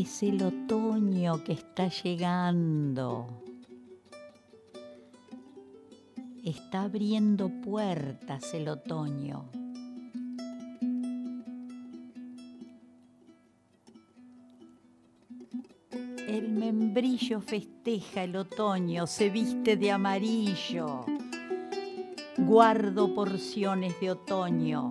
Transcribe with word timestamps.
Es 0.00 0.22
el 0.22 0.42
otoño 0.42 1.44
que 1.44 1.52
está 1.52 1.88
llegando. 1.88 3.26
Está 6.42 6.84
abriendo 6.84 7.50
puertas 7.50 8.54
el 8.54 8.68
otoño. 8.68 9.50
El 16.26 16.48
membrillo 16.48 17.42
festeja 17.42 18.24
el 18.24 18.36
otoño, 18.36 19.06
se 19.06 19.28
viste 19.28 19.76
de 19.76 19.92
amarillo. 19.92 21.04
Guardo 22.38 23.14
porciones 23.14 24.00
de 24.00 24.12
otoño, 24.12 24.88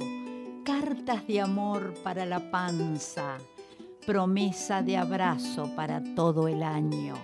cartas 0.63 1.25
de 1.25 1.41
amor 1.41 1.95
para 2.03 2.27
la 2.27 2.51
panza 2.51 3.39
promesa 4.05 4.81
de 4.81 4.97
abrazo 4.97 5.69
para 5.75 6.01
todo 6.15 6.47
el 6.47 6.63
año. 6.63 7.15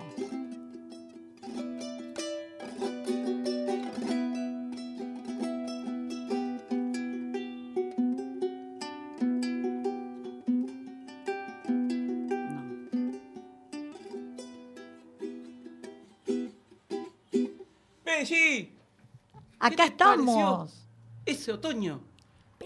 Acá 19.60 19.84
estamos. 19.84 20.88
Ese 21.26 21.52
otoño 21.52 22.00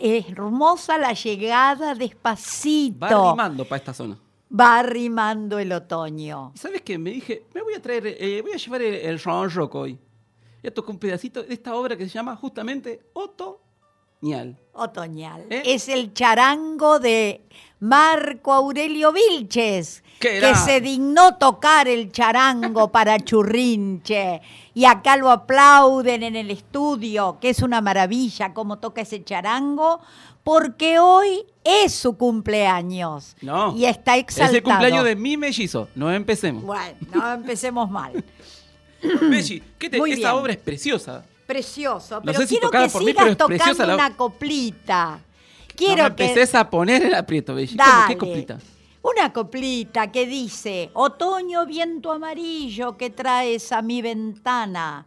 hermosa 0.02 0.98
la 0.98 1.12
llegada 1.12 1.94
despacito. 1.94 2.98
Va 3.00 3.28
arrimando 3.28 3.64
para 3.64 3.78
esta 3.78 3.94
zona. 3.94 4.18
Va 4.52 4.80
arrimando 4.80 5.58
el 5.58 5.72
otoño. 5.72 6.52
¿Sabes 6.54 6.82
qué? 6.82 6.98
Me 6.98 7.10
dije, 7.10 7.46
me 7.54 7.62
voy 7.62 7.74
a 7.74 7.80
traer, 7.80 8.06
eh, 8.06 8.42
voy 8.42 8.52
a 8.52 8.56
llevar 8.56 8.82
el, 8.82 8.94
el 8.94 9.18
rock 9.20 9.74
hoy. 9.74 9.98
Ya 10.62 10.70
tocó 10.70 10.92
un 10.92 10.98
pedacito 10.98 11.42
de 11.42 11.54
esta 11.54 11.74
obra 11.74 11.96
que 11.96 12.04
se 12.08 12.10
llama 12.10 12.36
justamente 12.36 13.00
Otoñal. 14.22 14.56
Otoñal. 14.72 15.46
¿Eh? 15.50 15.62
Es 15.66 15.88
el 15.88 16.14
charango 16.14 17.00
de 17.00 17.42
Marco 17.80 18.52
Aurelio 18.52 19.12
Vilches, 19.12 20.04
que 20.20 20.54
se 20.54 20.80
dignó 20.80 21.36
tocar 21.36 21.88
el 21.88 22.12
charango 22.12 22.92
para 22.92 23.18
Churrinche. 23.18 24.40
Y 24.74 24.84
acá 24.84 25.16
lo 25.16 25.28
aplauden 25.28 26.22
en 26.22 26.36
el 26.36 26.52
estudio, 26.52 27.38
que 27.40 27.50
es 27.50 27.62
una 27.62 27.80
maravilla 27.80 28.54
cómo 28.54 28.78
toca 28.78 29.00
ese 29.00 29.24
charango, 29.24 30.00
porque 30.44 31.00
hoy 31.00 31.44
es 31.64 31.92
su 31.92 32.16
cumpleaños. 32.16 33.34
No. 33.42 33.76
Y 33.76 33.86
está 33.86 34.16
exaltado. 34.16 34.52
Es 34.52 34.58
el 34.58 34.62
cumpleaños 34.62 35.04
de 35.04 35.16
mi 35.16 35.36
mellizo. 35.36 35.88
No 35.96 36.12
empecemos. 36.12 36.62
Bueno, 36.62 36.96
no 37.12 37.32
empecemos 37.32 37.90
mal. 37.90 38.24
Belli, 39.20 39.60
¿qué 39.78 39.90
te, 39.90 39.98
esta 39.98 40.36
obra 40.36 40.52
es 40.52 40.58
preciosa. 40.60 41.24
Precioso, 41.47 42.22
pero 42.25 42.41
quiero 42.47 42.70
que 42.70 42.88
sigas 42.88 43.36
tocando 43.36 43.94
una 43.94 44.16
coplita. 44.16 45.20
Quiero 45.75 46.08
no 46.08 46.14
me 46.16 46.48
a 46.53 46.70
poner 46.70 47.03
el 47.03 47.14
aprieto, 47.14 47.54
Belli. 47.54 47.76
¿Qué 48.08 48.16
coplita? 48.16 48.58
Una 49.03 49.32
coplita 49.32 50.12
que 50.12 50.26
dice, 50.26 50.91
otoño 50.92 51.66
viento 51.66 52.12
amarillo 52.12 52.97
que 52.97 53.10
traes 53.10 53.72
a 53.72 53.82
mi 53.82 54.00
ventana, 54.00 55.06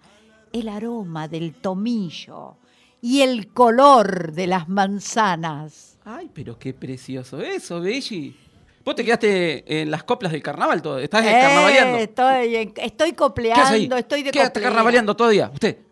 el 0.52 0.68
aroma 0.68 1.30
del 1.30 1.54
tomillo 1.54 2.58
y 3.02 3.22
el 3.22 3.48
color 3.54 4.34
de 4.34 4.48
las 4.48 4.68
manzanas. 4.68 5.98
Ay, 6.04 6.30
pero 6.34 6.60
qué 6.60 6.74
precioso 6.74 7.40
eso, 7.40 7.80
Belli. 7.80 8.36
Vos 8.84 8.96
te 8.96 9.06
quedaste 9.06 9.82
en 9.82 9.90
las 9.90 10.04
coplas 10.04 10.32
del 10.32 10.44
carnaval 10.44 10.82
todo, 10.82 11.00
estás 11.00 11.26
eh, 11.26 11.32
carnavaleando. 11.42 11.98
Estoy, 11.98 12.74
estoy 12.76 13.14
copleando, 13.14 13.98
estoy 13.98 14.24
de 14.24 14.32
¿Qué 14.32 14.52
carnavaleando 14.52 15.16
todavía? 15.16 15.50
¿Usted? 15.54 15.85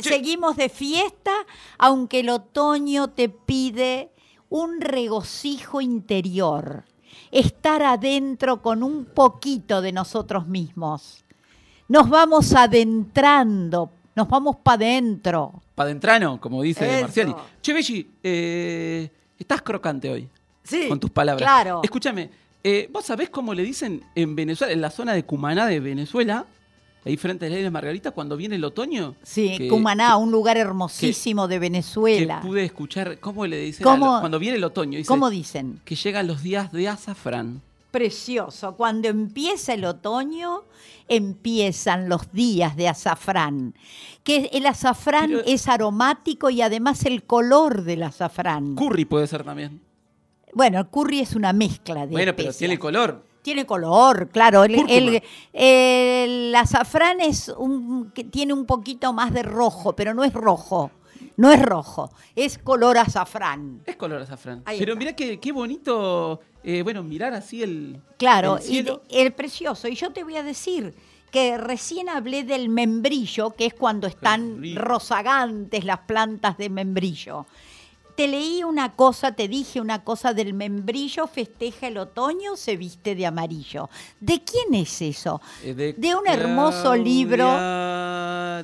Seguimos 0.00 0.56
de 0.56 0.68
fiesta, 0.68 1.32
aunque 1.78 2.20
el 2.20 2.28
otoño 2.30 3.08
te 3.08 3.28
pide 3.28 4.10
un 4.48 4.80
regocijo 4.80 5.80
interior, 5.80 6.84
estar 7.30 7.82
adentro 7.82 8.62
con 8.62 8.82
un 8.82 9.04
poquito 9.04 9.80
de 9.80 9.92
nosotros 9.92 10.46
mismos. 10.46 11.24
Nos 11.88 12.08
vamos 12.08 12.52
adentrando, 12.52 13.90
nos 14.14 14.28
vamos 14.28 14.56
para 14.56 14.86
adentro. 14.86 15.62
Para 15.74 15.88
adentrano, 15.88 16.40
como 16.40 16.62
dice 16.62 17.02
Marciali. 17.02 17.34
Che, 17.60 17.72
Belli, 17.72 18.10
eh, 18.22 19.10
estás 19.38 19.62
crocante 19.62 20.10
hoy. 20.10 20.28
Sí. 20.64 20.88
Con 20.88 20.98
tus 20.98 21.10
palabras. 21.10 21.46
Claro. 21.46 21.80
Escúchame, 21.82 22.28
eh, 22.64 22.88
¿vos 22.92 23.04
sabés 23.04 23.30
cómo 23.30 23.54
le 23.54 23.62
dicen 23.62 24.02
en 24.16 24.34
Venezuela, 24.34 24.72
en 24.72 24.80
la 24.80 24.90
zona 24.90 25.12
de 25.12 25.24
Cumaná 25.24 25.66
de 25.66 25.78
Venezuela, 25.78 26.44
ahí 27.06 27.16
frente 27.16 27.46
a 27.46 27.48
la 27.48 27.56
isla 27.58 27.70
Margarita, 27.70 28.10
cuando 28.10 28.36
viene 28.36 28.56
el 28.56 28.64
otoño. 28.64 29.14
Sí, 29.22 29.68
Cumaná, 29.68 30.16
un 30.16 30.30
lugar 30.30 30.56
hermosísimo 30.56 31.46
de 31.48 31.58
Venezuela. 31.58 32.40
Que 32.40 32.48
pude 32.48 32.64
escuchar, 32.64 33.18
¿cómo 33.20 33.46
le 33.46 33.60
dicen? 33.60 33.84
cuando 33.84 34.38
viene 34.38 34.56
el 34.56 34.64
otoño. 34.64 34.98
¿Cómo 35.06 35.30
dicen? 35.30 35.80
Que 35.84 35.94
llegan 35.94 36.26
los 36.26 36.42
días 36.42 36.72
de 36.72 36.88
azafrán. 36.88 37.62
Precioso. 37.92 38.74
Cuando 38.76 39.08
empieza 39.08 39.72
el 39.72 39.84
otoño, 39.84 40.64
empiezan 41.08 42.08
los 42.08 42.30
días 42.32 42.76
de 42.76 42.88
azafrán. 42.88 43.74
Que 44.22 44.50
el 44.52 44.66
azafrán 44.66 45.32
es 45.46 45.68
aromático 45.68 46.50
y 46.50 46.60
además 46.60 47.06
el 47.06 47.22
color 47.22 47.84
del 47.84 48.02
azafrán. 48.02 48.74
Curry 48.74 49.04
puede 49.04 49.26
ser 49.26 49.44
también. 49.44 49.80
Bueno, 50.52 50.78
el 50.80 50.86
curry 50.88 51.20
es 51.20 51.34
una 51.34 51.52
mezcla 51.52 52.06
de. 52.06 52.12
Bueno, 52.12 52.34
pero 52.34 52.52
tiene 52.52 52.78
color. 52.78 53.22
Tiene 53.46 53.64
color, 53.64 54.28
claro. 54.30 54.64
El, 54.64 56.52
azafrán 56.56 57.20
es 57.20 57.48
un, 57.48 58.10
que 58.10 58.24
tiene 58.24 58.52
un 58.52 58.66
poquito 58.66 59.12
más 59.12 59.32
de 59.32 59.44
rojo, 59.44 59.94
pero 59.94 60.14
no 60.14 60.24
es 60.24 60.32
rojo. 60.32 60.90
No 61.36 61.52
es 61.52 61.62
rojo, 61.62 62.10
es 62.34 62.58
color 62.58 62.98
azafrán. 62.98 63.82
Es 63.86 63.94
color 63.94 64.22
azafrán. 64.22 64.64
Pero 64.66 64.96
mira 64.96 65.12
qué, 65.12 65.38
qué 65.38 65.52
bonito, 65.52 66.40
eh, 66.64 66.82
bueno, 66.82 67.04
mirar 67.04 67.34
así 67.34 67.62
el. 67.62 68.00
Claro, 68.18 68.58
y 68.68 68.84
el 69.10 69.32
precioso. 69.32 69.86
Y 69.86 69.94
yo 69.94 70.10
te 70.10 70.24
voy 70.24 70.34
a 70.34 70.42
decir 70.42 70.92
que 71.30 71.56
recién 71.56 72.08
hablé 72.08 72.42
del 72.42 72.68
membrillo, 72.68 73.52
que 73.52 73.66
es 73.66 73.74
cuando 73.74 74.08
están 74.08 74.60
rozagantes 74.74 75.84
las 75.84 76.00
plantas 76.00 76.58
de 76.58 76.68
membrillo 76.68 77.46
te 78.16 78.26
leí 78.26 78.64
una 78.64 78.92
cosa, 78.92 79.32
te 79.32 79.46
dije 79.46 79.80
una 79.80 80.02
cosa 80.02 80.32
del 80.32 80.54
membrillo, 80.54 81.26
festeja 81.26 81.88
el 81.88 81.98
otoño, 81.98 82.56
se 82.56 82.76
viste 82.76 83.14
de 83.14 83.26
amarillo. 83.26 83.90
¿De 84.18 84.42
quién 84.42 84.74
es 84.74 85.02
eso? 85.02 85.42
Eh, 85.62 85.94
de, 85.96 86.14
un 86.14 86.26
hermoso 86.26 86.96
libro 86.96 87.46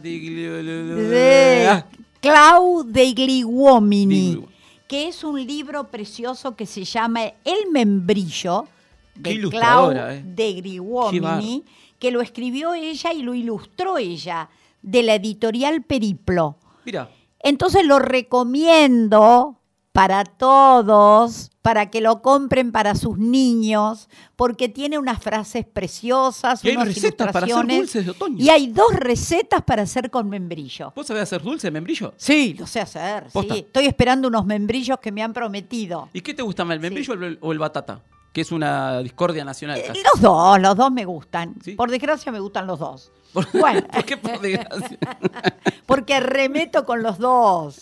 de 0.01 1.85
Clau 2.21 2.83
de 2.85 3.13
Gliguomini, 3.13 4.43
que 4.89 5.09
es 5.09 5.23
un 5.23 5.47
libro 5.47 5.89
precioso 5.89 6.57
que 6.57 6.65
se 6.65 6.85
llama 6.85 7.25
El 7.45 7.71
membrillo, 7.71 8.67
de 9.15 9.39
Clau 9.51 9.93
eh. 9.93 10.23
de 10.25 10.53
Gliguomini, 10.55 11.63
que 11.99 12.11
lo 12.11 12.23
escribió 12.23 12.73
ella 12.73 13.13
y 13.13 13.21
lo 13.21 13.35
ilustró 13.35 13.99
ella, 13.99 14.49
de 14.81 15.03
la 15.03 15.17
editorial 15.17 15.83
Periplo. 15.83 16.57
Mira. 16.87 17.11
Entonces 17.43 17.85
lo 17.85 17.99
recomiendo 17.99 19.59
para 19.93 20.25
todos, 20.25 21.51
para 21.61 21.91
que 21.91 22.01
lo 22.01 22.23
compren 22.23 22.73
para 22.73 22.95
sus 22.95 23.19
niños, 23.19 24.09
porque 24.37 24.69
tiene 24.69 24.99
unas 24.99 25.23
frases 25.23 25.67
preciosas, 25.67 26.65
y 26.65 26.71
hay 26.71 26.77
recetas 26.77 27.31
para 27.31 27.47
hacer 27.47 27.67
dulces 27.67 28.05
de 28.07 28.11
otoño. 28.11 28.37
Y 28.39 28.49
hay 28.49 28.69
dos 28.69 28.95
recetas 28.95 29.63
para 29.63 29.83
hacer 29.83 30.11
con 30.11 30.29
membrillo. 30.29 30.93
¿Vos 30.97 31.07
sabés 31.07 31.25
hacer 31.25 31.43
dulce 31.43 31.67
de 31.67 31.73
membrillo? 31.73 32.15
Sí, 32.17 32.55
lo 32.59 32.67
sé 32.67 32.81
hacer. 32.81 33.27
Sí. 33.31 33.49
Estoy 33.51 33.87
esperando 33.87 34.29
unos 34.29 34.47
membrillos 34.47 34.99
que 34.99 35.13
me 35.13 35.23
han 35.23 35.35
prometido. 35.35 36.09
¿Y 36.13 36.23
qué 36.23 36.33
te 36.33 36.43
gusta 36.43 36.65
más, 36.65 36.77
el 36.77 36.81
membrillo 36.81 37.15
o, 37.41 37.53
el, 37.53 37.59
batata? 37.59 38.01
Que 38.33 38.41
es 38.41 38.51
una 38.51 39.01
discordia 39.01 39.45
nacional. 39.45 39.79
Eh, 39.79 39.93
los 40.11 40.23
dos, 40.23 40.59
los 40.59 40.75
dos 40.75 40.91
me 40.91 41.05
gustan. 41.05 41.55
Por 41.77 41.91
desgracia 41.91 42.33
me 42.33 42.41
gustan 42.41 42.67
los 42.67 42.79
dos. 42.79 43.13
Bueno. 43.33 43.83
¿Por 43.87 44.05
qué 44.05 44.17
por 44.17 44.41
desgracia? 44.41 44.99
Porque 45.87 46.21
remeto 46.21 46.85
con 46.85 47.03
los 47.03 47.19
dos. 47.19 47.79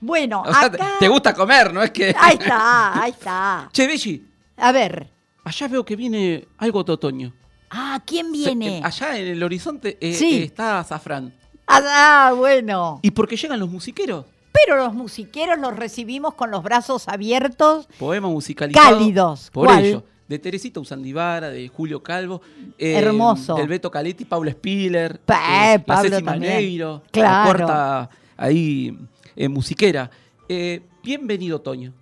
Bueno, 0.00 0.42
acá... 0.46 0.96
te 0.98 1.08
gusta 1.08 1.34
comer, 1.34 1.72
¿no? 1.72 1.82
Es 1.82 1.90
que... 1.90 2.14
Ahí 2.18 2.36
está, 2.40 3.02
ahí 3.02 3.10
está. 3.10 3.68
Che, 3.72 3.86
Belli. 3.86 4.26
A 4.56 4.72
ver. 4.72 5.08
Allá 5.44 5.68
veo 5.68 5.84
que 5.84 5.96
viene 5.96 6.48
algo 6.58 6.82
de 6.84 6.92
otoño. 6.92 7.32
Ah, 7.70 8.00
¿quién 8.04 8.32
viene? 8.32 8.78
Eh, 8.78 8.82
allá 8.82 9.16
en 9.18 9.28
el 9.28 9.42
horizonte 9.42 9.98
eh, 10.00 10.18
eh, 10.18 10.42
está 10.44 10.82
Zafrán. 10.84 11.32
Ah, 11.66 12.32
bueno. 12.36 13.00
¿Y 13.02 13.10
por 13.10 13.28
qué 13.28 13.36
llegan 13.36 13.60
los 13.60 13.68
musiqueros? 13.68 14.26
Pero 14.52 14.76
los 14.76 14.92
musiqueros 14.92 15.58
los 15.58 15.76
recibimos 15.76 16.34
con 16.34 16.50
los 16.50 16.62
brazos 16.62 17.06
abiertos. 17.08 17.86
Poema 17.98 18.28
musicalizado. 18.28 18.98
Cálidos. 18.98 19.50
Por 19.52 19.70
ello 19.70 20.04
de 20.30 20.38
Teresita 20.38 20.78
Usandivara, 20.78 21.50
de 21.50 21.66
Julio 21.66 22.00
Calvo. 22.04 22.40
Hermoso. 22.78 23.56
Del 23.56 23.66
Beto 23.66 23.90
Caletti, 23.90 24.24
Pablo 24.24 24.48
Spiller. 24.48 25.20
Eh, 25.26 25.80
Pablo 25.84 26.20
Maneiro. 26.20 27.02
Claro. 27.10 27.58
La 27.58 27.66
corta 27.66 28.10
ahí 28.36 28.96
eh, 29.34 29.48
musiquera. 29.48 30.08
Eh, 30.48 30.82
bienvenido, 31.02 31.60
Toño. 31.60 31.92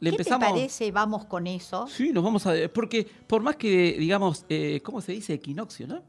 Le 0.00 0.08
¿Qué 0.08 0.14
empezamos... 0.14 0.48
te 0.48 0.54
parece? 0.54 0.90
Vamos 0.90 1.26
con 1.26 1.46
eso. 1.46 1.86
Sí, 1.86 2.12
nos 2.14 2.24
vamos 2.24 2.46
a... 2.46 2.54
Porque 2.72 3.06
por 3.26 3.42
más 3.42 3.56
que, 3.56 3.96
digamos, 3.98 4.46
¿cómo 4.82 5.02
se 5.02 5.12
dice? 5.12 5.34
Equinoccio, 5.34 5.86
¿no? 5.86 6.02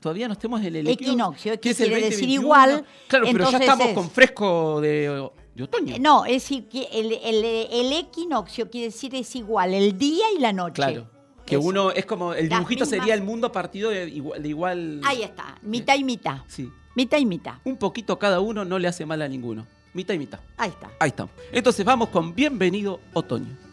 Todavía 0.00 0.28
no 0.28 0.34
estemos 0.34 0.62
en 0.62 0.76
el 0.76 0.86
equinoccio, 0.86 1.58
que 1.58 1.74
quiere 1.74 2.02
decir 2.02 2.28
igual. 2.28 2.84
Claro, 3.08 3.24
pero 3.32 3.50
ya 3.50 3.56
estamos 3.56 3.88
con 3.94 4.10
fresco 4.10 4.78
de 4.82 5.30
de 5.54 5.62
otoño. 5.62 5.96
No, 6.00 6.24
es 6.24 6.50
el, 6.50 6.66
el, 6.92 7.44
el, 7.70 7.92
equinoccio 7.92 8.68
quiere 8.68 8.86
decir 8.86 9.14
es 9.14 9.36
igual 9.36 9.72
el 9.72 9.96
día 9.96 10.24
y 10.36 10.40
la 10.40 10.52
noche. 10.52 10.74
Claro. 10.74 11.13
Que 11.46 11.56
uno 11.56 11.90
es 11.90 12.06
como, 12.06 12.34
el 12.34 12.48
dibujito 12.48 12.86
sería 12.86 13.14
el 13.14 13.22
mundo 13.22 13.52
partido 13.52 13.90
de 13.90 14.08
igual, 14.08 15.00
Ahí 15.04 15.22
está, 15.22 15.56
mitad 15.62 15.96
y 15.96 16.04
mitad. 16.04 16.38
Sí. 16.46 16.70
Mitad 16.94 17.18
y 17.18 17.26
mitad. 17.26 17.54
Un 17.64 17.76
poquito 17.76 18.18
cada 18.18 18.40
uno 18.40 18.64
no 18.64 18.78
le 18.78 18.88
hace 18.88 19.04
mal 19.04 19.20
a 19.20 19.28
ninguno. 19.28 19.66
Mitad 19.92 20.14
y 20.14 20.18
mitad. 20.18 20.40
Ahí 20.56 20.70
está. 20.70 20.90
Ahí 20.98 21.08
está. 21.08 21.28
Entonces 21.52 21.84
vamos 21.84 22.08
con 22.08 22.34
Bienvenido 22.34 23.00
Otoño. 23.12 23.63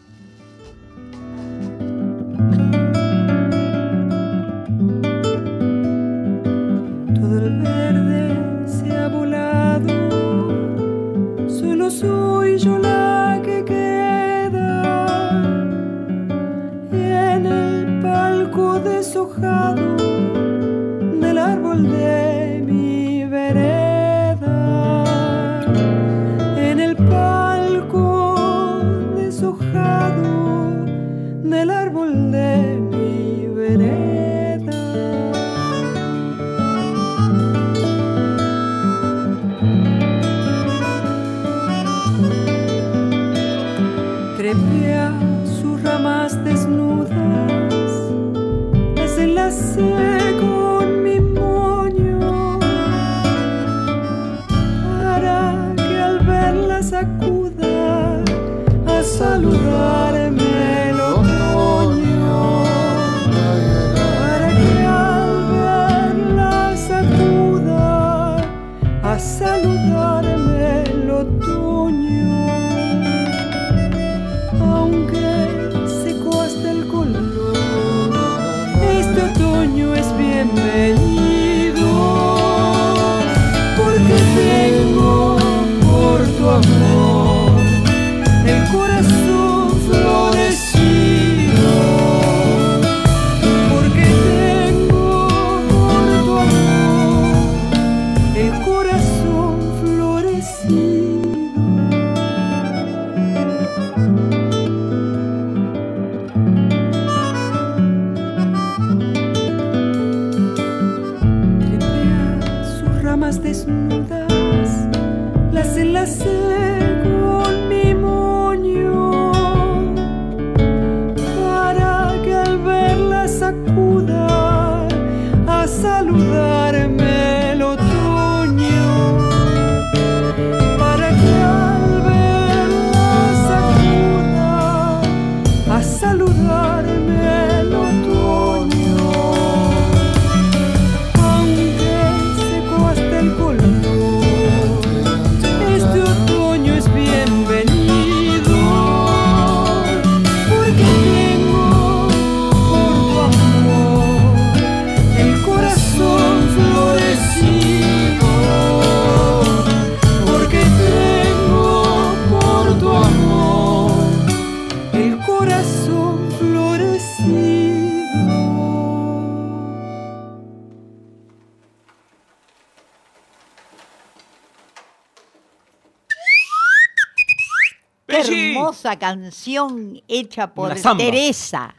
Hermosa 178.14 178.98
canción 178.98 180.00
hecha 180.08 180.52
por. 180.52 180.74
Teresa. 180.96 181.74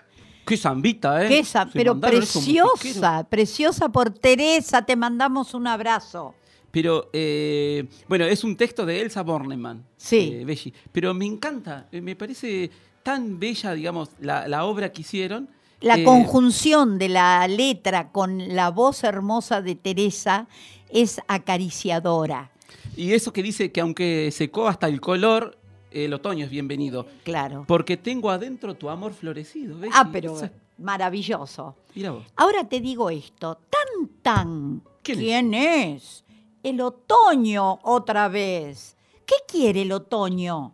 Qué 0.45 0.57
zambita, 0.57 1.23
¿eh? 1.23 1.29
Qué 1.29 1.43
Se 1.45 1.59
pero 1.71 1.97
preciosa, 1.99 3.25
preciosa 3.29 3.89
por 3.89 4.09
Teresa. 4.09 4.81
Te 4.85 4.95
mandamos 4.95 5.53
un 5.53 5.67
abrazo. 5.67 6.35
Pero, 6.69 7.09
eh, 7.13 7.85
bueno, 8.09 8.25
es 8.25 8.43
un 8.43 8.57
texto 8.57 8.85
de 8.85 8.99
Elsa 9.01 9.21
Bornemann. 9.21 9.85
Sí. 9.95 10.31
eh, 10.33 10.43
Belli. 10.43 10.73
Pero 10.91 11.13
me 11.13 11.25
encanta, 11.25 11.87
eh, 11.91 12.01
me 12.01 12.15
parece 12.15 12.69
tan 13.03 13.39
bella, 13.39 13.73
digamos, 13.73 14.09
la, 14.19 14.47
la 14.47 14.65
obra 14.65 14.91
que 14.91 15.01
hicieron. 15.01 15.47
La 15.81 15.97
Eh, 15.97 16.03
conjunción 16.03 16.97
de 16.97 17.09
la 17.09 17.47
letra 17.47 18.11
con 18.11 18.55
la 18.55 18.69
voz 18.69 19.03
hermosa 19.03 19.61
de 19.61 19.75
Teresa 19.75 20.47
es 20.89 21.21
acariciadora. 21.27 22.51
Y 22.97 23.13
eso 23.13 23.31
que 23.31 23.43
dice 23.43 23.71
que 23.71 23.81
aunque 23.81 24.29
secó 24.31 24.67
hasta 24.67 24.87
el 24.87 24.99
color, 24.99 25.57
el 25.93 26.13
otoño 26.13 26.45
es 26.45 26.51
bienvenido. 26.51 27.05
Claro. 27.23 27.65
Porque 27.67 27.97
tengo 27.97 28.29
adentro 28.29 28.73
tu 28.75 28.89
amor 28.89 29.13
florecido. 29.13 29.77
Belli. 29.77 29.93
Ah, 29.95 30.09
pero 30.11 30.39
es- 30.43 30.51
maravilloso. 30.77 31.75
Mira 31.95 32.11
vos. 32.11 32.25
Ahora 32.35 32.63
te 32.67 32.79
digo 32.81 33.09
esto, 33.09 33.59
tan 33.69 34.07
tan. 34.21 34.81
¿Quién 35.03 35.53
es? 35.53 36.03
es? 36.03 36.23
El 36.63 36.81
otoño 36.81 37.79
otra 37.83 38.27
vez. 38.29 38.95
¿Qué 39.25 39.35
quiere 39.47 39.81
el 39.83 39.91
otoño? 39.91 40.73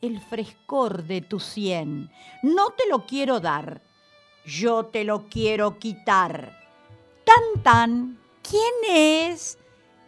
El 0.00 0.20
frescor 0.20 1.04
de 1.04 1.20
tu 1.22 1.40
sien. 1.40 2.10
No 2.42 2.70
te 2.70 2.88
lo 2.88 3.06
quiero 3.06 3.40
dar, 3.40 3.82
yo 4.44 4.84
te 4.86 5.04
lo 5.04 5.24
quiero 5.28 5.78
quitar. 5.78 6.56
Tan 7.24 7.62
tan. 7.62 8.18
¿Quién 8.42 8.72
es? 9.30 9.58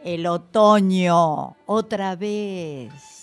El 0.05 0.27
otoño 0.27 1.57
otra 1.67 2.17
vez. 2.17 3.20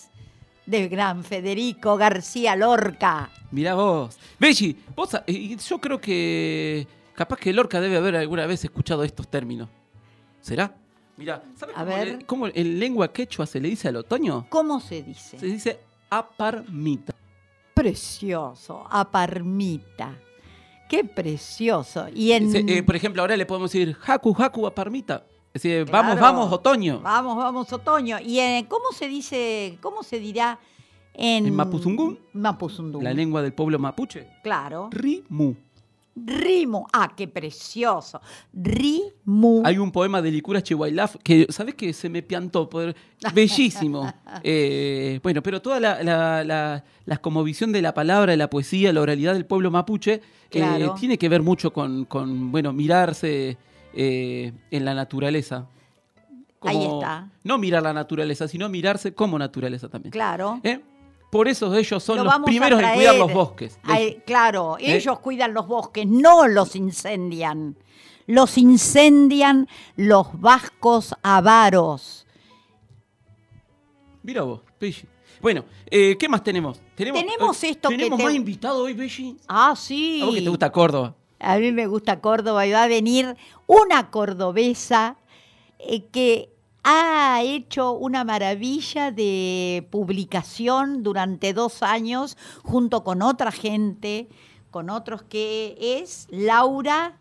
Del 0.68 0.90
gran 0.90 1.24
Federico 1.24 1.98
García 1.98 2.56
Lorca. 2.56 3.32
Mirá 3.52 3.74
vos. 3.74 4.18
Belli, 4.38 4.76
vos, 4.96 5.10
y 5.26 5.56
yo 5.56 5.80
creo 5.80 6.00
que 6.00 6.86
capaz 7.16 7.38
que 7.40 7.52
Lorca 7.54 7.80
debe 7.82 7.98
haber 7.98 8.16
alguna 8.18 8.46
vez 8.46 8.64
escuchado 8.66 9.04
estos 9.04 9.28
términos. 9.30 9.70
¿Será? 10.42 10.76
Mirá, 11.16 11.42
¿sabes 11.56 11.76
A 11.76 11.80
cómo, 11.84 11.96
ver. 11.96 12.08
le- 12.20 12.26
cómo 12.26 12.48
en 12.48 12.80
lengua 12.80 13.12
quechua 13.12 13.46
se 13.48 13.60
le 13.60 13.70
dice 13.70 13.88
al 13.88 13.96
otoño? 13.96 14.46
¿Cómo 14.50 14.80
se 14.80 15.02
dice? 15.02 15.40
Se 15.40 15.46
dice 15.48 15.80
aparmita. 16.10 17.16
Precioso, 17.74 18.86
aparmita. 18.90 20.16
Qué 20.90 21.04
precioso. 21.06 22.08
Y 22.14 22.34
en 22.34 22.52
Se- 22.52 22.60
eh, 22.68 22.84
por 22.84 22.96
ejemplo, 22.96 23.22
ahora 23.22 23.38
le 23.38 23.46
podemos 23.46 23.72
decir 23.72 23.94
jacu, 23.96 24.34
jacu, 24.34 24.68
aparmita. 24.68 25.24
Es 25.58 25.64
decir, 25.64 25.86
Claro. 25.86 26.08
vamos, 26.08 26.22
vamos, 26.22 26.52
otoño. 26.54 27.00
vamos, 27.02 27.36
vamos, 27.36 27.74
otoño. 27.74 28.18
¿Y 28.24 28.40
en, 28.40 28.66
cómo 28.66 28.86
se 28.94 29.08
dice, 29.08 29.78
cómo 29.82 30.04
se 30.04 30.20
dirá 30.20 30.60
en 31.16 31.48
¿En 31.48 31.56
Mapuzungún? 31.56 32.20
Mapuzungún. 32.34 33.04
La 33.04 33.12
lengua 33.12 33.42
del 33.42 33.54
pueblo 33.54 33.80
mapuche. 33.80 34.28
Claro. 34.44 34.90
Rimu. 34.92 35.56
Rimu. 36.16 36.86
Ah, 36.94 37.12
qué 37.16 37.28
precioso. 37.28 38.20
Rimu. 38.54 39.62
Hay 39.66 39.78
un 39.80 39.92
poema 39.92 40.22
de 40.22 40.32
Licura 40.32 40.62
Chihuahilaf 40.62 41.16
que, 41.24 41.48
¿sabes 41.50 41.74
qué? 41.76 41.92
Se 41.94 42.08
me 42.10 42.22
piantó. 42.22 42.70
Poder... 42.70 42.96
Bellísimo. 43.34 44.12
Eh, 44.44 45.20
bueno, 45.24 45.42
pero 45.42 45.62
toda 45.62 45.80
la, 45.80 46.04
la, 46.04 46.44
la, 46.44 46.84
la 47.06 47.18
cosmovisión 47.18 47.72
de 47.72 47.82
la 47.82 47.94
palabra, 47.96 48.32
de 48.32 48.38
la 48.38 48.50
poesía, 48.50 48.94
la 48.94 49.02
oralidad 49.02 49.34
del 49.34 49.46
pueblo 49.48 49.72
mapuche, 49.72 50.14
eh, 50.14 50.22
Claro. 50.52 50.94
tiene 51.00 51.18
que 51.18 51.28
ver 51.30 51.42
mucho 51.42 51.74
con, 51.74 52.06
con 52.06 52.52
bueno, 52.52 52.72
mirarse 52.74 53.58
eh, 54.00 54.54
en 54.72 54.86
la 54.86 54.94
naturaleza. 54.94 55.68
Ahí 56.62 56.84
está. 56.86 57.30
No 57.44 57.58
mirar 57.58 57.82
la 57.84 57.94
naturaleza, 57.94 58.48
sino 58.48 58.70
mirarse 58.70 59.14
como 59.14 59.38
naturaleza 59.40 59.90
también. 59.90 60.12
Claro. 60.12 60.60
¿Eh? 60.64 60.80
Por 61.32 61.48
eso 61.48 61.74
ellos 61.76 62.02
son 62.04 62.18
Lo 62.18 62.24
los 62.24 62.40
primeros 62.46 62.82
en 62.82 62.94
cuidar 62.94 63.16
los 63.16 63.34
bosques. 63.34 63.80
Ay, 63.84 64.22
claro, 64.26 64.78
¿Eh? 64.80 64.96
ellos 64.96 65.20
cuidan 65.20 65.54
los 65.54 65.68
bosques, 65.68 66.06
no 66.08 66.48
los 66.48 66.76
incendian. 66.76 67.76
Los 68.28 68.58
incendian 68.58 69.68
los 69.96 70.40
vascos 70.40 71.16
avaros. 71.24 72.26
Mira 74.24 74.44
vos, 74.44 74.62
Belli. 74.80 74.96
Bueno, 75.42 75.66
eh, 75.90 76.18
¿qué 76.18 76.28
más 76.28 76.44
tenemos? 76.44 76.82
Tenemos, 76.96 77.22
Tenemos 77.22 77.64
esto 77.64 77.90
que 77.90 77.96
¿Tenemos 77.98 78.18
te- 78.18 78.24
más 78.24 78.34
invitados 78.34 78.82
hoy, 78.82 78.94
Belli? 78.94 79.38
Ah, 79.48 79.74
sí. 79.78 80.20
¿A 80.22 80.26
vos 80.26 80.36
que 80.36 80.42
te 80.42 80.50
gusta 80.50 80.72
Córdoba? 80.72 81.16
A 81.40 81.58
mí 81.58 81.72
me 81.72 81.88
gusta 81.88 82.20
Córdoba 82.20 82.66
y 82.66 82.72
va 82.72 82.84
a 82.84 82.88
venir 82.88 83.36
una 83.68 84.10
cordobesa 84.10 85.18
eh, 85.80 86.06
que 86.08 86.50
ha 86.84 87.42
hecho 87.44 87.92
una 87.92 88.24
maravilla 88.24 89.12
de 89.12 89.88
publicación 89.92 91.04
durante 91.04 91.54
dos 91.54 91.84
años 91.84 92.38
junto 92.64 93.04
con 93.04 93.22
otra 93.22 93.52
gente, 93.52 94.30
con 94.72 94.90
otros 94.90 95.22
que 95.24 95.76
es 96.02 96.28
Laura, 96.32 97.18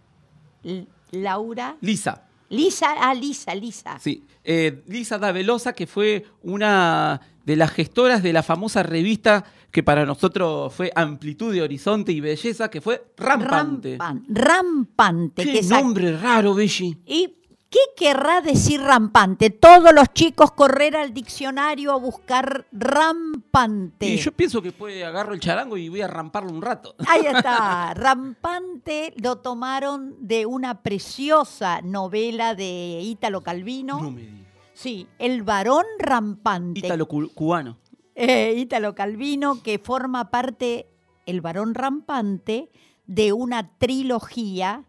L- 0.62 0.87
Laura, 1.11 1.76
Lisa. 1.80 2.23
Lisa, 2.49 2.94
ah, 3.00 3.12
Lisa, 3.14 3.54
Lisa. 3.56 3.99
Sí. 3.99 4.25
Eh, 4.44 4.85
Lisa 4.87 5.18
Davelosa, 5.18 5.73
que 5.73 5.88
fue 5.88 6.25
una 6.42 7.20
de 7.44 7.56
las 7.56 7.73
gestoras 7.73 8.23
de 8.23 8.32
la 8.32 8.44
famosa 8.44 8.85
revista 8.85 9.44
que 9.70 9.82
para 9.82 10.06
nosotros 10.06 10.73
fue 10.73 10.90
Amplitud 10.94 11.52
de 11.52 11.62
Horizonte 11.62 12.12
y 12.12 12.20
Belleza, 12.20 12.70
que 12.70 12.80
fue 12.80 13.12
Rampante. 13.16 13.99
Rampan- 13.99 14.25
rampante. 14.28 15.44
Qué 15.44 15.61
que 15.61 15.62
nombre 15.66 16.16
raro, 16.16 16.54
Belli. 16.54 16.99
¿Y 17.04 17.35
qué 17.68 17.80
querrá 17.96 18.40
decir 18.40 18.80
rampante? 18.80 19.50
Todos 19.50 19.92
los 19.92 20.12
chicos 20.14 20.52
correr 20.52 20.96
al 20.96 21.12
diccionario 21.12 21.92
a 21.92 21.96
buscar 21.96 22.66
rampante. 22.73 24.06
Y 24.06 24.16
yo 24.16 24.32
pienso 24.32 24.62
que 24.62 24.73
puede 24.73 25.04
agarro 25.04 25.35
el 25.35 25.40
charango 25.40 25.76
y 25.76 25.88
voy 25.88 26.00
a 26.00 26.08
ramparlo 26.08 26.50
un 26.50 26.62
rato. 26.62 26.94
Ahí 27.06 27.23
está. 27.26 27.92
Rampante 27.96 29.12
lo 29.16 29.37
tomaron 29.38 30.14
de 30.20 30.46
una 30.46 30.82
preciosa 30.82 31.80
novela 31.82 32.54
de 32.54 33.00
Ítalo 33.02 33.42
Calvino. 33.42 34.00
No 34.00 34.11
me 34.11 34.23
digas. 34.23 34.37
Sí, 34.75 35.06
El 35.18 35.42
varón 35.42 35.85
rampante. 35.99 36.80
Ítalo 36.80 37.06
cu- 37.08 37.30
cubano. 37.35 37.78
Eh, 38.18 38.54
Ítalo 38.56 38.94
Calvino, 38.94 39.62
que 39.62 39.78
forma 39.78 40.30
parte, 40.30 40.87
El 41.26 41.42
varón 41.42 41.75
rampante, 41.75 42.70
de 43.06 43.32
una 43.35 43.76
trilogía 43.78 44.85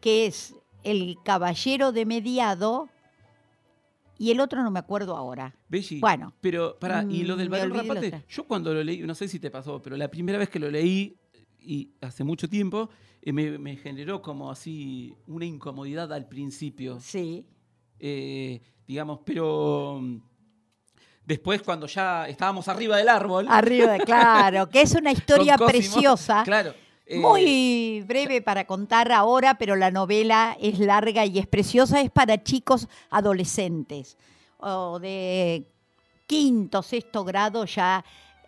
que 0.00 0.26
es 0.26 0.54
El 0.82 1.16
caballero 1.24 1.92
de 1.92 2.06
mediado 2.06 2.88
y 4.20 4.30
el 4.32 4.40
otro 4.40 4.62
no 4.64 4.70
me 4.70 4.78
acuerdo 4.80 5.16
ahora. 5.16 5.54
Belli. 5.68 6.00
Bueno. 6.00 6.32
Pero, 6.40 6.76
para 6.78 7.04
y 7.08 7.22
lo 7.22 7.36
del 7.36 7.48
Mm, 7.48 7.52
varón 7.52 7.70
rampante, 7.74 8.24
yo 8.28 8.44
cuando 8.44 8.72
lo 8.74 8.82
leí, 8.82 8.98
no 9.02 9.14
sé 9.14 9.28
si 9.28 9.38
te 9.38 9.50
pasó, 9.50 9.80
pero 9.80 9.96
la 9.96 10.08
primera 10.10 10.38
vez 10.38 10.48
que 10.48 10.58
lo 10.58 10.70
leí, 10.70 11.16
y 11.60 11.90
hace 12.00 12.24
mucho 12.24 12.48
tiempo, 12.48 12.88
eh, 13.22 13.32
me, 13.32 13.58
me 13.58 13.76
generó 13.76 14.22
como 14.22 14.50
así 14.50 15.14
una 15.26 15.44
incomodidad 15.44 16.12
al 16.12 16.26
principio. 16.28 16.98
Sí. 16.98 17.44
eh, 18.00 18.60
digamos, 18.86 19.20
pero 19.24 19.98
mm, 20.00 20.18
después 21.28 21.62
cuando 21.62 21.86
ya 21.86 22.26
estábamos 22.26 22.66
arriba 22.68 22.96
del 22.96 23.08
árbol. 23.08 23.46
Arriba, 23.50 23.98
claro, 24.04 24.68
que 24.68 24.80
es 24.80 24.94
una 24.94 25.12
historia 25.12 25.56
preciosa. 25.58 26.42
Claro. 26.42 26.74
eh, 27.06 27.18
Muy 27.18 28.02
breve 28.06 28.40
para 28.40 28.66
contar 28.66 29.12
ahora, 29.12 29.58
pero 29.58 29.76
la 29.76 29.90
novela 29.90 30.56
es 30.58 30.78
larga 30.78 31.26
y 31.26 31.38
es 31.38 31.46
preciosa. 31.46 32.00
Es 32.00 32.10
para 32.10 32.42
chicos 32.42 32.88
adolescentes 33.10 34.16
o 34.56 34.98
de 34.98 35.66
quinto, 36.26 36.82
sexto 36.82 37.24
grado 37.24 37.64
ya 37.66 38.04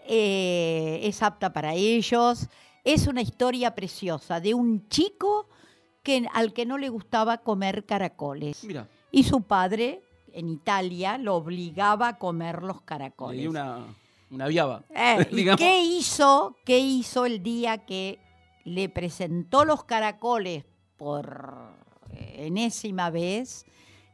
eh, 0.06 1.00
es 1.02 1.22
apta 1.22 1.52
para 1.52 1.74
ellos. 1.74 2.48
Es 2.82 3.06
una 3.06 3.20
historia 3.20 3.74
preciosa 3.74 4.40
de 4.40 4.54
un 4.54 4.88
chico 4.88 5.46
que, 6.02 6.26
al 6.32 6.54
que 6.54 6.64
no 6.64 6.78
le 6.78 6.88
gustaba 6.88 7.38
comer 7.38 7.84
caracoles. 7.84 8.64
Mira, 8.64 8.88
Y 9.12 9.24
su 9.24 9.42
padre, 9.42 10.00
en 10.34 10.48
Italia, 10.48 11.18
lo 11.18 11.36
obligaba 11.36 12.08
a 12.08 12.18
comer 12.18 12.62
los 12.62 12.82
caracoles. 12.82 13.46
una, 13.46 13.86
una 14.30 14.46
viaba. 14.46 14.84
Eh, 14.94 15.28
¿y. 15.32 15.56
¿Qué 15.56 15.82
hizo? 15.82 16.56
¿Qué 16.64 16.78
hizo 16.78 17.26
el 17.26 17.42
día 17.42 17.78
que 17.78 18.18
le 18.64 18.88
presentó 18.88 19.64
los 19.64 19.84
caracoles 19.84 20.64
por 20.96 21.72
enésima 22.12 23.10
vez? 23.10 23.66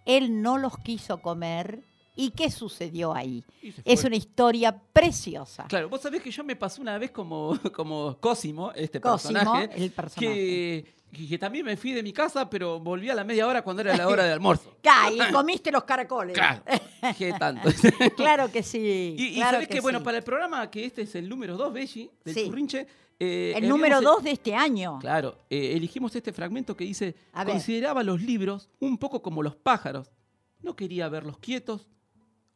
Él 0.04 0.40
no 0.42 0.58
los 0.58 0.78
quiso 0.78 1.20
comer. 1.20 1.82
¿Y 2.18 2.30
qué 2.30 2.50
sucedió 2.50 3.14
ahí? 3.14 3.44
Y 3.60 3.74
Es 3.84 4.02
una 4.04 4.16
historia 4.16 4.80
preciosa. 4.92 5.66
Claro, 5.68 5.90
vos 5.90 6.00
sabés 6.00 6.22
que 6.22 6.30
yo 6.30 6.42
me 6.44 6.56
pasó 6.56 6.80
una 6.80 6.96
vez 6.96 7.10
como, 7.10 7.58
como 7.74 8.16
Cosimo, 8.18 8.72
este 8.72 9.02
Cosimo, 9.02 9.34
personaje, 9.34 9.84
el 9.84 9.90
personaje. 9.90 10.34
Que, 10.34 10.94
que- 11.12 11.28
que 11.28 11.38
también 11.38 11.64
me 11.64 11.76
fui 11.76 11.92
de 11.92 12.02
mi 12.02 12.12
casa, 12.12 12.48
pero 12.50 12.78
volví 12.80 13.08
a 13.10 13.14
la 13.14 13.24
media 13.24 13.46
hora 13.46 13.62
cuando 13.62 13.82
era 13.82 13.96
la 13.96 14.08
hora 14.08 14.24
de 14.24 14.32
almuerzo. 14.32 14.76
Y 15.12 15.32
comiste 15.32 15.70
los 15.72 15.84
caracoles. 15.84 16.34
Claro, 16.34 16.62
qué 17.18 17.32
tanto. 17.38 17.68
Claro 18.16 18.50
que 18.50 18.62
sí. 18.62 19.14
Y, 19.18 19.24
y 19.26 19.34
claro 19.36 19.52
sabés 19.52 19.68
que, 19.68 19.74
que 19.74 19.80
bueno, 19.80 20.02
para 20.02 20.18
el 20.18 20.24
programa, 20.24 20.70
que 20.70 20.84
este 20.84 21.02
es 21.02 21.14
el 21.14 21.28
número 21.28 21.56
2, 21.56 21.72
Belli, 21.72 22.10
del 22.24 22.34
Sí. 22.34 22.46
Churrinche, 22.46 22.86
Eh, 23.18 23.54
el 23.56 23.66
número 23.66 23.96
habíamos- 23.96 24.16
2 24.16 24.24
de 24.24 24.30
este 24.32 24.54
año. 24.54 24.98
Claro, 25.00 25.38
eh, 25.48 25.72
elegimos 25.74 26.14
este 26.14 26.32
fragmento 26.34 26.76
que 26.76 26.84
dice, 26.84 27.14
consideraba 27.46 28.02
los 28.02 28.20
libros 28.20 28.68
un 28.78 28.98
poco 28.98 29.22
como 29.22 29.42
los 29.42 29.56
pájaros. 29.56 30.10
No 30.60 30.76
quería 30.76 31.08
verlos 31.08 31.38
quietos 31.38 31.86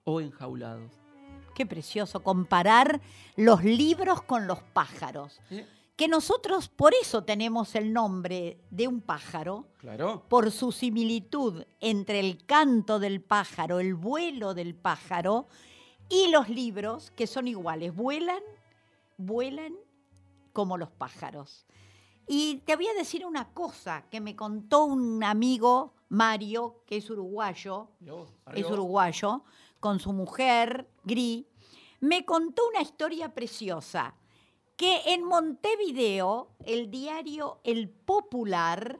o 0.04 0.20
enjaulados. 0.20 0.92
Qué 1.54 1.64
precioso 1.64 2.20
comparar 2.22 3.00
los 3.36 3.64
libros 3.64 4.20
con 4.22 4.46
los 4.46 4.58
pájaros. 4.62 5.40
¿Eh? 5.50 5.64
Que 6.00 6.08
nosotros 6.08 6.70
por 6.70 6.94
eso 6.94 7.24
tenemos 7.24 7.74
el 7.74 7.92
nombre 7.92 8.58
de 8.70 8.88
un 8.88 9.02
pájaro, 9.02 9.66
Claro. 9.76 10.24
por 10.30 10.50
su 10.50 10.72
similitud 10.72 11.62
entre 11.78 12.20
el 12.20 12.46
canto 12.46 12.98
del 12.98 13.20
pájaro, 13.20 13.80
el 13.80 13.94
vuelo 13.96 14.54
del 14.54 14.74
pájaro 14.74 15.46
y 16.08 16.28
los 16.28 16.48
libros 16.48 17.10
que 17.10 17.26
son 17.26 17.48
iguales, 17.48 17.94
vuelan, 17.94 18.40
vuelan 19.18 19.74
como 20.54 20.78
los 20.78 20.90
pájaros. 20.90 21.66
Y 22.26 22.62
te 22.64 22.76
voy 22.76 22.86
a 22.86 22.94
decir 22.94 23.26
una 23.26 23.52
cosa 23.52 24.06
que 24.10 24.22
me 24.22 24.34
contó 24.34 24.84
un 24.84 25.22
amigo, 25.22 25.92
Mario, 26.08 26.82
que 26.86 26.96
es 26.96 27.10
uruguayo, 27.10 27.88
es 28.54 28.70
uruguayo, 28.70 29.42
con 29.80 30.00
su 30.00 30.14
mujer, 30.14 30.88
Gris, 31.04 31.44
me 32.00 32.24
contó 32.24 32.62
una 32.70 32.80
historia 32.80 33.34
preciosa, 33.34 34.14
que 34.80 35.12
en 35.12 35.24
Montevideo, 35.24 36.52
el 36.64 36.90
diario 36.90 37.60
El 37.64 37.90
Popular, 37.90 38.98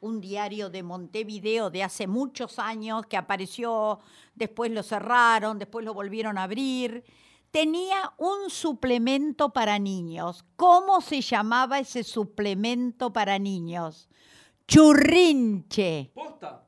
un 0.00 0.20
diario 0.20 0.68
de 0.68 0.82
Montevideo 0.82 1.70
de 1.70 1.82
hace 1.82 2.06
muchos 2.06 2.58
años, 2.58 3.06
que 3.06 3.16
apareció, 3.16 4.00
después 4.34 4.70
lo 4.70 4.82
cerraron, 4.82 5.58
después 5.58 5.86
lo 5.86 5.94
volvieron 5.94 6.36
a 6.36 6.42
abrir, 6.42 7.02
tenía 7.50 8.12
un 8.18 8.50
suplemento 8.50 9.54
para 9.54 9.78
niños. 9.78 10.44
¿Cómo 10.54 11.00
se 11.00 11.22
llamaba 11.22 11.78
ese 11.78 12.04
suplemento 12.04 13.10
para 13.10 13.38
niños? 13.38 14.10
Churrinche. 14.68 16.10
¡Posta! 16.14 16.65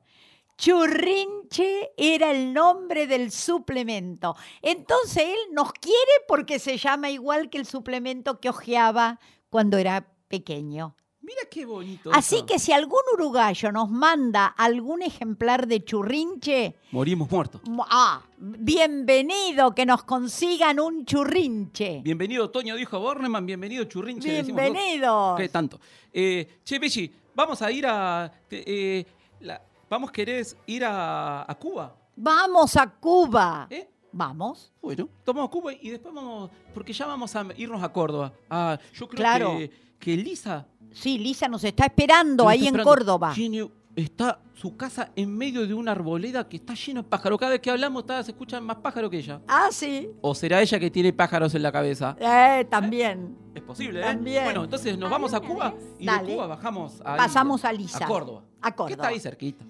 Churrinche 0.59 1.91
era 1.97 2.31
el 2.31 2.53
nombre 2.53 3.07
del 3.07 3.31
suplemento. 3.31 4.35
Entonces 4.61 5.23
él 5.23 5.53
nos 5.53 5.71
quiere 5.71 5.97
porque 6.27 6.59
se 6.59 6.77
llama 6.77 7.09
igual 7.09 7.49
que 7.49 7.57
el 7.57 7.65
suplemento 7.65 8.39
que 8.39 8.49
hojeaba 8.49 9.19
cuando 9.49 9.77
era 9.77 10.05
pequeño. 10.27 10.95
Mira 11.21 11.41
qué 11.49 11.65
bonito. 11.65 12.09
Así 12.13 12.37
eso. 12.37 12.45
que 12.45 12.59
si 12.59 12.71
algún 12.73 12.99
uruguayo 13.13 13.71
nos 13.71 13.89
manda 13.89 14.47
algún 14.47 15.01
ejemplar 15.01 15.67
de 15.67 15.83
churrinche, 15.85 16.75
Morimos 16.91 17.29
muertos. 17.31 17.61
ah, 17.89 18.21
bienvenido 18.37 19.73
que 19.75 19.85
nos 19.85 20.03
consigan 20.03 20.79
un 20.79 21.05
churrinche. 21.05 22.01
Bienvenido, 22.03 22.49
Toño, 22.49 22.75
dijo 22.75 22.99
Borneman. 22.99 23.45
Bienvenido, 23.45 23.83
Churrinche. 23.85 24.41
Bienvenidos. 24.43 25.37
¿Qué 25.39 25.49
tanto? 25.49 25.79
Eh, 26.11 26.59
che, 26.63 26.79
Belli, 26.79 27.13
vamos 27.35 27.61
a 27.61 27.71
ir 27.71 27.85
a... 27.87 28.31
eh, 28.49 29.05
la- 29.41 29.61
vamos, 29.89 30.11
¿querés 30.11 30.55
ir 30.67 30.83
a, 30.85 31.49
a 31.49 31.55
Cuba? 31.55 31.95
Vamos 32.15 32.75
a 32.77 32.87
Cuba. 32.87 33.67
¿Eh? 33.69 33.89
Vamos. 34.11 34.71
Bueno, 34.81 35.07
tomamos 35.23 35.49
Cuba 35.49 35.71
y 35.73 35.89
después 35.89 36.13
vamos... 36.13 36.49
Porque 36.73 36.93
ya 36.93 37.05
vamos 37.05 37.35
a 37.35 37.45
irnos 37.57 37.81
a 37.83 37.89
Córdoba. 37.91 38.33
Ah, 38.49 38.77
yo 38.93 39.07
creo 39.07 39.17
Claro. 39.19 39.57
que, 39.57 39.71
que 39.99 40.17
Lisa... 40.17 40.65
Sí, 40.91 41.19
Lisa 41.19 41.47
nos 41.47 41.63
está 41.63 41.85
esperando 41.85 42.43
nos 42.45 42.51
ahí 42.51 42.65
está 42.65 42.79
en. 42.79 42.83
Córdoba. 42.83 43.31
Tiene- 43.35 43.69
está 43.95 44.39
su 44.53 44.75
casa 44.75 45.11
en 45.15 45.35
medio 45.37 45.67
de 45.67 45.73
una 45.73 45.91
arboleda 45.91 46.47
que 46.49 46.57
está 46.57 46.73
lleno 46.73 47.03
de 47.03 47.09
pájaros. 47.09 47.37
Cada 47.37 47.51
vez 47.51 47.59
que 47.61 47.69
hablamos 47.69 48.01
está- 48.03 48.23
se 48.23 48.31
escuchan 48.31 48.63
más 48.63 48.77
pájaros 48.77 49.11
que 49.11 49.19
ella. 49.19 49.39
Ah, 49.47 49.67
sí. 49.71 50.09
¿O 50.21 50.33
será 50.33 50.59
ella 50.61 50.79
que 50.79 50.89
tiene 50.89 51.13
pájaros 51.13 51.53
en 51.53 51.61
la 51.61 51.71
cabeza? 51.71 52.15
Eh, 52.19 52.65
también. 52.71 53.37
Es 53.53 53.61
posible, 53.61 53.99
¿eh? 53.99 54.03
También. 54.03 54.45
Bueno, 54.45 54.63
entonces 54.63 54.97
nos 54.97 55.11
vamos 55.11 55.31
a 55.35 55.39
Cuba 55.41 55.75
y 55.99 56.05
de 56.07 56.11
Dale. 56.11 56.33
Cuba 56.33 56.47
bajamos 56.47 57.01
a 57.05 57.17
Pasamos 57.17 57.63
a 57.65 57.71
Lisa. 57.71 58.03
A 58.05 58.07
Córdoba. 58.07 58.43
A 58.61 58.71
Que 58.71 58.75
Córdoba. 58.77 58.95
está 58.95 59.07
ahí 59.09 59.19
cerquita. 59.19 59.63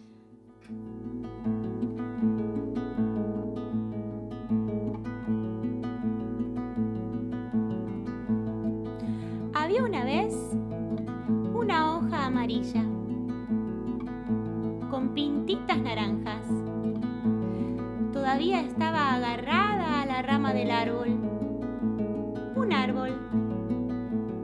Con 14.89 15.13
pintitas 15.13 15.77
naranjas. 15.77 16.47
Todavía 18.11 18.61
estaba 18.61 19.13
agarrada 19.13 20.01
a 20.01 20.05
la 20.07 20.23
rama 20.23 20.51
del 20.51 20.71
árbol. 20.71 21.09
Un 22.55 22.73
árbol, 22.73 23.11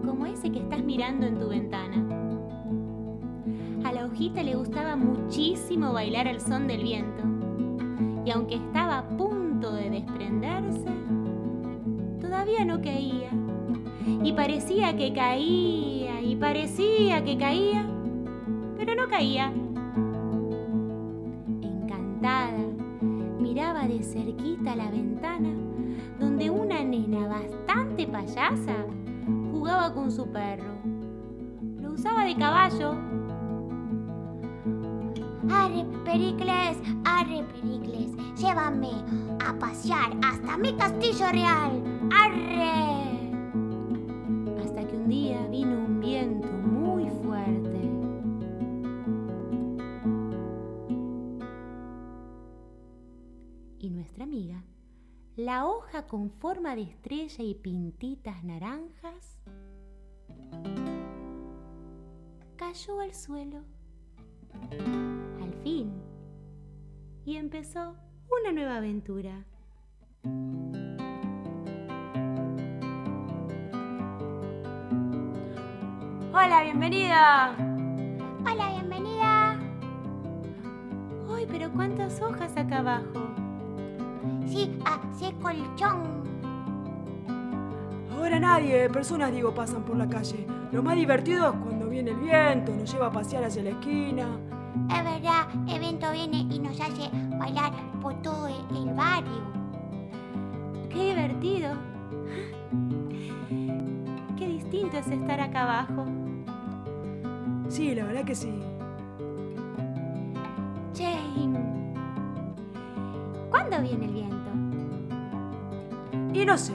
como 0.05 0.27
ese 0.27 0.51
que 0.51 0.59
estás 0.59 0.83
mirando 0.83 1.25
en 1.25 1.39
tu 1.39 1.49
ventana. 1.49 1.95
A 3.83 3.91
la 3.91 4.05
hojita 4.05 4.43
le 4.43 4.55
gustaba 4.55 4.95
muchísimo 4.95 5.91
bailar 5.91 6.27
al 6.27 6.41
son 6.41 6.67
del 6.67 6.83
viento. 6.83 7.23
Y 8.23 8.29
aunque 8.29 8.55
estaba 8.55 8.99
a 8.99 9.07
punto 9.17 9.71
de 9.71 9.89
desprenderse, 9.89 10.91
todavía 12.21 12.65
no 12.65 12.79
caía 12.83 13.31
y 14.23 14.33
parecía 14.33 14.95
que 14.95 15.11
caía 15.11 16.21
y 16.21 16.35
parecía 16.35 17.23
que 17.23 17.37
caía, 17.37 17.94
pero 18.85 19.01
no 19.01 19.09
caía. 19.09 19.51
Encantada, 21.61 22.63
miraba 23.39 23.87
de 23.87 24.03
cerquita 24.03 24.75
la 24.75 24.91
ventana 24.91 25.49
donde 26.19 26.49
una 26.49 26.83
nena 26.83 27.27
bastante 27.27 28.07
payasa 28.07 28.75
jugaba 29.51 29.93
con 29.93 30.11
su 30.11 30.27
perro. 30.27 30.75
Lo 31.81 31.93
usaba 31.93 32.23
de 32.25 32.35
caballo. 32.35 32.95
Arre, 35.49 35.85
Pericles, 36.03 36.77
arre, 37.03 37.43
Pericles, 37.43 38.11
llévame 38.37 38.91
a 39.45 39.53
pasear 39.59 40.15
hasta 40.23 40.57
mi 40.57 40.73
castillo 40.73 41.29
real. 41.31 41.83
Arre. 42.11 43.31
Hasta 44.63 44.87
que 44.87 44.95
un 44.95 45.07
día 45.07 45.45
vino 45.47 45.84
la 55.35 55.65
hoja 55.65 56.07
con 56.07 56.31
forma 56.31 56.75
de 56.75 56.83
estrella 56.83 57.43
y 57.43 57.55
pintitas 57.55 58.43
naranjas, 58.43 59.37
cayó 62.55 63.01
al 63.01 63.13
suelo. 63.13 63.63
Al 65.41 65.53
fin. 65.61 65.91
Y 67.25 67.35
empezó 67.35 67.97
una 68.29 68.53
nueva 68.53 68.77
aventura. 68.77 69.45
Hola, 76.33 76.63
bienvenida. 76.63 77.55
Hola, 78.39 78.69
bienvenida. 78.71 79.59
Ay, 81.29 81.45
pero 81.49 81.71
cuántas 81.73 82.21
hojas 82.21 82.55
acá 82.55 82.79
abajo. 82.79 83.44
Sí, 84.55 84.71
ah, 84.85 85.01
sí, 85.19 85.35
colchón. 85.41 86.23
Ahora 88.09 88.39
nadie, 88.39 88.89
personas 88.89 89.33
digo, 89.33 89.53
pasan 89.53 89.83
por 89.83 89.97
la 89.97 90.07
calle. 90.07 90.47
Lo 90.71 90.81
más 90.81 90.95
divertido 90.95 91.51
es 91.51 91.59
cuando 91.59 91.89
viene 91.89 92.11
el 92.11 92.17
viento, 92.17 92.73
nos 92.73 92.89
lleva 92.89 93.07
a 93.07 93.11
pasear 93.11 93.43
hacia 93.43 93.63
la 93.63 93.71
esquina. 93.71 94.39
Es 94.89 95.03
verdad, 95.03 95.47
el 95.67 95.79
viento 95.81 96.09
viene 96.13 96.47
y 96.49 96.59
nos 96.59 96.79
hace 96.79 97.09
bailar 97.37 97.73
por 98.01 98.13
todo 98.21 98.47
el, 98.47 98.77
el 98.77 98.93
barrio. 98.93 99.43
Qué 100.89 101.03
divertido. 101.09 101.73
Qué 104.37 104.47
distinto 104.47 104.97
es 104.99 105.07
estar 105.07 105.41
acá 105.41 105.63
abajo. 105.63 106.05
Sí, 107.67 107.93
la 107.93 108.05
verdad 108.05 108.23
que 108.23 108.35
sí. 108.35 108.53
Jane. 110.97 111.59
¿Cuándo 113.49 113.81
viene 113.81 114.04
el 114.04 114.04
viento? 114.04 114.04
Y 116.35 116.45
no 116.45 116.57
sé, 116.57 116.73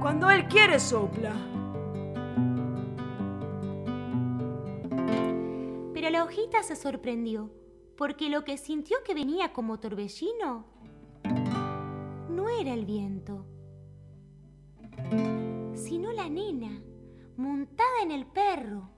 cuando 0.00 0.30
él 0.30 0.48
quiere 0.48 0.80
sopla. 0.80 1.34
Pero 5.92 6.08
la 6.08 6.24
hojita 6.24 6.62
se 6.62 6.74
sorprendió, 6.74 7.50
porque 7.98 8.30
lo 8.30 8.44
que 8.44 8.56
sintió 8.56 8.96
que 9.04 9.12
venía 9.12 9.52
como 9.52 9.78
torbellino 9.78 10.64
no 12.30 12.48
era 12.48 12.72
el 12.72 12.86
viento, 12.86 13.44
sino 15.74 16.12
la 16.12 16.30
nena 16.30 16.80
montada 17.36 18.02
en 18.02 18.10
el 18.10 18.24
perro. 18.24 18.88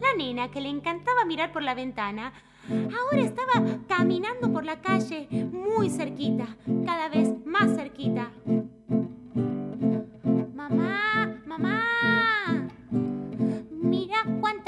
La 0.00 0.14
nena 0.16 0.50
que 0.50 0.62
le 0.62 0.70
encantaba 0.70 1.26
mirar 1.26 1.52
por 1.52 1.62
la 1.62 1.74
ventana, 1.74 2.32
Ahora 2.70 3.20
estaba 3.20 3.64
caminando 3.88 4.52
por 4.52 4.64
la 4.64 4.80
calle, 4.80 5.28
muy 5.52 5.90
cerquita, 5.90 6.46
cada 6.86 7.08
vez 7.08 7.30
más 7.44 7.74
cerquita. 7.74 8.30
Mamá, 10.54 11.40
mamá, 11.44 11.82
mira 13.70 14.24
cuánto 14.40 14.61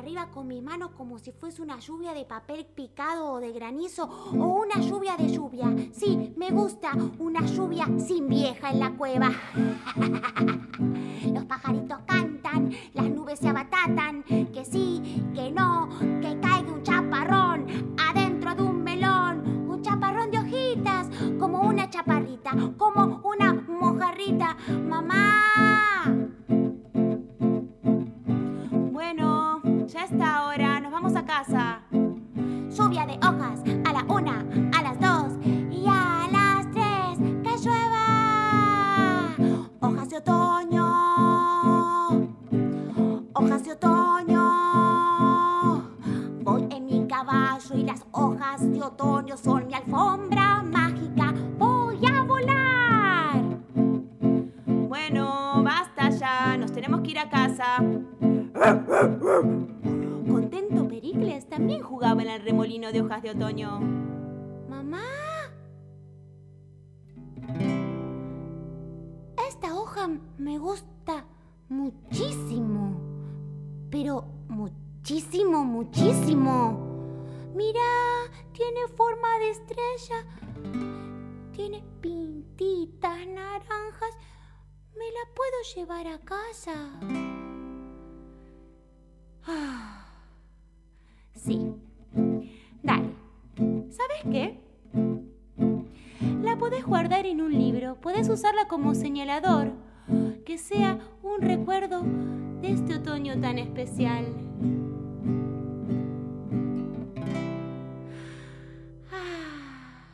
arriba 0.00 0.28
con 0.32 0.46
mis 0.46 0.62
manos 0.62 0.92
como 0.96 1.18
si 1.18 1.32
fuese 1.32 1.60
una 1.60 1.78
lluvia 1.78 2.14
de 2.14 2.24
papel 2.24 2.64
picado 2.64 3.32
o 3.32 3.40
de 3.40 3.52
granizo 3.52 4.04
o 4.04 4.62
una 4.62 4.80
lluvia 4.80 5.16
de 5.16 5.28
lluvia. 5.28 5.66
Sí, 5.92 6.32
me 6.36 6.50
gusta 6.50 6.92
una 7.18 7.44
lluvia 7.44 7.86
sin 7.98 8.28
vieja 8.28 8.70
en 8.70 8.80
la 8.80 8.92
cueva. 8.96 9.30
Los 11.32 11.44
pajaritos 11.44 11.98
cantan, 12.06 12.72
las 12.94 13.10
nubes 13.10 13.38
se 13.38 13.48
abatatan, 13.48 14.22
que 14.22 14.64
sí, 14.64 15.22
que 15.34 15.50
no, 15.50 15.88
que 15.98 16.38
caiga 16.40 16.72
un 16.72 16.82
chaparrón 16.82 17.49
otoño. 63.30 63.80
Mamá. 64.68 65.02
Esta 69.48 69.74
hoja 69.74 70.08
me 70.38 70.58
gusta 70.58 71.24
muchísimo. 71.68 73.00
Pero 73.90 74.22
muchísimo, 74.48 75.64
muchísimo. 75.64 76.88
Mira, 77.54 77.80
tiene 78.52 78.86
forma 78.96 79.38
de 79.38 79.50
estrella. 79.50 80.24
Tiene 81.52 81.82
pintitas 82.00 83.26
naranjas. 83.26 84.14
Me 84.96 85.06
la 85.10 85.34
puedo 85.34 85.56
llevar 85.74 86.06
a 86.06 86.18
casa. 86.18 86.72
Ah, 89.46 89.96
Sí. 91.34 91.74
Dale. 92.82 93.14
¿Sabes 93.90 94.22
qué? 94.30 94.58
La 96.42 96.56
podés 96.56 96.86
guardar 96.86 97.26
en 97.26 97.42
un 97.42 97.52
libro, 97.52 97.96
podés 98.00 98.28
usarla 98.30 98.66
como 98.68 98.94
señalador, 98.94 99.72
que 100.46 100.56
sea 100.56 100.98
un 101.22 101.42
recuerdo 101.42 102.02
de 102.62 102.72
este 102.72 102.94
otoño 102.94 103.38
tan 103.38 103.58
especial. 103.58 104.24
Ah. 109.12 110.04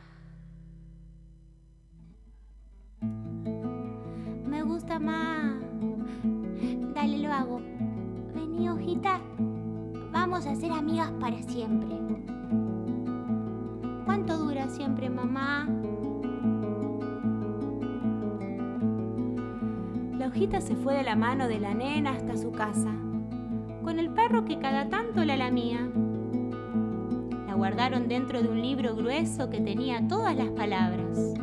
Me 4.45 4.61
gusta 4.63 4.99
más. 4.99 5.55
Dale, 6.93 7.19
lo 7.19 7.31
hago. 7.31 7.61
Vení, 8.35 8.67
hojita. 8.67 9.21
Vamos 10.11 10.45
a 10.45 10.55
ser 10.55 10.71
amigas 10.73 11.11
para 11.19 11.41
siempre. 11.43 11.95
¿Cuánto 14.07 14.37
dura 14.37 14.69
siempre, 14.69 15.09
mamá? 15.09 15.67
La 20.17 20.27
hojita 20.27 20.61
se 20.61 20.77
fue 20.77 20.95
de 20.95 21.03
la 21.03 21.17
mano 21.17 21.49
de 21.49 21.59
la 21.59 21.73
nena 21.73 22.11
hasta 22.11 22.37
su 22.37 22.53
casa, 22.53 22.89
con 23.83 23.99
el 23.99 24.09
perro 24.11 24.45
que 24.45 24.59
cada 24.59 24.87
tanto 24.87 25.25
la 25.25 25.35
lamía. 25.35 25.89
La 27.47 27.53
guardaron 27.55 28.07
dentro 28.07 28.41
de 28.41 28.47
un 28.47 28.61
libro 28.61 28.95
grueso 28.95 29.49
que 29.49 29.59
tenía 29.59 30.07
todas 30.07 30.37
las 30.37 30.51
palabras. 30.51 31.33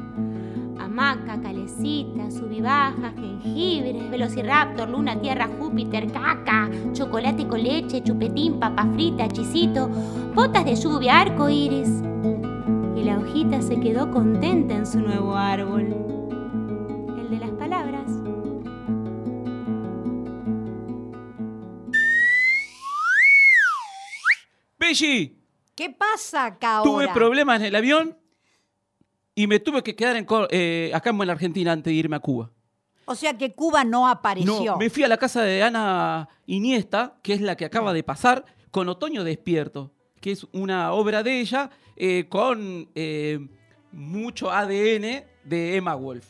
Hamaca, 0.80 1.42
calecita, 1.42 2.30
subibaja, 2.30 3.12
jengibre, 3.14 4.08
velociraptor, 4.08 4.88
luna, 4.88 5.20
tierra, 5.20 5.50
Júpiter, 5.58 6.10
caca, 6.10 6.70
chocolate 6.94 7.46
con 7.46 7.62
leche, 7.62 8.02
chupetín, 8.02 8.58
papa 8.58 8.86
frita, 8.94 9.28
chisito, 9.28 9.90
botas 10.34 10.64
de 10.64 10.76
lluvia, 10.76 11.20
arco 11.20 11.50
iris. 11.50 12.02
La 13.04 13.18
hojita 13.18 13.60
se 13.60 13.78
quedó 13.80 14.10
contenta 14.10 14.74
en 14.74 14.86
su 14.86 14.98
nuevo 15.00 15.36
árbol, 15.36 15.82
el 17.18 17.30
de 17.30 17.36
las 17.38 17.50
palabras. 17.50 18.10
Belli, 24.78 25.38
¿Qué 25.74 25.90
pasa 25.90 26.46
acá 26.46 26.80
tuve 26.84 27.08
problemas 27.08 27.60
en 27.60 27.66
el 27.66 27.74
avión 27.76 28.16
y 29.34 29.46
me 29.46 29.58
tuve 29.58 29.82
que 29.82 29.96
quedar 29.96 30.16
en, 30.16 30.24
Cor- 30.24 30.48
eh, 30.50 30.90
acá 30.94 31.10
en 31.10 31.18
la 31.26 31.32
Argentina 31.32 31.72
antes 31.72 31.90
de 31.90 31.94
irme 31.94 32.16
a 32.16 32.20
Cuba. 32.20 32.50
O 33.06 33.14
sea 33.14 33.36
que 33.36 33.52
Cuba 33.54 33.84
no 33.84 34.08
apareció. 34.08 34.64
No, 34.72 34.76
me 34.78 34.88
fui 34.90 35.02
a 35.02 35.08
la 35.08 35.16
casa 35.16 35.42
de 35.42 35.62
Ana 35.62 36.28
Iniesta, 36.46 37.18
que 37.22 37.34
es 37.34 37.40
la 37.40 37.56
que 37.56 37.64
acaba 37.64 37.92
de 37.92 38.02
pasar, 38.02 38.44
con 38.70 38.88
Otoño 38.88 39.24
Despierto, 39.24 39.92
que 40.20 40.32
es 40.32 40.46
una 40.52 40.92
obra 40.92 41.22
de 41.22 41.40
ella 41.40 41.70
eh, 41.96 42.26
con 42.28 42.88
eh, 42.94 43.38
mucho 43.92 44.50
ADN 44.50 45.24
de 45.44 45.76
Emma 45.76 45.94
Wolf. 45.94 46.26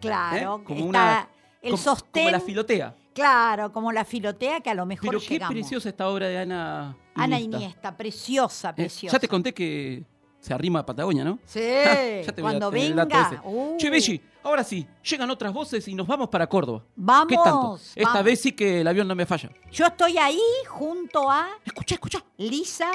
Claro, 0.00 0.36
¿eh? 0.60 0.64
Como 0.64 0.78
está 0.80 0.88
una- 0.88 1.28
el 1.62 1.70
como- 1.72 1.82
sostén. 1.82 2.24
Como 2.24 2.30
la 2.30 2.40
filotea. 2.40 2.94
Claro, 3.14 3.72
como 3.72 3.90
la 3.90 4.04
filotea 4.04 4.60
que 4.60 4.70
a 4.70 4.74
lo 4.74 4.86
mejor 4.86 5.08
Pero 5.08 5.20
qué 5.20 5.40
preciosa 5.40 5.88
esta 5.88 6.08
obra 6.08 6.28
de 6.28 6.38
Ana 6.38 6.94
Iniesta. 7.16 7.22
Ana 7.24 7.40
Iniesta, 7.40 7.96
preciosa, 7.96 8.70
Eh, 8.70 8.74
preciosa. 8.74 9.16
ya 9.16 9.18
te 9.18 9.26
conté 9.26 9.52
que 9.52 10.04
se 10.38 10.54
arrima 10.54 10.78
a 10.78 10.86
Patagonia, 10.86 11.24
¿no? 11.24 11.40
Sí, 11.44 11.58
Ya 12.24 12.32
te 12.32 12.40
voy 12.42 12.54
a 12.54 12.60
cuando 12.60 12.70
venga. 12.70 13.42
uh, 13.42 13.76
Che, 13.76 13.90
Belli, 13.90 14.20
ahora 14.44 14.62
sí, 14.62 14.86
llegan 15.02 15.28
otras 15.30 15.52
voces 15.52 15.88
y 15.88 15.94
nos 15.96 16.06
vamos 16.06 16.28
para 16.28 16.46
Córdoba. 16.48 16.84
Vamos, 16.94 17.26
¿Qué 17.26 17.34
tanto? 17.34 17.80
Esta 17.96 18.08
vamos. 18.10 18.24
vez 18.24 18.40
sí 18.40 18.52
que 18.52 18.82
el 18.82 18.86
avión 18.86 19.08
no 19.08 19.16
me 19.16 19.26
falla. 19.26 19.50
Yo 19.72 19.86
estoy 19.86 20.16
ahí 20.16 20.40
junto 20.68 21.28
a 21.28 21.48
Escuchá, 21.64 21.96
escuchá, 21.96 22.24
Lisa 22.36 22.92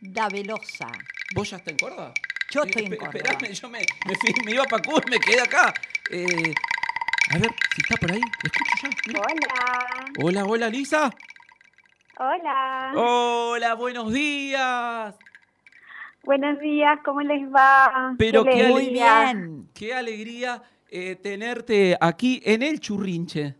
escuchá. 0.00 0.22
Davelosa. 0.22 0.88
¿Vos 1.34 1.50
ya 1.50 1.56
estás 1.58 1.72
en 1.72 1.78
Córdoba? 1.78 2.12
Yo 2.50 2.62
estoy 2.62 2.84
en 2.84 2.96
Córdoba. 2.96 3.10
Esperame, 3.18 3.54
yo 3.54 3.68
me, 3.68 3.78
me, 4.06 4.14
fui- 4.16 4.34
me 4.44 4.52
iba 4.52 4.64
para 4.64 4.82
Cuba 4.82 5.00
y 5.06 5.10
me 5.10 5.18
quedé 5.20 5.40
acá. 5.40 5.74
Eh, 6.10 6.54
a 7.30 7.38
ver, 7.38 7.50
si 7.74 7.82
está 7.82 7.96
por 7.96 8.12
ahí, 8.12 8.20
escucho 8.42 8.74
ya. 8.82 8.88
mira. 9.06 9.20
Hola, 9.20 10.12
Hola, 10.22 10.44
hola, 10.46 10.68
Lisa. 10.70 11.10
hola. 12.18 12.92
Hola, 12.96 13.74
buenos 13.74 14.12
días. 14.12 15.14
Buenos 16.24 16.58
días, 16.60 16.98
¿cómo 17.04 17.20
les 17.22 17.42
va? 17.52 18.14
Pero 18.18 18.44
qué 18.44 18.66
alegría. 18.66 19.32
Muy 19.32 19.40
bien. 19.42 19.68
Qué 19.74 19.94
alegría 19.94 20.62
eh, 20.90 21.16
tenerte 21.16 21.96
aquí 22.00 22.40
en 22.44 22.62
el 22.62 22.80
Churrinche. 22.80 23.54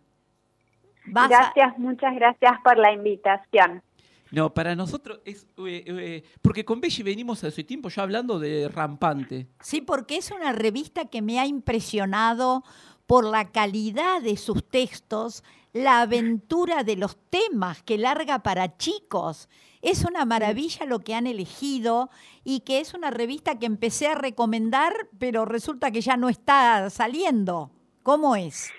Vas 1.07 1.25
a- 1.27 1.29
Gracias, 1.29 1.79
muchas 1.79 2.15
gracias 2.15 2.53
por 2.63 2.77
la 2.79 2.93
invitación. 2.93 3.83
No, 4.31 4.53
para 4.53 4.75
nosotros 4.77 5.21
es... 5.25 5.47
eh, 5.59 5.85
eh, 5.87 6.23
porque 6.43 6.65
con 6.65 6.81
Belli 6.81 7.03
venimos 7.03 7.45
hace 7.45 7.65
tiempo 7.65 7.89
ya 7.89 8.03
hablando 8.03 8.39
de 8.39 8.69
Rampante. 8.69 9.49
Sí, 9.61 9.81
porque 9.81 10.17
es 10.17 10.31
una 10.31 10.53
revista 10.53 11.07
que 11.07 11.23
me 11.23 11.39
ha 11.39 11.47
impresionado 11.47 12.63
por 13.07 13.25
la 13.25 13.51
calidad 13.51 14.21
de 14.21 14.37
sus 14.37 14.69
textos, 14.69 15.43
la 15.73 16.03
aventura 16.03 16.85
de 16.85 16.97
los 16.97 17.17
temas 17.31 17.83
que 17.83 17.97
larga 17.97 18.43
para 18.43 18.77
chicos. 18.77 19.49
Es 19.81 20.05
una 20.05 20.27
maravilla 20.27 20.85
lo 20.85 21.01
que 21.01 21.15
han 21.15 21.27
elegido 21.27 22.11
y 22.45 22.61
que 22.61 22.81
es 22.81 22.93
una 22.93 23.11
revista 23.11 23.59
que 23.59 23.67
empecé 23.67 24.09
a 24.09 24.15
recomendar, 24.15 24.93
pero 25.19 25.47
resulta 25.47 25.91
que 25.91 26.03
ya 26.03 26.19
no 26.19 26.29
está 26.29 26.91
saliendo. 26.91 27.71
¿Cómo 28.03 28.37
es? 28.37 28.71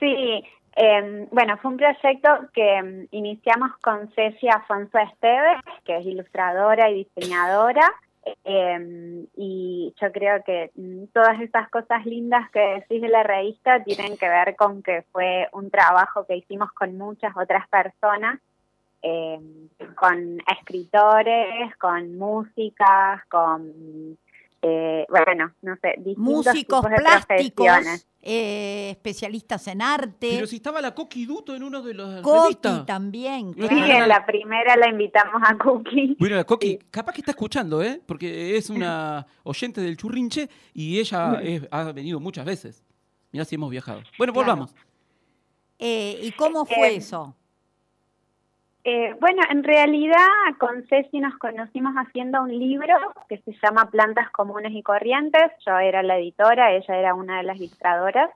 Sí, 0.00 0.42
eh, 0.76 1.28
bueno, 1.30 1.56
fue 1.58 1.70
un 1.72 1.76
proyecto 1.76 2.28
que 2.52 2.82
mm, 2.82 3.08
iniciamos 3.12 3.72
con 3.82 4.10
Ceci 4.14 4.48
Afonso 4.48 4.98
Esteves, 4.98 5.60
que 5.84 5.98
es 5.98 6.06
ilustradora 6.06 6.90
y 6.90 7.04
diseñadora, 7.04 7.92
eh, 8.44 9.26
y 9.36 9.94
yo 10.00 10.12
creo 10.12 10.42
que 10.44 10.70
mm, 10.74 11.04
todas 11.12 11.40
estas 11.40 11.68
cosas 11.70 12.04
lindas 12.06 12.50
que 12.50 12.60
decís 12.60 13.02
de 13.02 13.08
la 13.08 13.22
revista 13.22 13.82
tienen 13.84 14.16
que 14.16 14.28
ver 14.28 14.56
con 14.56 14.82
que 14.82 15.02
fue 15.12 15.48
un 15.52 15.70
trabajo 15.70 16.26
que 16.26 16.36
hicimos 16.36 16.72
con 16.72 16.96
muchas 16.96 17.36
otras 17.36 17.68
personas, 17.68 18.40
eh, 19.02 19.38
con 19.94 20.38
escritores, 20.58 21.76
con 21.76 22.16
músicas, 22.16 23.24
con, 23.26 24.16
eh, 24.66 25.06
bueno, 25.10 25.52
no 25.62 25.76
sé, 25.82 25.94
distintos 25.98 26.16
Músicos 26.24 26.54
tipos 26.54 26.82
de 26.90 26.96
plásticos, 26.96 27.68
eh, 28.22 28.88
especialistas 28.92 29.66
en 29.68 29.82
arte. 29.82 30.30
Pero 30.34 30.46
si 30.46 30.56
estaba 30.56 30.80
la 30.80 30.94
Coqui 30.94 31.26
Duto 31.26 31.54
en 31.54 31.62
uno 31.62 31.82
de 31.82 31.92
los 31.92 32.22
Coqui 32.22 32.40
revistas. 32.44 32.86
también. 32.86 33.52
Sí, 33.54 33.60
Sí, 33.62 33.68
claro. 33.68 34.02
en 34.04 34.08
la 34.08 34.24
primera 34.24 34.76
la 34.76 34.88
invitamos 34.88 35.42
a 35.44 35.58
Cookie. 35.58 36.16
Bueno, 36.18 36.36
la 36.36 36.44
Coqui, 36.44 36.78
capaz 36.90 37.12
que 37.12 37.20
está 37.20 37.32
escuchando, 37.32 37.82
¿eh? 37.82 38.00
Porque 38.06 38.56
es 38.56 38.70
una 38.70 39.26
oyente 39.42 39.82
del 39.82 39.96
churrinche 39.98 40.48
y 40.72 40.98
ella 40.98 41.40
es- 41.42 41.68
ha 41.70 41.92
venido 41.92 42.18
muchas 42.18 42.46
veces. 42.46 42.82
Mirá 43.32 43.44
si 43.44 43.56
hemos 43.56 43.70
viajado. 43.70 44.00
Bueno, 44.16 44.32
Claro. 44.32 44.46
volvamos. 44.46 44.74
Eh, 45.78 46.20
¿Y 46.22 46.32
cómo 46.32 46.64
fue 46.64 46.92
Eh, 46.92 46.96
eso? 46.96 47.36
Eh, 48.86 49.16
bueno, 49.18 49.40
en 49.48 49.64
realidad 49.64 50.18
con 50.58 50.86
Ceci 50.88 51.18
nos 51.18 51.38
conocimos 51.38 51.94
haciendo 51.94 52.42
un 52.42 52.50
libro 52.50 52.94
que 53.30 53.38
se 53.38 53.52
llama 53.62 53.90
Plantas 53.90 54.30
Comunes 54.30 54.72
y 54.74 54.82
Corrientes. 54.82 55.52
Yo 55.64 55.78
era 55.78 56.02
la 56.02 56.18
editora, 56.18 56.70
ella 56.72 56.98
era 56.98 57.14
una 57.14 57.38
de 57.38 57.44
las 57.44 57.56
ilustradoras. 57.56 58.30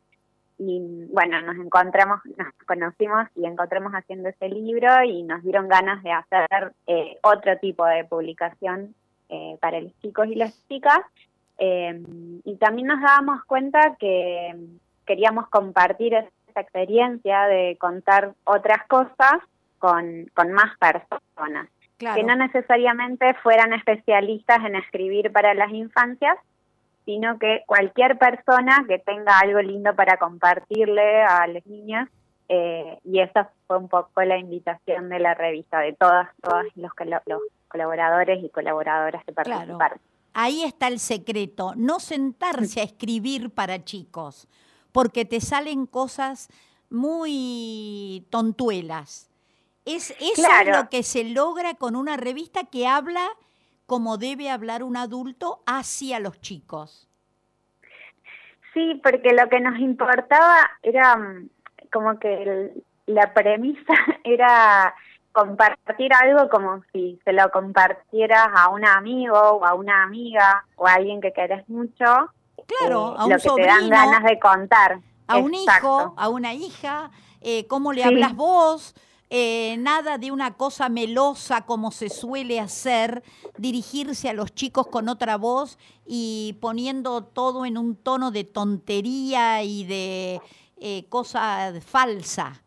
Y 0.59 1.07
bueno, 1.13 1.41
nos 1.43 1.57
encontramos, 1.57 2.21
nos 2.39 2.49
conocimos 2.67 3.29
y 3.37 3.45
encontramos 3.45 3.93
haciendo 3.93 4.31
ese 4.31 4.49
libro 4.49 5.05
y 5.05 5.23
nos 5.23 5.43
dieron 5.43 5.69
ganas 5.69 6.03
de 6.03 6.13
hacer 6.13 6.73
eh, 6.87 7.19
otro 7.23 7.59
tipo 7.59 7.85
de 7.85 8.05
publicación 8.05 8.95
eh, 9.29 9.59
para 9.61 9.81
los 9.83 9.93
chicos 10.01 10.29
y 10.29 10.35
las 10.35 10.67
chicas. 10.67 11.01
Y 11.61 12.57
también 12.57 12.87
nos 12.87 13.01
dábamos 13.03 13.45
cuenta 13.45 13.97
que 13.99 14.55
queríamos 15.05 15.49
compartir 15.49 16.15
esa 16.15 16.61
experiencia 16.61 17.43
de 17.47 17.77
contar 17.79 18.33
otras 18.45 18.87
cosas 18.87 19.41
con, 19.79 20.31
con 20.35 20.53
más 20.53 20.77
personas, 20.79 21.69
Claro. 21.97 22.17
que 22.17 22.23
no 22.23 22.37
necesariamente 22.37 23.35
fueran 23.43 23.73
especialistas 23.73 24.65
en 24.65 24.77
escribir 24.77 25.33
para 25.33 25.53
las 25.55 25.73
infancias, 25.73 26.37
sino 27.05 27.39
que 27.41 27.65
cualquier 27.67 28.19
persona 28.19 28.85
que 28.87 28.99
tenga 29.01 29.39
algo 29.41 29.61
lindo 29.61 29.95
para 29.97 30.17
compartirle 30.17 31.23
a 31.23 31.47
los 31.49 31.67
niños, 31.67 32.09
eh, 32.49 32.99
y 33.05 33.21
esa 33.21 33.51
fue 33.67 33.79
un 33.79 33.89
poco 33.89 34.23
la 34.23 34.39
invitación 34.39 35.09
de 35.09 35.19
la 35.19 35.35
revista, 35.35 35.81
de 35.81 35.93
todas, 35.95 36.29
todos 36.41 36.65
los, 36.77 36.93
los 37.27 37.43
colaboradores 37.67 38.45
y 38.45 38.49
colaboradoras 38.51 39.25
que 39.25 39.33
Claro. 39.33 39.51
participaron. 39.51 39.99
Ahí 40.35 40.63
está 40.63 40.87
el 40.87 41.01
secreto, 41.01 41.73
no 41.77 41.99
sentarse 41.99 42.81
a 42.81 42.85
escribir 42.85 43.51
para 43.51 43.83
chicos, 43.85 44.47
porque 44.93 45.25
te 45.25 45.41
salen 45.41 45.87
cosas 45.87 46.49
muy 46.91 48.25
tontuelas. 48.31 49.28
Es, 49.89 50.11
eso 50.21 50.33
Claro. 50.35 50.71
es 50.71 50.77
lo 50.77 50.89
que 50.91 51.03
se 51.03 51.25
logra 51.25 51.75
con 51.75 51.97
una 51.97 52.17
revista 52.17 52.65
que 52.65 52.87
habla 52.87 53.27
como 53.87 54.19
debe 54.19 54.51
hablar 54.51 54.83
un 54.83 54.97
adulto 54.97 55.63
hacia 55.67 56.21
los 56.21 56.41
chicos. 56.41 57.09
Sí, 58.75 59.01
porque 59.03 59.31
lo 59.33 59.49
que 59.49 59.61
nos 59.61 59.79
importaba 59.79 60.59
era 60.83 61.17
mm, 61.17 61.49
como 61.93 62.19
que 62.19 62.43
el- 62.43 62.85
la 63.07 63.33
premisa 63.33 63.81
era 64.25 64.95
compartir 65.33 66.13
algo 66.13 66.49
como 66.51 66.83
si 66.93 67.19
se 67.25 67.33
lo 67.33 67.51
compartieras 67.51 68.49
a 68.55 68.69
un 68.69 68.85
amigo 68.85 69.39
o 69.39 69.65
a 69.65 69.75
una 69.75 70.03
amiga 70.03 70.65
o 70.77 70.87
a 70.87 70.95
alguien 70.95 71.21
que 71.21 71.33
querés 71.33 71.67
mucho. 71.69 72.05
Claro, 72.67 73.15
eh, 73.15 73.19
a 73.19 73.25
un 73.25 73.31
lo 73.33 73.39
que 73.39 73.49
te 73.57 73.67
dan 73.67 73.89
ganas 73.89 74.25
de 74.25 74.39
contar. 74.39 75.01
a 75.29 75.37
un 75.39 75.55
Exacto. 75.55 75.87
hijo, 75.87 76.15
a 76.17 76.29
una 76.29 76.53
hija, 76.55 77.11
eh, 77.41 77.67
cómo 77.69 77.93
le 77.93 78.03
Sí. 78.03 78.09
hablas 78.09 78.35
vos, 78.35 78.95
eh, 79.31 79.77
nada 79.79 80.17
de 80.19 80.31
una 80.33 80.55
cosa 80.55 80.89
melosa 80.89 81.67
como 81.67 81.91
se 81.91 82.09
suele 82.09 82.61
hacer, 82.61 83.23
dirigirse 83.59 84.29
a 84.29 84.33
los 84.33 84.55
chicos 84.55 84.87
con 84.87 85.09
otra 85.09 85.37
voz 85.37 85.79
y 86.07 86.57
poniendo 86.61 87.23
todo 87.25 87.67
en 87.67 87.77
un 87.77 87.95
tono 87.97 88.31
de 88.31 88.45
tontería 88.45 89.63
y 89.63 89.85
de 89.85 90.41
eh, 90.81 91.05
cosa 91.09 91.73
falsa. 91.85 92.63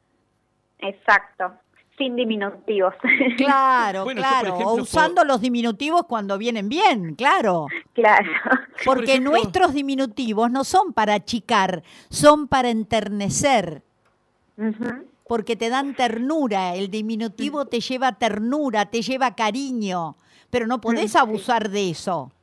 Exacto, 0.80 1.52
sin 1.98 2.16
diminutivos. 2.16 2.94
Claro, 3.38 4.04
Bueno, 4.04 4.22
yo, 4.22 4.28
por 4.28 4.30
claro, 4.32 4.48
ejemplo, 4.56 4.68
o 4.68 4.74
por- 4.76 4.82
usando 4.82 5.24
los 5.24 5.42
diminutivos 5.42 6.04
cuando 6.08 6.38
vienen 6.38 6.70
bien, 6.70 7.16
claro. 7.16 7.68
claro. 7.94 8.30
Por 8.46 8.60
Porque 8.98 9.14
ejemplo- 9.16 9.32
nuestros 9.32 9.74
diminutivos 9.74 10.52
no 10.52 10.64
son 10.64 10.94
para 10.94 11.16
achicar, 11.16 11.82
son 12.10 12.48
para 12.48 12.70
enternecer. 12.70 13.84
Ujú. 14.58 15.06
Porque 15.32 15.56
te 15.56 15.70
dan 15.70 15.96
ternura, 15.96 16.76
el 16.76 16.90
Mm. 16.90 16.92
diminutivo 16.92 17.64
te 17.66 17.80
lleva 17.80 18.12
ternura, 18.20 18.88
te 18.88 19.02
lleva 19.02 19.34
cariño, 19.34 20.18
pero 20.50 20.68
no 20.68 20.82
podés 20.82 21.16
abusar 21.16 21.70
de 21.70 21.90
eso. 21.92 22.34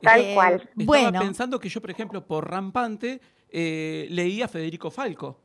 Tal 0.00 0.20
Eh, 0.20 0.34
cual. 0.34 0.54
Estaba 0.54 0.72
Bueno, 0.76 1.18
pensando 1.18 1.58
que 1.58 1.68
yo, 1.68 1.80
por 1.80 1.90
ejemplo, 1.90 2.24
por 2.24 2.48
Rampante, 2.48 3.20
eh, 3.50 4.06
leí 4.10 4.42
a 4.42 4.46
Federico 4.46 4.92
Falco, 4.92 5.40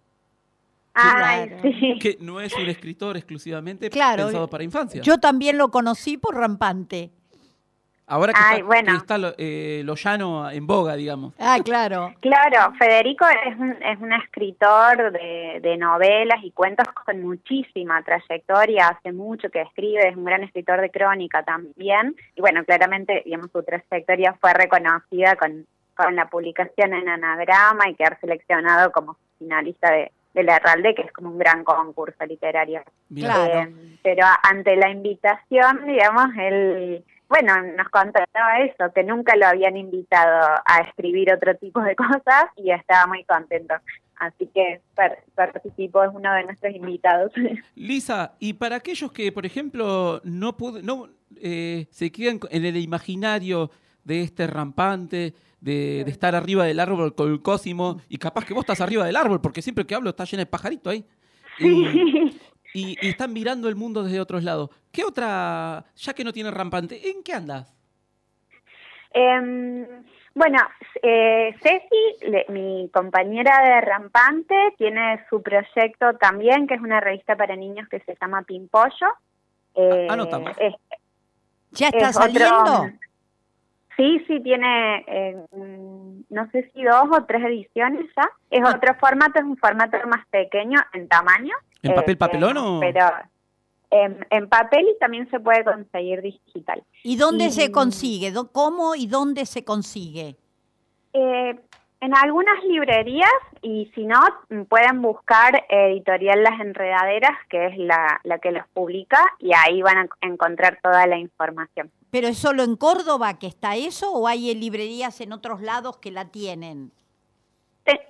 Ay, 0.94 1.48
Claro. 1.50 1.62
sí. 1.80 1.98
que 2.00 2.18
no 2.22 2.40
es 2.40 2.54
un 2.54 2.70
escritor 2.70 3.18
exclusivamente 3.18 3.90
Claro, 3.90 4.26
pensado 4.26 4.48
para 4.48 4.64
infancia. 4.64 5.02
yo 5.02 5.18
también 5.18 5.58
lo 5.58 5.72
conocí 5.72 6.18
por 6.18 6.36
rampante. 6.36 7.10
Ahora 8.10 8.32
que, 8.32 8.40
Ay, 8.42 8.56
está, 8.56 8.66
bueno. 8.66 8.92
que 8.92 8.98
está 8.98 9.18
lo, 9.18 9.34
eh, 9.38 9.82
lo 9.84 9.96
llano 9.96 10.50
en 10.50 10.66
boga, 10.66 10.96
digamos. 10.96 11.34
Ah, 11.38 11.58
claro. 11.64 12.14
Claro, 12.22 12.74
Federico 12.80 13.26
es 13.46 13.60
un, 13.60 13.72
es 13.84 14.00
un 14.00 14.14
escritor 14.14 15.12
de, 15.12 15.60
de 15.62 15.78
novelas 15.78 16.42
y 16.42 16.52
cuentos 16.52 16.88
con 17.06 17.22
muchísima 17.22 18.02
trayectoria, 18.04 18.88
hace 18.88 19.12
mucho 19.12 19.50
que 19.50 19.62
escribe, 19.62 20.08
es 20.08 20.16
un 20.16 20.24
gran 20.24 20.42
escritor 20.44 20.80
de 20.80 20.90
crónica 20.90 21.44
también, 21.44 22.16
y 22.36 22.40
bueno, 22.40 22.64
claramente, 22.64 23.24
digamos, 23.26 23.52
su 23.52 23.62
trayectoria 23.62 24.38
fue 24.40 24.54
reconocida 24.54 25.36
con, 25.36 25.66
con 25.94 26.16
la 26.16 26.30
publicación 26.30 26.94
en 26.94 27.10
Anagrama 27.10 27.90
y 27.90 27.96
quedar 27.96 28.18
seleccionado 28.22 28.94
como 28.94 29.18
finalista 29.38 29.92
de, 29.92 30.14
de 30.34 30.44
la 30.44 30.56
Herralde, 30.56 30.96
que 30.96 31.02
es 31.02 31.12
como 31.12 31.30
un 31.32 31.40
gran 31.40 31.66
concurso 31.66 32.26
literario. 32.26 32.84
Claro. 33.14 33.64
Eh, 33.64 34.00
pero 34.02 34.26
ante 34.44 34.78
la 34.78 34.90
invitación, 34.90 35.86
digamos, 35.86 36.28
él, 36.38 37.04
bueno, 37.30 37.54
nos 37.76 37.90
contaba 37.90 38.60
eso, 38.62 38.92
que 38.94 39.04
nunca 39.04 39.36
lo 39.36 39.48
habían 39.48 39.76
invitado 39.78 40.56
a 40.66 40.82
escribir 40.88 41.32
otro 41.34 41.56
tipo 41.56 41.82
de 41.82 41.96
cosas 41.96 42.46
y 42.56 42.72
estaba 42.72 43.08
muy 43.08 43.24
contento. 43.26 43.76
Así 44.20 44.50
que 44.54 44.82
par- 44.96 45.20
participó, 45.36 46.04
es 46.04 46.10
uno 46.14 46.34
de 46.34 46.44
nuestros 46.46 46.74
invitados. 46.74 47.32
Lisa, 47.76 48.34
y 48.40 48.54
para 48.54 48.78
aquellos 48.78 49.12
que, 49.12 49.32
por 49.32 49.46
ejemplo, 49.46 50.22
no, 50.24 50.58
pud- 50.58 50.82
no 50.82 51.10
eh, 51.40 51.86
se 51.92 52.12
quedan 52.12 52.40
en 52.50 52.66
el 52.66 52.78
imaginario 52.78 53.70
de 54.04 54.22
este 54.24 54.48
rampante, 54.48 55.34
de, 55.60 56.04
de 56.06 56.12
estar 56.12 56.34
arriba 56.34 56.64
del 56.66 56.80
árbol 56.80 57.14
con 57.14 57.32
el 57.32 57.42
Cosimo, 57.42 58.00
y 58.10 58.18
capaz 58.18 58.46
que 58.46 58.54
vos 58.54 58.62
estás 58.62 58.80
arriba 58.82 59.06
del 59.06 59.16
árbol, 59.18 59.42
porque 59.42 59.62
siempre 59.62 59.86
que 59.86 59.96
hablo 59.96 60.10
está 60.12 60.24
lleno 60.24 60.42
de 60.42 60.46
pajarito 60.46 60.90
ahí. 60.90 61.06
Y, 61.60 62.40
y- 62.78 62.98
y 63.02 63.10
están 63.10 63.34
mirando 63.34 63.68
el 63.70 63.76
mundo 63.76 64.04
desde 64.04 64.20
otros 64.20 64.44
lados. 64.44 64.70
¿Qué 64.92 65.04
otra, 65.04 65.86
ya 65.96 66.14
que 66.14 66.24
no 66.24 66.32
tiene 66.34 66.52
rampante, 66.52 67.10
en 67.10 67.24
qué 67.24 67.34
andas? 67.34 67.74
Em, 69.12 69.86
bueno, 70.36 70.60
eh, 71.02 71.56
Ceci, 71.62 72.30
le- 72.30 72.46
mi 72.50 72.90
compañera 72.94 73.60
de 73.64 73.82
Rampante, 73.82 74.56
tiene 74.78 75.26
su 75.30 75.42
proyecto 75.42 76.14
también, 76.20 76.68
que 76.68 76.76
es 76.76 76.82
una 76.82 77.00
revista 77.00 77.36
para 77.36 77.56
niños 77.56 77.88
que 77.90 78.00
se 78.02 78.16
llama 78.22 78.44
Pimpollo. 78.44 79.08
Eh, 79.76 80.08
anotamos. 80.10 80.52
es- 80.60 80.76
¿Ya 81.72 81.88
está 81.90 82.10
es 82.10 82.18
otro- 82.18 82.32
saliendo? 82.32 82.98
Sí, 83.96 84.24
sí, 84.28 84.40
tiene, 84.42 85.04
eh, 85.08 85.46
mm, 85.52 86.22
no 86.30 86.50
sé 86.52 86.70
si 86.74 86.84
dos 86.84 87.06
o 87.12 87.26
tres 87.26 87.44
ediciones 87.44 88.06
ya. 88.16 88.30
Es 88.52 88.62
Ah. 88.64 88.76
otro 88.76 88.94
formato, 89.00 89.40
es 89.40 89.46
un 89.46 89.58
formato 89.58 89.98
más 90.08 90.26
pequeño 90.28 90.80
en 90.94 91.08
tamaño. 91.08 91.54
¿En 91.84 91.94
papel 91.96 92.14
eh, 92.16 92.18
papelón 92.18 92.58
o...? 92.58 92.80
Pero 92.80 93.06
en, 93.90 94.26
en 94.30 94.50
papel 94.50 94.86
y 94.94 95.00
también 95.00 95.30
se 95.30 95.40
puede 95.40 95.64
conseguir 95.64 96.22
digital. 96.22 96.84
¿Y 97.04 97.16
dónde 97.16 97.46
y- 97.46 97.52
se 97.52 97.72
consigue? 97.72 98.32
¿Dó- 98.32 98.52
¿Cómo 98.52 98.96
y 98.96 99.08
dónde 99.08 99.46
se 99.46 99.64
consigue? 99.64 100.36
Eh, 101.14 101.60
en 102.00 102.16
algunas 102.16 102.64
librerías 102.66 103.30
y 103.62 103.92
si 103.96 104.06
no, 104.06 104.20
pueden 104.70 105.02
buscar 105.02 105.66
Editorial 105.70 106.44
Las 106.44 106.60
Enredaderas, 106.60 107.32
que 107.50 107.68
es 107.68 107.78
la, 107.78 108.20
la 108.24 108.38
que 108.38 108.52
los 108.52 108.68
publica, 108.68 109.20
y 109.40 109.52
ahí 109.54 109.82
van 109.82 109.98
a 109.98 110.08
encontrar 110.22 110.80
toda 110.84 111.08
la 111.08 111.18
información. 111.18 111.90
¿Pero 112.12 112.28
es 112.28 112.38
solo 112.38 112.62
en 112.64 112.76
Córdoba 112.76 113.40
que 113.40 113.48
está 113.48 113.76
eso 113.76 114.12
o 114.14 114.28
hay 114.28 114.54
librerías 114.54 115.20
en 115.22 115.34
otros 115.34 115.62
lados 115.62 115.98
que 115.98 116.12
la 116.12 116.26
tienen? 116.26 116.92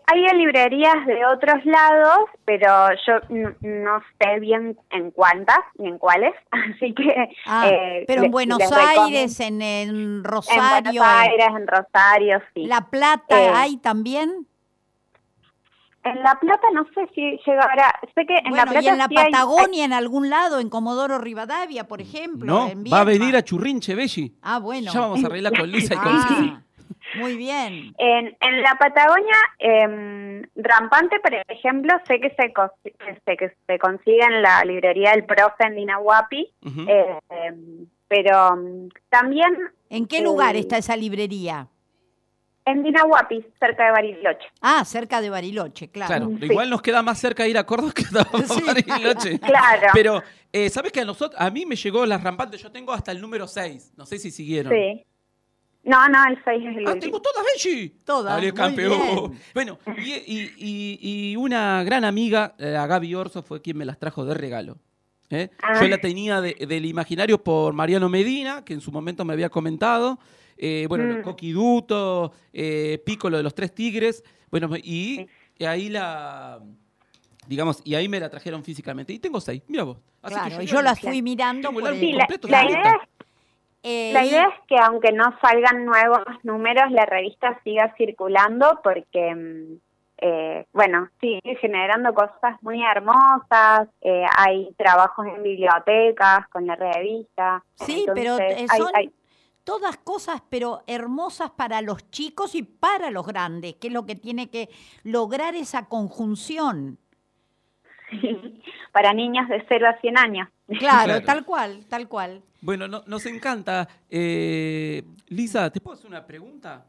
Hay 0.08 0.22
librerías 0.38 1.06
de 1.06 1.26
otros 1.26 1.64
lados, 1.66 2.30
pero 2.46 2.68
yo 3.06 3.14
no 3.62 4.02
sé 4.20 4.40
bien 4.40 4.78
en 4.92 5.12
cuántas 5.12 5.60
ni 5.78 5.90
en 5.90 5.98
cuáles, 5.98 6.34
así 6.52 6.94
que... 6.96 7.30
Ah, 7.46 7.68
eh, 7.70 8.04
pero 8.08 8.24
en 8.24 8.32
Buenos 8.32 8.60
Aires, 8.72 9.40
en, 9.40 9.62
en 9.62 9.90
En 9.90 10.24
Rosario, 10.24 10.70
Buenos 10.72 10.96
en 10.96 11.02
Aires, 11.30 11.48
en 11.56 11.68
Rosario, 11.68 12.42
sí. 12.54 12.66
La 12.66 12.82
Plata, 12.90 13.40
Eh, 13.42 13.52
¿hay 13.54 13.78
también? 13.78 14.48
En 16.04 16.24
La 16.24 16.36
Plata 16.40 16.68
no 16.74 16.86
sé 16.96 17.06
si 17.14 17.38
llegará, 17.46 17.94
sé 18.16 18.26
que 18.26 18.36
en 18.38 18.54
La 18.56 18.64
Plata 18.64 18.82
y 18.82 18.88
en 18.88 18.98
la 18.98 19.08
sí 19.08 19.18
hay- 19.18 19.30
Patagonia, 19.32 19.84
en 19.84 19.92
algún 19.94 20.30
lado, 20.30 20.60
en 20.60 20.70
Comodoro 20.70 21.18
Rivadavia, 21.18 21.86
por 21.88 22.00
ejemplo. 22.00 22.46
No, 22.48 22.68
en 22.70 22.86
va 22.86 23.02
a 23.02 23.04
venir 23.04 23.36
a 23.36 23.44
Churrinche, 23.44 23.94
Belli. 23.94 24.34
Ah, 24.42 24.60
bueno. 24.60 24.92
Ya 24.94 25.02
vamos 25.02 25.22
a 25.24 25.28
arreglar 25.28 25.52
con 25.58 25.70
Lisa 25.70 25.96
y 25.96 25.98
con 25.98 26.08
Ah. 26.16 26.62
Muy 27.16 27.36
bien. 27.38 27.94
En, 27.98 28.36
en 28.40 28.62
la 28.62 28.76
Patagonia, 28.80 29.36
em, 29.60 30.44
rampante, 30.56 31.20
por 31.20 31.34
ejemplo, 31.34 31.94
sé 32.08 32.20
que 32.20 32.30
se, 32.32 32.54
cos- 32.54 32.72
que 32.84 33.52
se 33.68 33.80
consigue 33.80 34.24
en 34.24 34.42
la 34.42 34.64
librería 34.66 35.12
del 35.12 35.26
profe 35.26 35.64
en 35.66 35.76
Dinahuapi, 35.76 36.48
eh, 36.88 37.20
em, 37.30 37.88
pero 38.08 38.56
mm, 38.56 38.90
también 39.10 39.50
¿En 39.90 40.06
qué 40.06 40.22
lugar 40.22 40.56
Eh, 40.56 40.60
está 40.60 40.78
esa 40.78 40.98
librería? 40.98 41.68
en 42.66 42.84
Dinahuapi, 42.84 43.46
cerca 43.62 43.86
de 43.86 43.92
Bariloche. 43.92 44.46
Ah, 44.62 44.84
cerca 44.84 45.22
de 45.22 45.30
Bariloche, 45.30 45.90
claro. 45.90 46.26
Claro, 46.28 46.38
Sí. 46.38 46.46
igual 46.48 46.70
nos 46.70 46.82
queda 46.82 47.02
más 47.02 47.18
cerca 47.18 47.48
ir 47.48 47.58
a 47.58 47.66
Córdoba 47.66 47.94
que 47.96 48.04
a 48.04 48.24
Sí. 48.46 48.62
Bariloche. 48.62 49.40
Claro. 49.40 49.88
Pero, 49.94 50.22
eh, 50.52 50.70
¿sabes 50.70 50.92
que 50.92 51.00
a 51.00 51.06
nosotros, 51.06 51.40
a 51.40 51.50
mí 51.50 51.66
me 51.66 51.78
llegó 51.78 52.06
las 52.06 52.22
rampantes? 52.22 52.62
Yo 52.62 52.70
tengo 52.70 52.92
hasta 52.92 53.14
el 53.14 53.22
número 53.22 53.48
6. 53.48 53.94
No 53.96 54.06
sé 54.06 54.20
si 54.20 54.32
siguieron. 54.32 54.74
Sí. 54.74 55.06
No, 55.88 56.08
no, 56.10 56.18
el 56.28 56.36
6 56.44 56.64
es 56.66 56.78
el 56.78 56.88
Ah, 56.88 56.92
último. 56.94 57.00
tengo 57.00 57.22
todas, 57.22 57.44
Benji. 57.46 57.90
Todas, 58.04 58.36
Dale, 58.36 58.54
campeón. 58.54 59.00
bien. 59.30 59.40
Bueno, 59.54 59.80
y, 59.98 60.12
y- 60.12 60.52
y- 60.58 61.32
y 61.32 61.36
una 61.38 61.84
gran 61.84 62.04
amiga, 62.04 62.56
eh, 62.60 62.72
la 62.72 62.86
Gaby 62.88 63.16
Orso, 63.16 63.42
fue 63.42 63.62
quien 63.62 63.78
me 63.78 63.86
las 63.86 63.98
trajo 63.98 64.26
de 64.26 64.34
regalo. 64.34 64.78
¿eh? 65.30 65.50
Ah. 65.64 65.80
Yo 65.82 65.88
la 65.88 65.98
tenía 65.98 66.42
de- 66.42 66.54
del 66.68 66.86
imaginario 66.86 67.42
por 67.44 67.74
Mariano 67.74 68.10
Medina, 68.10 68.64
que 68.66 68.74
en 68.74 68.82
su 68.82 68.92
momento 68.92 69.24
me 69.26 69.34
había 69.34 69.50
comentado. 69.50 70.20
Eh, 70.58 70.86
bueno, 70.90 71.06
los 71.06 71.18
Mm. 71.20 71.22
Coquiduto, 71.22 72.32
eh, 72.54 73.02
Piccolo 73.06 73.38
de 73.38 73.44
los 73.44 73.54
Tres 73.56 73.74
Tigres. 73.74 74.24
Bueno, 74.52 74.70
y, 74.78 75.26
y 75.58 75.66
ahí 75.66 75.90
la. 75.90 76.60
Digamos, 77.48 77.82
y 77.86 77.96
ahí 77.96 78.10
me 78.10 78.20
la 78.20 78.30
trajeron 78.30 78.64
físicamente. 78.64 79.14
Y 79.14 79.20
tengo 79.20 79.40
seis, 79.40 79.62
mira 79.68 79.84
vos. 79.84 79.98
Así 80.22 80.36
que 80.36 80.42
Claro, 80.50 80.64
y 80.64 80.66
ya 80.66 80.74
yo 80.74 80.82
las 80.82 81.00
fui 81.00 81.22
mirando 81.22 81.72
por 81.72 81.94
Sí, 81.94 82.10
el- 82.10 82.18
la, 82.18 82.26
completo, 82.26 82.48
la 82.50 82.64
la 82.64 82.70
idea 82.70 82.82
lista. 82.84 82.96
es 83.04 83.17
Eh, 83.84 84.12
La 84.14 84.26
idea 84.26 84.48
es 84.48 84.60
que 84.68 84.76
aunque 84.78 85.12
no 85.12 85.26
salgan 85.42 85.86
nuevos 85.86 86.24
números, 86.44 86.92
la 86.92 87.06
revista 87.06 87.60
siga 87.64 87.94
circulando 87.98 88.80
porque, 88.84 89.34
mm, 89.36 89.80
eh, 90.20 90.66
bueno, 90.74 91.10
sigue 91.22 91.56
generando 91.62 92.14
cosas 92.14 92.62
muy 92.62 92.84
hermosas, 92.84 93.88
eh, 94.02 94.26
hay 94.38 94.74
trabajos 94.78 95.26
en 95.28 95.44
bibliotecas 95.44 96.48
con 96.50 96.66
la 96.66 96.76
revista. 96.76 97.64
Sí, 97.76 98.06
pero 98.14 98.32
entonces 98.38 98.62
eh, 98.62 98.66
hay- 98.70 98.80
son 98.80 98.92
hay- 98.96 99.12
todas 99.64 99.98
cosas, 99.98 100.42
pero 100.50 100.82
hermosas 100.88 101.52
para 101.52 101.82
los 101.82 102.10
chicos 102.10 102.56
y 102.56 102.64
para 102.64 103.12
los 103.12 103.28
grandes, 103.28 103.76
que 103.76 103.88
es 103.88 103.94
lo 103.94 104.06
que 104.06 104.16
tiene 104.16 104.50
que 104.50 104.70
lograr 105.04 105.56
esa 105.56 105.88
conjunción. 105.88 106.98
para 108.92 109.14
niños 109.14 109.48
de 109.50 109.64
0 109.68 109.88
a 109.90 110.00
100 110.00 110.18
años. 110.18 110.50
Claro, 110.80 111.06
Claro. 111.06 111.26
tal 111.26 111.46
cual, 111.46 111.86
tal 111.90 112.08
cual. 112.08 112.42
Bueno, 112.68 112.90
no- 112.90 113.02
nos 113.08 113.26
encanta. 113.28 113.88
Eh, 114.10 115.02
Lisa, 115.30 115.70
¿te 115.70 115.80
puedo 115.80 115.96
hacer 115.96 116.10
una 116.10 116.28
pregunta? 116.28 116.86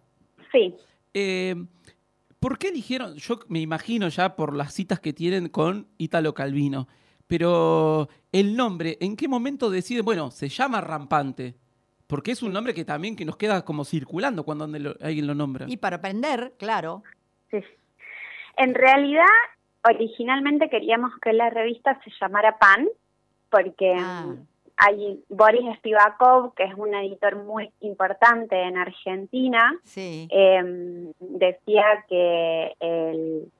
Sí. 0.50 0.74
Eh, 1.14 1.54
¿Por 2.40 2.58
qué 2.58 2.70
eligieron? 2.70 3.14
Yo 3.14 3.38
me 3.46 3.60
imagino 3.60 4.08
ya 4.08 4.34
por 4.34 4.56
las 4.56 4.74
citas 4.74 4.98
que 4.98 5.12
tienen 5.12 5.48
con 5.48 5.86
Ítalo 5.96 6.34
Calvino, 6.34 6.88
pero 7.28 8.08
el 8.32 8.56
nombre, 8.56 8.98
¿en 9.00 9.14
qué 9.14 9.28
momento 9.28 9.70
deciden? 9.70 10.04
Bueno, 10.04 10.32
se 10.32 10.48
llama 10.48 10.80
Rampante, 10.80 11.54
porque 12.08 12.32
es 12.32 12.42
un 12.42 12.52
nombre 12.52 12.74
que 12.74 12.84
también 12.84 13.14
que 13.14 13.24
nos 13.24 13.36
queda 13.36 13.64
como 13.64 13.84
circulando 13.84 14.42
cuando 14.42 14.64
ande 14.64 14.80
lo- 14.80 14.96
alguien 15.00 15.28
lo 15.28 15.36
nombra. 15.36 15.66
Y 15.68 15.76
para 15.76 15.98
aprender, 15.98 16.54
claro. 16.58 17.04
Sí. 17.52 17.58
En 18.56 18.74
realidad, 18.74 19.26
originalmente 19.88 20.68
queríamos 20.70 21.12
que 21.22 21.32
la 21.32 21.50
revista 21.50 22.00
se 22.02 22.10
llamara 22.20 22.58
Pan, 22.58 22.88
porque 23.48 23.94
Ah. 23.96 24.34
Hay 24.78 25.22
Boris 25.28 25.76
Spivakov, 25.78 26.54
que 26.54 26.64
es 26.64 26.74
un 26.74 26.94
editor 26.94 27.36
muy 27.36 27.70
importante 27.80 28.60
en 28.62 28.78
Argentina, 28.78 29.74
Sí. 29.84 30.28
eh, 30.30 31.12
decía 31.18 32.04
que 32.08 32.72
el- 32.80 33.50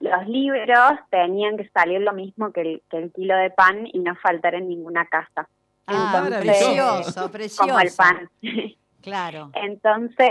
los 0.00 0.26
libros 0.26 0.92
tenían 1.10 1.56
que 1.56 1.68
salir 1.68 2.00
lo 2.00 2.12
mismo 2.12 2.52
que 2.52 2.60
el, 2.62 2.82
que 2.90 2.96
el 2.98 3.12
kilo 3.12 3.36
de 3.36 3.50
pan 3.50 3.86
y 3.92 3.98
no 4.00 4.16
faltar 4.16 4.54
en 4.56 4.68
ninguna 4.68 5.04
casa. 5.06 5.48
Ah, 5.86 6.12
Entonces, 6.14 6.40
precioso, 6.40 7.30
precioso. 7.30 7.68
Como 7.68 7.80
el 7.80 7.90
pan. 7.96 8.30
Claro. 9.02 9.50
Entonces 9.54 10.30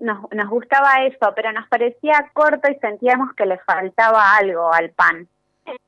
nos, 0.00 0.20
nos 0.32 0.48
gustaba 0.48 1.04
eso, 1.04 1.30
pero 1.36 1.52
nos 1.52 1.68
parecía 1.68 2.30
corto 2.32 2.70
y 2.70 2.74
sentíamos 2.76 3.34
que 3.34 3.44
le 3.44 3.58
faltaba 3.58 4.34
algo 4.36 4.72
al 4.72 4.88
pan. 4.92 5.28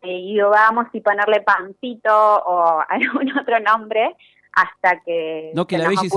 Eh, 0.02 0.12
Y 0.18 0.38
dudábamos 0.38 0.86
si 0.92 1.00
ponerle 1.00 1.40
pancito 1.42 2.12
o 2.12 2.82
algún 2.88 3.36
otro 3.38 3.60
nombre 3.60 4.16
hasta 4.52 5.00
que 5.02 5.52
no 5.54 5.64
que 5.66 5.76
se 5.76 5.82
la 5.82 5.88
nos 5.90 6.00
se 6.00 6.08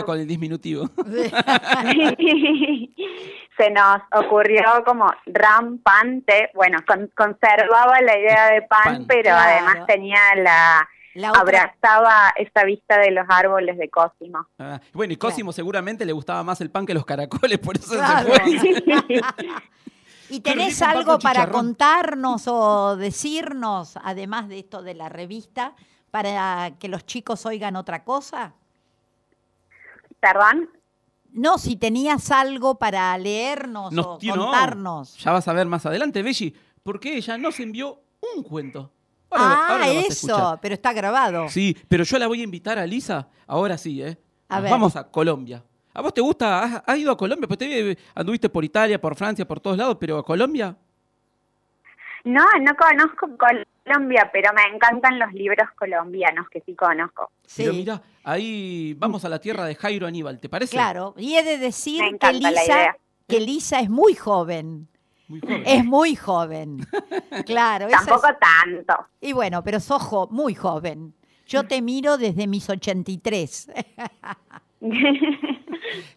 Ram- 0.00 0.04
con 0.04 0.18
el 0.18 0.26
disminutivo. 0.26 0.88
se 3.56 3.70
nos 3.70 4.00
ocurrió 4.12 4.82
como 4.84 5.12
rampante, 5.26 6.50
bueno, 6.54 6.78
con- 6.86 7.10
conservaba 7.16 8.00
la 8.00 8.18
idea 8.18 8.46
de 8.52 8.62
pan, 8.62 8.82
Pan. 8.84 9.04
pero 9.06 9.22
Claro. 9.30 9.40
además 9.66 9.86
tenía 9.86 10.18
la, 10.36 10.88
La 11.14 11.28
otra, 11.30 11.40
abrazaba 11.42 12.32
esa 12.36 12.64
vista 12.64 12.98
de 12.98 13.10
los 13.12 13.26
árboles 13.28 13.76
de 13.78 13.88
Cosimo. 13.90 14.46
Ah, 14.58 14.80
bueno, 14.92 15.12
y 15.12 15.16
Cosimo 15.16 15.52
seguramente 15.52 16.04
le 16.04 16.12
gustaba 16.12 16.42
más 16.42 16.60
el 16.62 16.70
pan 16.70 16.86
que 16.86 16.94
los 16.94 17.04
caracoles, 17.04 17.58
por 17.58 17.76
eso 17.76 17.94
Claro. 17.94 18.32
se 18.34 18.82
fue. 18.82 19.20
¿Y 20.36 20.40
tenés 20.40 20.82
algo 20.82 21.18
para 21.18 21.40
chicharrón. 21.40 21.52
contarnos 21.52 22.44
o 22.48 22.96
decirnos, 22.96 23.96
además 24.02 24.48
de 24.48 24.58
esto 24.60 24.82
de 24.82 24.94
la 24.94 25.08
revista, 25.08 25.74
para 26.10 26.72
que 26.78 26.88
los 26.88 27.06
chicos 27.06 27.44
oigan 27.46 27.76
otra 27.76 28.04
cosa? 28.04 28.54
Perdón, 30.20 30.70
No, 31.36 31.58
si 31.58 31.74
tenías 31.76 32.30
algo 32.30 32.76
para 32.78 33.16
leernos 33.18 33.92
Nos- 33.92 34.06
o 34.06 34.18
tío, 34.18 34.36
no. 34.36 34.44
contarnos. 34.44 35.16
Ya 35.18 35.32
vas 35.32 35.48
a 35.48 35.52
ver 35.52 35.66
más 35.66 35.84
adelante, 35.84 36.22
Belli, 36.22 36.54
porque 36.84 37.16
ella 37.16 37.36
nos 37.36 37.58
envió 37.58 38.00
un 38.36 38.44
cuento. 38.44 38.92
Ahora- 39.30 39.44
ah, 39.56 39.68
ahora 39.72 39.88
eso, 39.88 40.58
pero 40.62 40.74
está 40.74 40.92
grabado. 40.92 41.48
Sí, 41.48 41.76
pero 41.88 42.04
yo 42.04 42.18
la 42.20 42.28
voy 42.28 42.40
a 42.40 42.44
invitar 42.44 42.78
a 42.78 42.86
Lisa, 42.86 43.26
ahora 43.48 43.76
sí, 43.76 44.00
¿eh? 44.00 44.16
A 44.48 44.60
ver. 44.60 44.70
Vamos 44.70 44.94
a 44.94 45.10
Colombia. 45.10 45.64
¿A 45.94 46.02
vos 46.02 46.12
te 46.12 46.20
gusta? 46.20 46.62
¿Has, 46.62 46.82
has 46.86 46.98
ido 46.98 47.12
a 47.12 47.16
Colombia? 47.16 47.46
Pues 47.48 47.58
te 47.58 47.66
vi- 47.82 47.98
anduviste 48.14 48.48
por 48.48 48.64
Italia, 48.64 49.00
por 49.00 49.14
Francia, 49.16 49.46
por 49.46 49.60
todos 49.60 49.76
lados, 49.78 49.96
pero 49.98 50.18
a 50.18 50.24
Colombia. 50.24 50.76
no, 52.24 52.44
no 52.60 52.72
conozco 52.76 53.28
Colombia, 53.38 54.28
pero 54.32 54.50
me 54.54 54.62
encantan 54.74 55.18
los 55.18 55.32
libros 55.32 55.68
colombianos 55.78 56.48
que 56.48 56.60
sí 56.62 56.74
conozco. 56.74 57.30
Sí, 57.46 57.62
Pero 57.62 57.74
mira, 57.74 58.02
ahí 58.24 58.94
vamos 58.98 59.24
a 59.24 59.28
la 59.28 59.38
tierra 59.38 59.64
de 59.66 59.74
Jairo 59.74 60.06
Aníbal, 60.06 60.40
¿te 60.40 60.48
parece? 60.48 60.72
claro. 60.72 61.14
Y 61.18 61.34
he 61.36 61.42
de 61.44 61.58
decir 61.58 62.02
que 62.18 62.32
Lisa, 62.32 62.96
que 63.28 63.40
Lisa 63.40 63.80
es 63.80 63.88
muy 63.90 64.14
joven. 64.14 64.88
Muy 65.28 65.40
joven. 65.40 65.62
Es 65.66 65.84
muy 65.84 66.16
joven. 66.16 66.86
Claro. 67.46 67.86
es- 67.86 67.92
Tampoco 67.92 68.28
tanto. 68.40 69.06
Y 69.20 69.32
bueno, 69.32 69.62
pero 69.62 69.78
sos 69.80 70.02
muy 70.30 70.54
joven. 70.54 71.14
Yo 71.46 71.64
te 71.64 71.82
miro 71.82 72.16
desde 72.16 72.46
mis 72.46 72.68
83. 72.70 73.70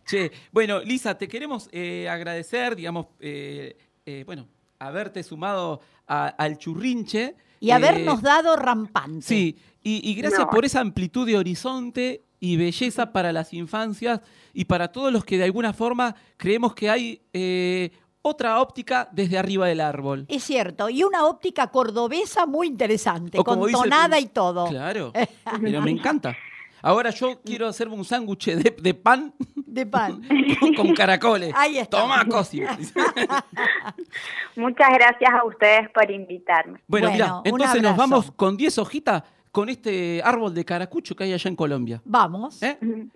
Che, 0.06 0.32
bueno, 0.52 0.80
Lisa, 0.80 1.18
te 1.18 1.28
queremos 1.28 1.70
eh, 1.72 2.08
agradecer, 2.10 2.76
digamos, 2.76 3.08
eh, 3.20 3.76
eh, 4.06 4.24
bueno, 4.26 4.48
haberte 4.80 5.24
sumado 5.24 5.82
a- 6.08 6.28
al 6.28 6.58
churrinche. 6.58 7.36
Y 7.60 7.70
eh, 7.70 7.74
habernos 7.74 8.22
dado 8.22 8.56
rampante. 8.56 9.26
Sí, 9.26 9.58
y, 9.84 10.10
y 10.10 10.16
gracias 10.16 10.42
No. 10.42 10.50
por 10.50 10.64
esa 10.66 10.80
amplitud 10.80 11.26
de 11.26 11.38
horizonte 11.38 12.24
y 12.40 12.56
belleza 12.56 13.12
para 13.12 13.32
las 13.34 13.52
infancias 13.54 14.22
y 14.54 14.66
para 14.66 14.92
todos 14.92 15.12
los 15.12 15.26
que 15.26 15.38
de 15.38 15.44
alguna 15.46 15.74
forma 15.74 16.16
creemos 16.38 16.74
que 16.76 16.90
hay 16.90 17.22
eh, 17.34 17.92
otra 18.22 18.62
óptica 18.62 19.10
desde 19.12 19.38
arriba 19.38 19.68
del 19.68 19.82
árbol. 19.82 20.26
Es 20.30 20.44
cierto, 20.44 20.90
y 20.90 21.04
una 21.04 21.26
óptica 21.26 21.68
cordobesa 21.72 22.46
muy 22.46 22.68
interesante, 22.68 23.40
O 23.40 23.44
con 23.44 23.60
dice- 23.66 23.72
tonada 23.74 24.20
y 24.20 24.28
todo. 24.28 24.68
Claro, 24.68 25.12
pero 25.62 25.82
me 25.82 25.92
encanta. 25.92 26.36
Ahora 26.82 27.10
yo 27.10 27.40
quiero 27.44 27.68
hacerme 27.68 27.96
un 27.96 28.06
sándwich 28.06 28.48
de, 28.48 28.76
de 28.80 28.94
pan 28.94 29.34
De 29.56 29.86
pan. 29.86 30.22
con, 30.60 30.74
con 30.74 30.94
caracoles. 30.94 31.54
Ahí 31.56 31.78
está. 31.78 32.00
Toma, 32.02 32.26
Cosimo. 32.26 32.68
Muchas 34.56 34.90
gracias 34.94 35.34
a 35.34 35.44
ustedes 35.46 35.90
por 35.92 36.10
invitarme. 36.10 36.80
Bueno, 36.88 37.10
Bueno, 37.10 37.12
mira, 37.12 37.42
entonces 37.44 37.82
nos 37.82 37.96
vamos 37.96 38.32
con 38.32 38.58
10 38.58 38.78
hojitas 38.80 39.24
con 39.52 39.70
este 39.70 40.22
árbol 40.24 40.54
de 40.54 40.66
caracucho 40.66 41.16
que 41.16 41.24
hay 41.26 41.34
allá 41.34 41.50
en 41.50 41.56
Colombia. 41.56 42.02
Vamos. 42.06 42.60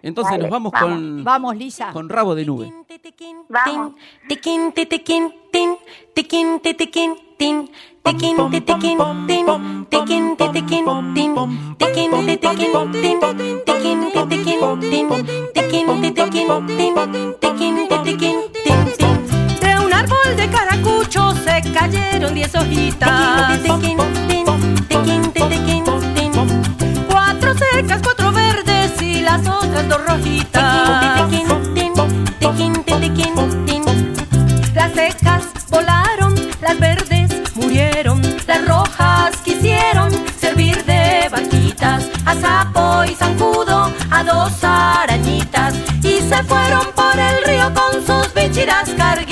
Entonces 0.02 0.40
nos 0.40 0.50
vamos, 0.50 0.72
con. 0.72 1.24
Vamos, 1.24 1.56
Lisa. 1.56 1.92
Con 1.92 2.10
rabo 2.10 2.36
de 2.36 2.46
nube. 2.46 2.74
Vamos. 3.50 3.94
De 19.62 19.80
un 19.86 19.94
árbol 19.94 20.36
de 20.36 20.50
caracucho 20.50 21.34
se 21.36 21.62
cayeron 21.74 22.34
diez 22.34 22.54
hojitas. 22.56 23.62
Las 29.22 29.42
otras 29.48 29.88
dos 29.88 30.06
rojitas. 30.06 31.30
titiquín, 32.86 33.84
secas 34.94 35.44
volaron, 35.70 36.36
las 36.62 36.80
verdes 36.80 37.30
murieron, 37.56 38.22
las 38.48 38.68
rojas 38.68 39.38
quisieron 39.44 40.12
servir 40.40 40.84
de 40.86 41.30
barquitas 41.30 42.10
a 42.26 42.36
sapo 42.36 43.04
y 43.06 43.16
zancudo, 43.16 43.92
a 44.10 44.24
dos 44.24 44.64
arañitas 44.64 45.74
y 46.04 46.20
se 46.20 46.44
fueron 46.44 46.86
por 46.96 47.18
el 47.18 47.44
río 47.46 47.72
con 47.74 48.06
sus 48.06 48.34
bichiras 48.34 48.90
carguitas. 48.98 49.31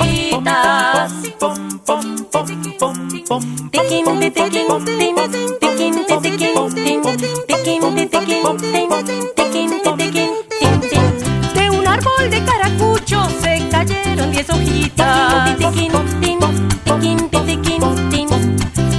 De 11.54 11.70
un 11.70 11.86
árbol 11.86 12.30
de 12.30 12.42
caracucho 12.44 13.28
se 13.42 13.68
cayeron 13.68 14.30
diez 14.32 14.48
hojitas. 14.48 15.56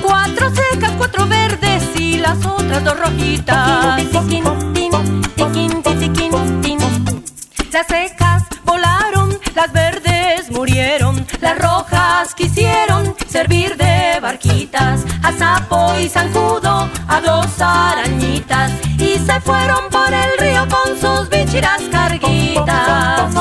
Cuatro 0.04 0.50
secas, 0.56 0.92
cuatro 0.98 1.28
verdes 1.28 1.84
y 1.98 2.18
las 2.18 2.46
otras 2.46 2.84
dos 2.84 3.00
rojitas. 3.00 4.04
Las 7.72 7.88
secas 7.88 8.44
volaron, 8.64 9.40
las 9.56 9.74
verdes 9.74 10.52
murieron. 10.52 11.11
Las 11.42 11.58
rojas 11.58 12.36
quisieron 12.36 13.16
servir 13.28 13.76
de 13.76 14.20
barquitas 14.22 15.04
a 15.24 15.32
sapo 15.32 15.98
y 16.00 16.08
zancudo, 16.08 16.88
a 17.08 17.22
dos 17.22 17.60
arañitas 17.60 18.72
y 19.00 19.18
se 19.18 19.42
fueron 19.42 19.90
por 19.90 20.14
el 20.14 20.38
río 20.38 20.68
con 20.70 20.96
sus 21.00 21.28
bichiras 21.30 21.82
carguitas. 21.92 23.34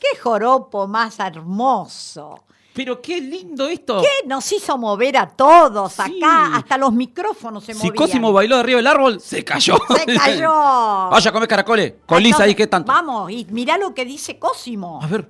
¡Qué 0.00 0.18
joropo 0.20 0.88
más 0.88 1.20
hermoso! 1.20 2.40
Pero 2.76 3.00
qué 3.00 3.20
lindo 3.22 3.66
esto. 3.68 4.02
¿Qué 4.02 4.28
nos 4.28 4.52
hizo 4.52 4.76
mover 4.76 5.16
a 5.16 5.26
todos 5.26 5.94
Sí. 5.94 6.02
acá? 6.20 6.56
Hasta 6.56 6.76
los 6.76 6.92
micrófonos 6.92 7.64
se 7.64 7.72
Si 7.72 7.78
movían. 7.78 7.94
Cosimo 7.94 8.32
bailó 8.34 8.56
arriba 8.56 8.76
del 8.76 8.86
árbol, 8.86 9.18
se 9.18 9.42
cayó. 9.42 9.78
Se 9.96 10.14
cayó. 10.14 10.50
Vaya 11.10 11.30
a 11.30 11.32
comer 11.32 11.48
caracoles. 11.48 11.94
Con 12.04 12.22
Lisa 12.22 12.42
ahí, 12.42 12.54
¿qué 12.54 12.66
tanto? 12.66 12.92
Vamos, 12.92 13.30
y 13.30 13.46
mirá 13.50 13.78
lo 13.78 13.94
que 13.94 14.04
dice 14.04 14.38
Cosimo. 14.38 15.00
A 15.02 15.06
ver. 15.06 15.28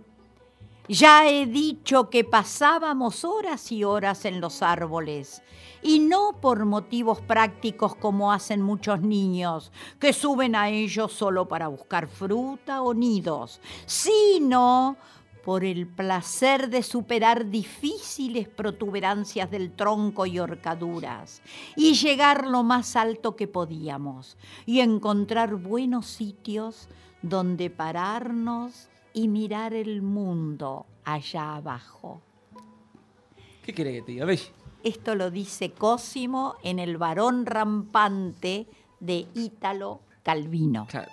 Ya 0.88 1.28
he 1.28 1.46
dicho 1.46 2.10
que 2.10 2.24
pasábamos 2.24 3.24
horas 3.24 3.70
y 3.72 3.82
horas 3.84 4.24
en 4.24 4.40
los 4.40 4.62
árboles, 4.62 5.42
y 5.82 5.98
no 5.98 6.38
por 6.40 6.64
motivos 6.64 7.20
prácticos 7.20 7.96
como 7.96 8.32
hacen 8.32 8.62
muchos 8.62 9.00
niños, 9.00 9.72
que 9.98 10.12
suben 10.12 10.54
a 10.54 10.68
ellos 10.68 11.12
solo 11.12 11.46
para 11.48 11.66
buscar 11.68 12.06
fruta 12.06 12.82
o 12.82 12.94
nidos, 12.94 13.60
sino 13.84 14.96
por 15.46 15.62
el 15.62 15.86
placer 15.86 16.70
de 16.70 16.82
superar 16.82 17.48
difíciles 17.48 18.48
protuberancias 18.48 19.48
del 19.48 19.70
tronco 19.70 20.26
y 20.26 20.40
horcaduras, 20.40 21.40
y 21.76 21.94
llegar 21.94 22.48
lo 22.48 22.64
más 22.64 22.96
alto 22.96 23.36
que 23.36 23.46
podíamos, 23.46 24.36
y 24.66 24.80
encontrar 24.80 25.54
buenos 25.54 26.06
sitios 26.06 26.88
donde 27.22 27.70
pararnos 27.70 28.88
y 29.14 29.28
mirar 29.28 29.72
el 29.72 30.02
mundo 30.02 30.84
allá 31.04 31.54
abajo. 31.54 32.20
¿Qué 33.62 33.72
querés 33.72 34.00
que 34.00 34.02
te 34.02 34.12
diga? 34.12 34.26
Esto 34.82 35.14
lo 35.14 35.30
dice 35.30 35.70
Cosimo 35.70 36.56
en 36.64 36.80
El 36.80 36.96
varón 36.96 37.46
rampante 37.46 38.66
de 38.98 39.28
Ítalo 39.36 40.00
Calvino. 40.24 40.88
Claro. 40.88 41.12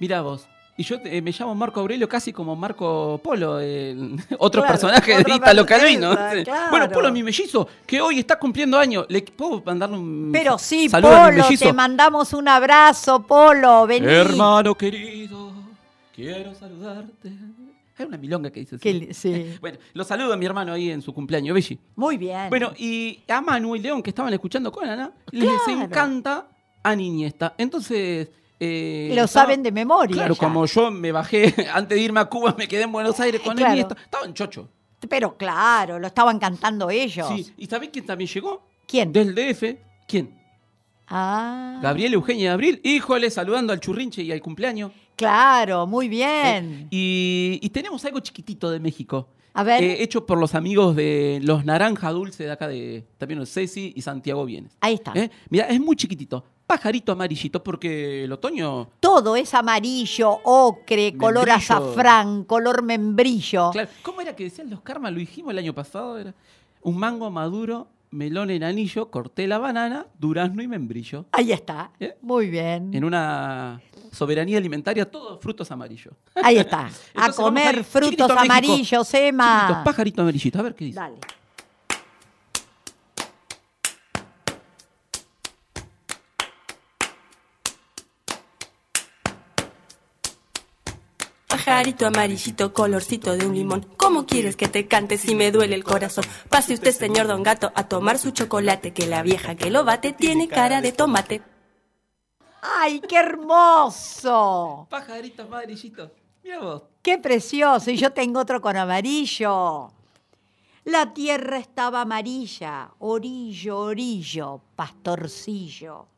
Mira 0.00 0.20
vos. 0.20 0.48
Y 0.80 0.82
yo 0.82 0.96
eh, 1.04 1.20
me 1.20 1.30
llamo 1.30 1.54
Marco 1.54 1.78
Aurelio 1.80 2.08
casi 2.08 2.32
como 2.32 2.56
Marco 2.56 3.20
Polo, 3.22 3.60
el- 3.60 4.16
otro 4.38 4.62
Claro, 4.62 4.72
personaje 4.72 5.22
de 5.22 5.34
Italo 5.34 5.66
Calvino. 5.66 6.12
claro. 6.14 6.42
Bueno, 6.70 6.88
Polo, 6.88 7.12
mi 7.12 7.22
mellizo, 7.22 7.68
que 7.86 8.00
hoy 8.00 8.20
está 8.20 8.38
cumpliendo 8.38 8.78
años. 8.78 9.04
¿Le 9.10 9.20
puedo 9.20 9.62
mandarle 9.62 9.98
un 9.98 10.30
Pero 10.32 10.56
sí, 10.58 10.88
saludo 10.88 11.12
a 11.14 11.26
mi 11.26 11.32
Polo, 11.32 11.44
mellizo? 11.44 11.64
te 11.66 11.72
mandamos 11.74 12.32
un 12.32 12.48
abrazo, 12.48 13.20
Polo, 13.26 13.86
vení. 13.86 14.06
Hermano 14.06 14.74
querido, 14.74 15.52
quiero 16.14 16.54
saludarte. 16.54 17.30
Hay 17.98 18.06
una 18.06 18.16
milonga 18.16 18.50
que 18.50 18.60
dice 18.60 18.76
así. 18.76 18.90
Li- 18.94 19.12
sí. 19.12 19.56
Bueno, 19.60 19.76
lo 19.92 20.02
saludo 20.04 20.32
a 20.32 20.36
mi 20.38 20.46
hermano 20.46 20.72
ahí 20.72 20.90
en 20.90 21.02
su 21.02 21.12
cumpleaños, 21.12 21.52
Belli. 21.54 21.78
Muy 21.96 22.16
bien. 22.16 22.48
Bueno, 22.48 22.72
y 22.78 23.20
a 23.28 23.42
Manu 23.42 23.76
y 23.76 23.80
León 23.80 24.02
que 24.02 24.08
estaban 24.08 24.32
escuchando 24.32 24.72
con 24.72 24.88
Ana, 24.88 25.12
les 25.30 25.50
encanta 25.68 26.46
a 26.82 26.96
Niñesta. 26.96 27.52
Entonces. 27.58 28.30
Eh, 28.60 29.08
Lo 29.14 29.24
estaba- 29.24 29.46
saben 29.46 29.62
de 29.62 29.72
memoria. 29.72 30.14
Claro, 30.14 30.34
ya. 30.34 30.38
como 30.38 30.66
yo 30.66 30.90
me 30.90 31.10
bajé 31.12 31.54
antes 31.72 31.96
de 31.96 32.02
irme 32.04 32.20
a 32.20 32.26
Cuba, 32.26 32.54
me 32.58 32.68
quedé 32.68 32.82
en 32.82 32.92
Buenos 32.92 33.18
Aires 33.18 33.40
con 33.40 33.56
Claro. 33.56 33.72
Iniesta. 33.72 33.96
Estaba 34.04 34.26
en 34.26 34.34
Chocho. 34.34 34.68
Pero 35.08 35.36
claro, 35.36 35.98
lo 35.98 36.06
estaban 36.06 36.38
cantando 36.38 36.90
ellos. 36.90 37.26
Sí. 37.34 37.52
¿Y 37.56 37.66
sabés 37.66 37.88
quién 37.90 38.04
también 38.04 38.28
llegó? 38.28 38.62
¿Quién? 38.86 39.12
Del 39.12 39.34
DF. 39.34 39.76
¿Quién? 40.06 40.38
Ah, 41.08 41.80
Gabriel 41.82 42.14
Eugenia 42.14 42.52
Abril. 42.52 42.80
Híjole, 42.84 43.30
saludando 43.30 43.72
al 43.72 43.80
churrinche 43.80 44.22
y 44.22 44.30
al 44.32 44.40
cumpleaños. 44.40 44.92
claro, 45.16 45.86
muy 45.86 46.08
bien. 46.08 46.86
Y, 46.90 47.58
y 47.62 47.70
tenemos 47.70 48.04
algo 48.04 48.20
chiquitito 48.20 48.70
de 48.70 48.78
México. 48.80 49.28
A 49.52 49.64
ver. 49.64 49.82
eh, 49.82 50.02
hecho 50.04 50.24
por 50.26 50.38
los 50.38 50.54
amigos 50.54 50.94
de 50.94 51.40
los 51.42 51.64
Naranja 51.64 52.10
Dulce 52.12 52.44
de 52.44 52.52
acá 52.52 52.68
de 52.68 53.04
también 53.18 53.44
Ceci 53.46 53.92
y 53.96 54.02
Santiago 54.02 54.44
Bienes. 54.44 54.76
Ahí 54.80 54.94
está. 54.94 55.12
¿Eh? 55.16 55.28
Mira, 55.48 55.64
es 55.66 55.80
muy 55.80 55.96
chiquitito. 55.96 56.44
Pajarito 56.70 57.10
amarillito, 57.10 57.64
porque 57.64 58.22
el 58.22 58.30
otoño. 58.30 58.90
Todo 59.00 59.34
es 59.34 59.54
amarillo, 59.54 60.38
ocre, 60.44 61.16
color 61.16 61.50
azafrán, 61.50 62.44
color 62.44 62.84
membrillo. 62.84 63.72
Claro, 63.72 63.88
¿Cómo 64.02 64.20
era 64.20 64.36
que 64.36 64.44
decían 64.44 64.70
los 64.70 64.80
karmas? 64.80 65.12
Lo 65.12 65.18
dijimos 65.18 65.50
el 65.50 65.58
año 65.58 65.74
pasado. 65.74 66.16
Era 66.16 66.32
un 66.82 66.96
mango 66.96 67.28
maduro, 67.28 67.88
melón 68.12 68.50
en 68.50 68.62
anillo, 68.62 69.10
corté 69.10 69.48
la 69.48 69.58
banana, 69.58 70.06
durazno 70.16 70.62
y 70.62 70.68
membrillo. 70.68 71.24
Ahí 71.32 71.50
está. 71.50 71.90
¿Eh? 71.98 72.16
Muy 72.22 72.48
bien. 72.48 72.94
En 72.94 73.02
una 73.02 73.80
soberanía 74.12 74.58
alimentaria, 74.58 75.10
todos 75.10 75.40
frutos 75.40 75.68
amarillos. 75.72 76.14
Ahí 76.36 76.58
está. 76.58 76.82
A 77.16 77.26
Entonces 77.26 77.34
comer 77.34 77.82
frutos 77.82 78.30
a 78.30 78.42
amarillos, 78.42 79.12
Emma. 79.14 79.62
Chiquititos, 79.62 79.84
pajarito 79.84 80.22
amarillito. 80.22 80.58
A 80.60 80.62
ver 80.62 80.76
qué 80.76 80.84
dice. 80.84 81.00
Dale. 81.00 81.16
Pajarito 91.70 92.04
amarillito, 92.08 92.72
colorcito 92.72 93.36
de 93.36 93.46
un 93.46 93.54
limón. 93.54 93.86
¿Cómo 93.96 94.26
quieres 94.26 94.56
que 94.56 94.66
te 94.66 94.88
cante 94.88 95.16
si 95.16 95.36
me 95.36 95.52
duele 95.52 95.76
el 95.76 95.84
corazón? 95.84 96.24
Pase 96.48 96.74
usted, 96.74 96.90
señor 96.90 97.28
Don 97.28 97.44
Gato, 97.44 97.70
a 97.76 97.86
tomar 97.86 98.18
su 98.18 98.32
chocolate, 98.32 98.92
que 98.92 99.06
la 99.06 99.22
vieja 99.22 99.54
que 99.54 99.70
lo 99.70 99.84
bate 99.84 100.12
tiene 100.12 100.48
cara 100.48 100.80
de 100.80 100.90
tomate. 100.90 101.42
¡Ay, 102.60 103.00
qué 103.08 103.18
hermoso! 103.18 104.88
Pajaritos 104.90 105.46
amarillitos. 105.46 106.10
Mira 106.42 106.58
vos. 106.58 106.82
¡Qué 107.02 107.18
precioso! 107.18 107.92
Y 107.92 107.96
yo 107.96 108.10
tengo 108.12 108.40
otro 108.40 108.60
con 108.60 108.76
amarillo. 108.76 109.92
La 110.82 111.14
tierra 111.14 111.58
estaba 111.58 112.00
amarilla, 112.00 112.90
orillo, 112.98 113.78
orillo, 113.78 114.60
pastorcillo. 114.74 116.08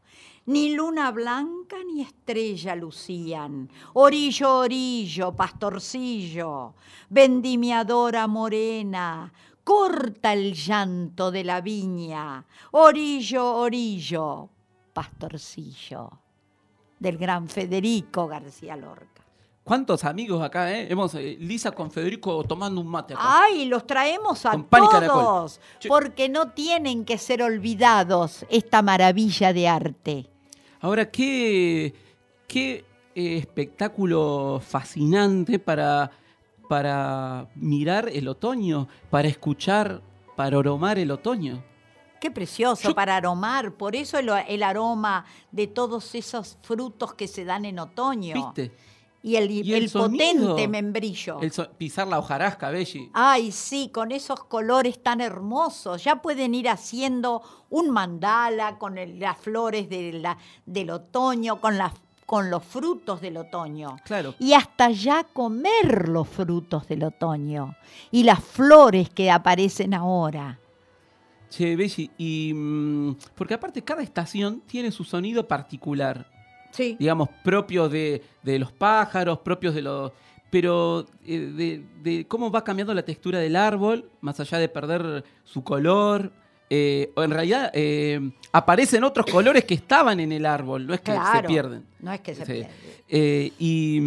Ni 0.46 0.74
luna 0.74 1.12
blanca 1.12 1.76
ni 1.84 2.02
estrella 2.02 2.74
lucían. 2.74 3.70
Orillo, 3.94 4.56
orillo, 4.58 5.32
pastorcillo. 5.36 6.74
Vendimiadora 7.08 8.26
morena, 8.26 9.32
corta 9.62 10.32
el 10.32 10.52
llanto 10.54 11.30
de 11.30 11.44
la 11.44 11.60
viña. 11.60 12.44
Orillo, 12.72 13.54
orillo, 13.54 14.48
pastorcillo. 14.92 16.10
Del 16.98 17.18
gran 17.18 17.48
Federico 17.48 18.26
García 18.26 18.74
Lorca. 18.74 19.22
¿Cuántos 19.62 20.02
amigos 20.04 20.42
acá, 20.42 20.72
eh? 20.72 20.88
Hemos, 20.90 21.14
eh, 21.14 21.36
Lisa 21.38 21.70
con 21.70 21.88
Federico 21.92 22.42
tomando 22.42 22.80
un 22.80 22.88
mate 22.88 23.14
acá. 23.14 23.42
Ay, 23.44 23.66
los 23.66 23.86
traemos 23.86 24.44
a 24.44 24.50
Con 24.50 24.68
todos, 24.68 25.60
porque 25.86 26.28
no 26.28 26.50
tienen 26.50 27.04
que 27.04 27.16
ser 27.16 27.44
olvidados 27.44 28.44
esta 28.48 28.82
maravilla 28.82 29.52
de 29.52 29.68
arte. 29.68 30.31
Ahora, 30.82 31.10
qué, 31.10 31.94
qué 32.46 32.84
eh, 33.14 33.38
espectáculo 33.38 34.60
fascinante 34.64 35.58
para, 35.58 36.10
para 36.68 37.48
mirar 37.54 38.08
el 38.12 38.28
otoño, 38.28 38.88
para 39.08 39.28
escuchar, 39.28 40.02
para 40.36 40.58
aromar 40.58 40.98
el 40.98 41.10
otoño. 41.10 41.62
Qué 42.20 42.30
precioso 42.30 42.88
Yo- 42.90 42.94
para 42.94 43.16
aromar, 43.16 43.72
por 43.72 43.96
eso 43.96 44.18
el, 44.18 44.28
el 44.48 44.62
aroma 44.62 45.24
de 45.50 45.66
todos 45.66 46.14
esos 46.14 46.58
frutos 46.62 47.14
que 47.14 47.26
se 47.26 47.44
dan 47.44 47.64
en 47.64 47.78
otoño. 47.78 48.34
¿Viste? 48.34 48.72
Y 49.24 49.36
el, 49.36 49.50
Y 49.50 49.72
el 49.74 49.84
el 49.84 49.88
sonido. 49.88 50.48
potente 50.50 50.66
membrillo. 50.68 51.40
El 51.40 51.52
so- 51.52 51.70
pisar 51.78 52.08
la 52.08 52.18
hojarasca, 52.18 52.70
Belli. 52.70 53.08
Ay, 53.14 53.52
sí, 53.52 53.88
con 53.92 54.10
esos 54.10 54.42
colores 54.44 55.00
tan 55.00 55.20
hermosos. 55.20 56.02
Ya 56.02 56.16
pueden 56.20 56.54
ir 56.56 56.68
haciendo 56.68 57.40
un 57.70 57.90
mandala 57.90 58.78
con 58.78 58.98
el- 58.98 59.20
las 59.20 59.38
flores 59.38 59.88
de 59.88 60.14
la- 60.14 60.38
del 60.66 60.90
otoño, 60.90 61.60
con, 61.60 61.78
las, 61.78 61.92
con 62.26 62.50
los 62.50 62.64
frutos 62.64 63.20
del 63.20 63.36
otoño. 63.36 63.96
Claro. 64.04 64.34
Y 64.40 64.54
hasta 64.54 64.90
ya 64.90 65.22
comer 65.32 66.08
los 66.08 66.28
frutos 66.28 66.88
del 66.88 67.04
otoño 67.04 67.76
y 68.10 68.24
las 68.24 68.42
flores 68.42 69.08
que 69.08 69.30
aparecen 69.30 69.94
ahora. 69.94 70.58
Che, 71.48 71.76
Belli, 71.76 72.10
y. 72.18 72.52
mm, 72.54 73.16
porque 73.36 73.54
aparte, 73.54 73.82
cada 73.84 74.02
estación 74.02 74.62
tiene 74.62 74.90
su 74.90 75.04
sonido 75.04 75.46
particular. 75.46 76.26
Sí. 76.72 76.96
digamos, 76.98 77.28
propios 77.44 77.90
de, 77.92 78.20
de 78.42 78.58
los 78.58 78.72
pájaros, 78.72 79.38
propios 79.38 79.74
de 79.74 79.82
los... 79.82 80.10
Pero 80.50 81.06
eh, 81.24 81.38
de, 81.38 81.84
de 82.02 82.26
cómo 82.26 82.50
va 82.50 82.62
cambiando 82.64 82.92
la 82.92 83.02
textura 83.04 83.38
del 83.38 83.56
árbol, 83.56 84.10
más 84.20 84.38
allá 84.40 84.58
de 84.58 84.68
perder 84.68 85.24
su 85.44 85.62
color, 85.64 86.30
eh, 86.68 87.10
o 87.14 87.22
en 87.22 87.30
realidad 87.30 87.70
eh, 87.72 88.20
aparecen 88.52 89.02
otros 89.04 89.24
colores 89.30 89.64
que 89.64 89.74
estaban 89.74 90.20
en 90.20 90.30
el 90.32 90.44
árbol, 90.44 90.86
no 90.86 90.92
es 90.92 91.00
que 91.00 91.12
se 91.12 91.42
pierden. 91.46 91.86
No 92.00 92.12
es 92.12 92.20
que 92.20 92.34
se 92.34 92.44
Sí. 92.44 92.52
pierde. 92.52 92.70
Eh, 93.08 93.52
y, 93.58 94.00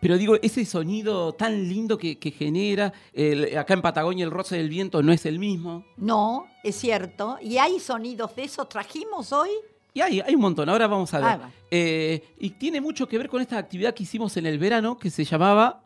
pero 0.00 0.18
digo, 0.18 0.36
ese 0.42 0.64
sonido 0.64 1.32
tan 1.32 1.66
lindo 1.68 1.96
que, 1.96 2.18
que 2.18 2.30
genera, 2.30 2.92
el- 3.12 3.56
acá 3.56 3.74
en 3.74 3.80
Patagonia 3.82 4.24
el 4.24 4.30
roce 4.30 4.56
del 4.56 4.68
viento 4.68 5.02
no 5.02 5.12
es 5.12 5.24
el 5.24 5.38
mismo. 5.38 5.84
No, 5.96 6.46
es 6.62 6.76
cierto. 6.76 7.38
¿Y 7.40 7.56
hay 7.58 7.80
sonidos 7.80 8.36
de 8.36 8.44
esos 8.44 8.68
trajimos 8.68 9.32
hoy? 9.32 9.48
Y 9.94 10.00
hay, 10.00 10.20
hay 10.20 10.34
un 10.34 10.40
montón, 10.40 10.68
ahora 10.68 10.88
vamos 10.88 11.14
a 11.14 11.18
ver. 11.18 11.28
Ah, 11.28 11.36
va. 11.36 11.50
Eh, 11.70 12.34
y 12.38 12.50
tiene 12.50 12.80
mucho 12.80 13.06
que 13.06 13.16
ver 13.16 13.28
con 13.28 13.40
esta 13.40 13.56
actividad 13.58 13.94
que 13.94 14.02
hicimos 14.02 14.36
en 14.36 14.46
el 14.46 14.58
verano 14.58 14.98
que 14.98 15.08
se 15.08 15.24
llamaba 15.24 15.84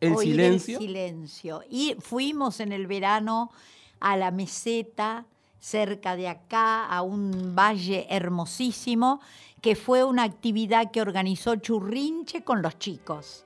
El 0.00 0.14
Oír 0.14 0.32
Silencio. 0.32 0.78
El 0.78 0.84
silencio. 0.84 1.62
Y 1.70 1.94
fuimos 2.00 2.58
en 2.58 2.72
el 2.72 2.88
verano 2.88 3.52
a 4.00 4.16
la 4.16 4.32
meseta, 4.32 5.26
cerca 5.60 6.16
de 6.16 6.26
acá, 6.26 6.84
a 6.86 7.02
un 7.02 7.54
valle 7.54 8.08
hermosísimo, 8.10 9.20
que 9.60 9.76
fue 9.76 10.02
una 10.02 10.24
actividad 10.24 10.90
que 10.90 11.00
organizó 11.00 11.54
Churrinche 11.56 12.42
con 12.42 12.60
los 12.60 12.76
chicos. 12.78 13.44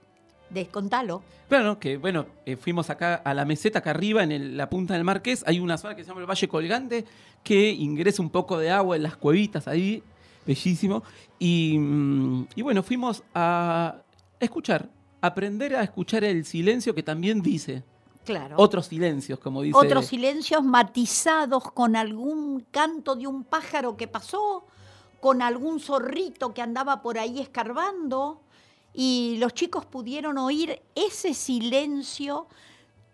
Descontalo. 0.53 1.23
Claro, 1.49 1.79
que 1.79 1.97
bueno, 1.97 2.27
eh, 2.47 2.57
fuimos 2.57 2.91
acá 2.91 3.17
a 3.17 3.35
la 3.35 3.45
meseta, 3.45 3.81
acá 3.81 3.91
arriba, 3.91 4.23
en 4.23 4.33
el- 4.33 4.57
la 4.57 4.69
punta 4.71 4.95
del 4.95 5.05
Marqués. 5.05 5.45
Hay 5.47 5.61
una 5.61 5.79
zona 5.79 5.95
que 5.97 6.03
se 6.05 6.09
llama 6.09 6.21
el 6.21 6.27
Valle 6.31 6.49
Colgante, 6.49 7.05
que 7.43 7.71
ingresa 7.71 8.23
un 8.23 8.31
poco 8.31 8.59
de 8.59 8.71
agua 8.71 8.97
en 8.97 9.03
las 9.03 9.17
cuevitas 9.17 9.67
ahí, 9.69 10.03
bellísimo. 10.47 11.03
Y, 11.39 11.77
mm, 11.79 12.47
y 12.57 12.63
bueno, 12.63 12.83
fuimos 12.83 13.23
a 13.35 13.97
escuchar, 14.41 14.89
aprender 15.21 15.75
a 15.77 15.83
escuchar 15.83 16.25
el 16.25 16.45
silencio 16.45 16.95
que 16.95 17.03
también 17.03 17.43
dice. 17.43 17.83
Claro. 18.25 18.55
Otros 18.59 18.87
silencios, 18.87 19.39
como 19.41 19.63
dice. 19.63 19.77
Otros 19.77 20.07
silencios 20.07 20.63
matizados 20.63 21.65
con 21.73 21.97
algún 21.97 22.65
canto 22.71 23.17
de 23.17 23.27
un 23.27 23.43
pájaro 23.45 23.97
que 23.97 24.07
pasó, 24.07 24.65
con 25.21 25.43
algún 25.43 25.81
zorrito 25.81 26.55
que 26.55 26.63
andaba 26.63 27.03
por 27.03 27.19
ahí 27.19 27.41
escarbando, 27.41 28.41
y 28.95 29.37
los 29.39 29.55
chicos 29.55 29.87
pudieron 29.87 30.39
oír 30.39 30.81
ese 30.95 31.35
silencio 31.35 32.47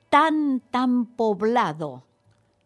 tan, 0.09 0.61
tan 0.71 1.07
poblado. 1.07 2.03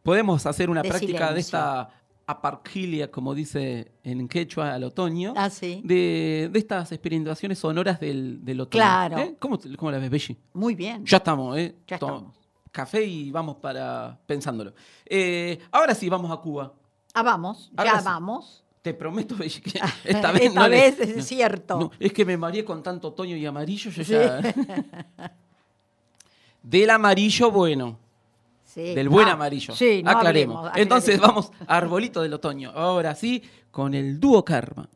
Podemos 0.02 0.46
hacer 0.46 0.70
una 0.70 0.82
de 0.82 0.88
práctica 0.88 1.32
de 1.32 1.40
esta 1.40 1.90
aparquilia, 2.26 3.10
como 3.10 3.34
dice 3.34 3.92
en 4.04 4.26
quechua 4.28 4.74
al 4.74 4.84
otoño, 4.84 5.34
Ah, 5.36 5.50
sí. 5.50 5.80
de, 5.84 6.48
de 6.52 6.58
estas 6.58 6.90
experimentaciones 6.92 7.58
sonoras 7.58 8.00
del, 8.00 8.44
del 8.44 8.60
otoño. 8.60 8.80
Claro. 8.82 9.18
¿Eh? 9.18 9.36
¿Cómo, 9.38 9.58
cómo 9.76 9.90
la 9.90 9.98
ves, 9.98 10.10
Belli? 10.10 10.38
Muy 10.54 10.74
bien. 10.74 11.04
Ya 11.04 11.18
estamos, 11.18 11.56
¿eh? 11.58 11.74
Ya 11.86 11.96
estamos. 11.96 12.34
Café 12.70 13.04
y 13.04 13.30
vamos 13.30 13.56
para 13.56 14.18
pensándolo. 14.26 14.72
Eh, 15.04 15.58
ahora 15.70 15.94
sí, 15.94 16.08
vamos 16.08 16.30
a 16.30 16.36
Cuba. 16.38 16.72
Ah, 17.12 17.22
vamos, 17.22 17.70
Ahora 17.76 17.92
ya 17.92 17.98
sí. 17.98 18.04
vamos. 18.06 18.61
Te 18.82 18.94
prometo, 18.94 19.36
que 19.38 19.80
esta 20.04 20.32
vez 20.32 20.42
Esta 20.42 20.60
no 20.60 20.68
le- 20.68 20.76
vez 20.80 21.00
es 21.00 21.16
no, 21.16 21.22
cierto. 21.22 21.78
no, 21.78 21.90
es 22.00 22.12
que 22.12 22.24
me 22.24 22.36
mareé 22.36 22.64
con 22.64 22.82
tanto 22.82 23.08
otoño 23.08 23.36
y 23.36 23.46
amarillo, 23.46 23.90
yo 23.90 24.04
Sí. 24.04 24.12
ya... 24.12 24.40
Del 26.62 26.90
amarillo 26.90 27.50
bueno. 27.50 27.98
Sí. 28.64 28.94
Del 28.94 29.08
buen 29.08 29.28
Ah, 29.28 29.32
amarillo. 29.32 29.74
Sí, 29.74 30.02
no 30.02 30.10
aclaremos. 30.12 30.56
hablemos, 30.56 30.78
Entonces 30.78 31.16
aclaremos. 31.16 31.50
vamos 31.50 31.68
Arbolito 31.68 32.22
del 32.22 32.32
Otoño. 32.34 32.70
Ahora 32.70 33.14
sí, 33.14 33.42
con 33.70 33.94
el 33.94 34.18
dúo 34.18 34.44
Karma. 34.44 34.88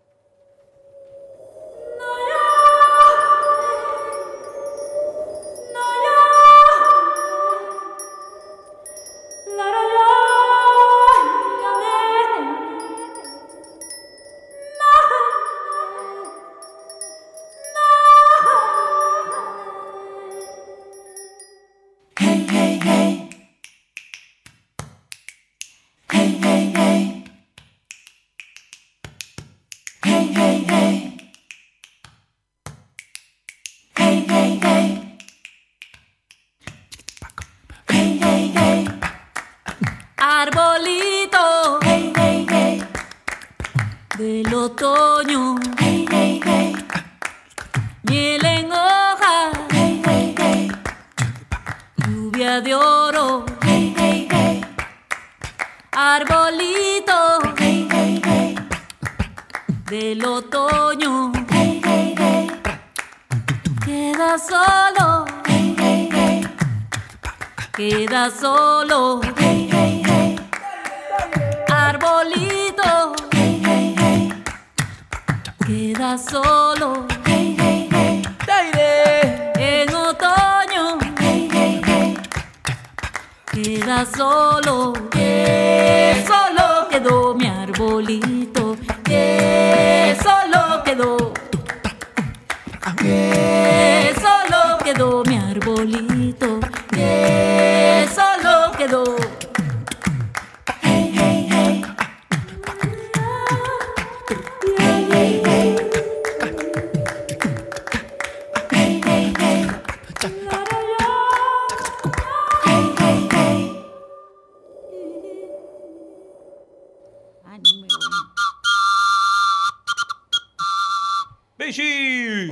Solo. 68.30 69.20
Arbolito. 71.68 73.12
Queda 75.66 76.18
solo. 76.18 77.06
En 79.58 79.94
otoño. 79.94 80.98
Queda 83.52 84.06
solo. 84.06 84.92
Que 85.10 86.24
solo 86.26 86.88
quedó 86.88 87.34
mi 87.34 87.46
arbolito. 87.46 88.76
Que 89.04 90.16
solo 90.22 90.82
quedó. 90.84 91.32
Que 92.96 94.14
solo 94.20 94.78
quedó 94.78 95.22
mi 95.24 95.36
arbolito 95.36 96.60
que 96.96 98.08
solo 98.14 98.72
quedó 98.72 99.25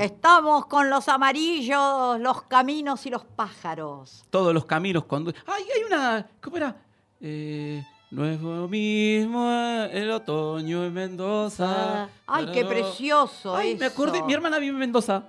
Estamos 0.04 0.66
con 0.66 0.90
los 0.90 1.08
amarillos, 1.08 2.20
los 2.20 2.42
caminos 2.42 3.06
y 3.06 3.10
los 3.10 3.24
pájaros. 3.24 4.22
Todos 4.28 4.52
los 4.52 4.66
caminos 4.66 5.06
conducen. 5.06 5.42
¡Ay, 5.46 5.64
hay 5.74 5.82
una! 5.84 6.26
¿Cómo 6.42 6.58
era? 6.58 6.76
Eh, 7.22 7.82
no 8.10 8.26
es 8.26 8.38
lo 8.38 8.68
mismo 8.68 9.50
el 9.90 10.10
otoño 10.10 10.84
en 10.84 10.92
Mendoza. 10.92 12.10
Ay, 12.26 12.50
qué 12.52 12.66
precioso 12.66 13.56
Ay, 13.56 13.76
me 13.76 13.86
eso. 13.86 13.94
acordé, 13.94 14.22
mi 14.22 14.34
hermana 14.34 14.58
vive 14.58 14.74
en 14.74 14.78
Mendoza. 14.80 15.22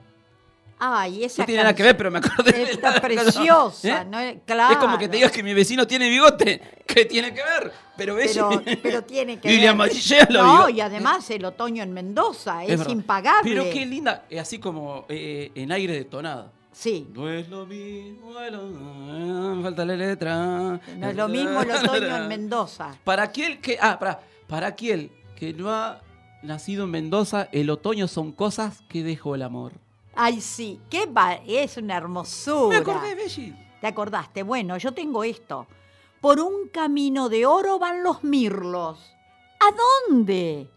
Ay, 0.78 1.24
esa 1.24 1.42
No 1.44 1.46
tiene 1.46 1.62
nada 1.64 1.74
que 1.74 1.84
ver, 1.84 1.96
pero 1.96 2.12
me 2.12 2.20
acordé 2.20 2.52
de 2.52 2.64
Está 2.72 2.92
la- 2.92 3.02
preciosa, 3.02 4.02
¿Eh? 4.02 4.06
¿no? 4.06 4.20
Es 4.20 4.38
Claro. 4.46 4.80
como 4.80 4.98
que 4.98 5.08
te 5.08 5.16
digas 5.18 5.32
que 5.32 5.42
mi 5.42 5.54
vecino 5.54 5.88
tiene 5.88 6.10
bigote. 6.10 6.62
¿Qué 6.86 7.06
tiene 7.06 7.34
que 7.34 7.42
ver? 7.42 7.72
Pero. 7.96 8.16
Pero, 8.18 8.62
pero 8.84 9.04
tiene 9.04 9.40
que 9.40 9.54
Y 9.54 9.62
ver. 9.62 9.76
los 9.76 10.30
No, 10.30 10.68
y 10.70 10.82
además 10.82 11.30
el 11.30 11.46
otoño 11.46 11.82
en 11.82 11.94
Mendoza 11.94 12.66
es, 12.66 12.88
impagable. 12.90 13.50
Pero 13.50 13.64
qué 13.72 13.86
linda, 13.86 14.26
eh, 14.30 14.40
así 14.40 14.60
como 14.60 15.06
eh, 15.08 15.52
en 15.56 15.72
aire 15.72 15.94
de 15.94 16.06
tonada. 16.06 16.52
Sí. 16.74 17.08
No 17.14 17.30
es 17.30 17.48
lo 17.48 17.66
mismo, 17.66 18.38
el 18.38 19.64
falta 19.64 19.86
la 19.86 19.96
letra. 19.96 20.36
No 20.98 21.10
es 21.10 21.16
lo 21.16 21.30
mismo 21.30 21.62
el 21.62 21.72
otoño 21.72 22.18
en 22.18 22.28
Mendoza. 22.28 22.94
Para 23.06 23.24
aquel 23.24 23.62
que, 23.62 23.78
ah, 23.80 23.98
para, 23.98 24.20
para 24.48 24.68
aquel 24.68 25.10
que 25.38 25.54
no 25.54 25.70
ha 25.72 26.02
nacido 26.44 26.84
en 26.84 26.92
Mendoza, 26.92 27.48
el 27.54 27.70
otoño 27.70 28.10
son 28.10 28.34
cosas 28.34 28.82
que 28.90 29.04
dejó 29.04 29.36
el 29.36 29.44
amor. 29.44 29.72
Ay, 30.16 30.40
sí, 30.42 30.80
qué 30.90 31.06
va- 31.08 31.36
es 31.46 31.78
una 31.78 31.98
hermosura. 31.98 32.70
Me 32.70 32.76
acordé, 32.78 33.16
Belli. 33.16 33.56
¿Te 33.82 33.88
acordaste? 33.88 34.44
Bueno, 34.44 34.78
yo 34.78 34.94
tengo 34.94 35.24
esto. 35.24 35.68
Por 36.22 36.40
un 36.40 36.70
camino 36.70 37.30
de 37.30 37.46
oro 37.46 37.78
van 37.78 38.02
los 38.04 38.24
mirlos. 38.24 38.98
¿A 39.60 39.76
dónde? 40.10 40.70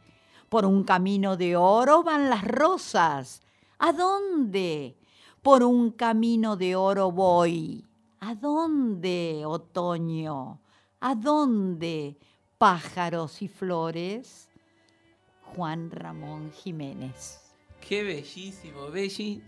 Por 0.49 0.65
un 0.67 0.83
camino 0.85 1.37
de 1.37 1.57
oro 1.57 2.03
van 2.03 2.29
las 2.29 2.45
rosas. 2.45 3.43
¿A 3.79 3.93
dónde? 3.93 4.97
Por 5.43 5.63
un 5.63 5.93
camino 5.93 6.57
de 6.57 6.75
oro 6.77 7.13
voy. 7.13 7.85
¿A 8.21 8.35
dónde, 8.35 9.45
otoño? 9.47 10.59
¿A 11.01 11.15
dónde, 11.15 12.19
pájaros 12.59 13.41
y 13.43 13.49
flores? 13.49 14.49
Juan 15.55 15.91
Ramón 15.93 16.51
Jiménez. 16.53 17.48
Qué 17.87 18.03
bellísimo, 18.03 18.89
Belli. 18.91 19.43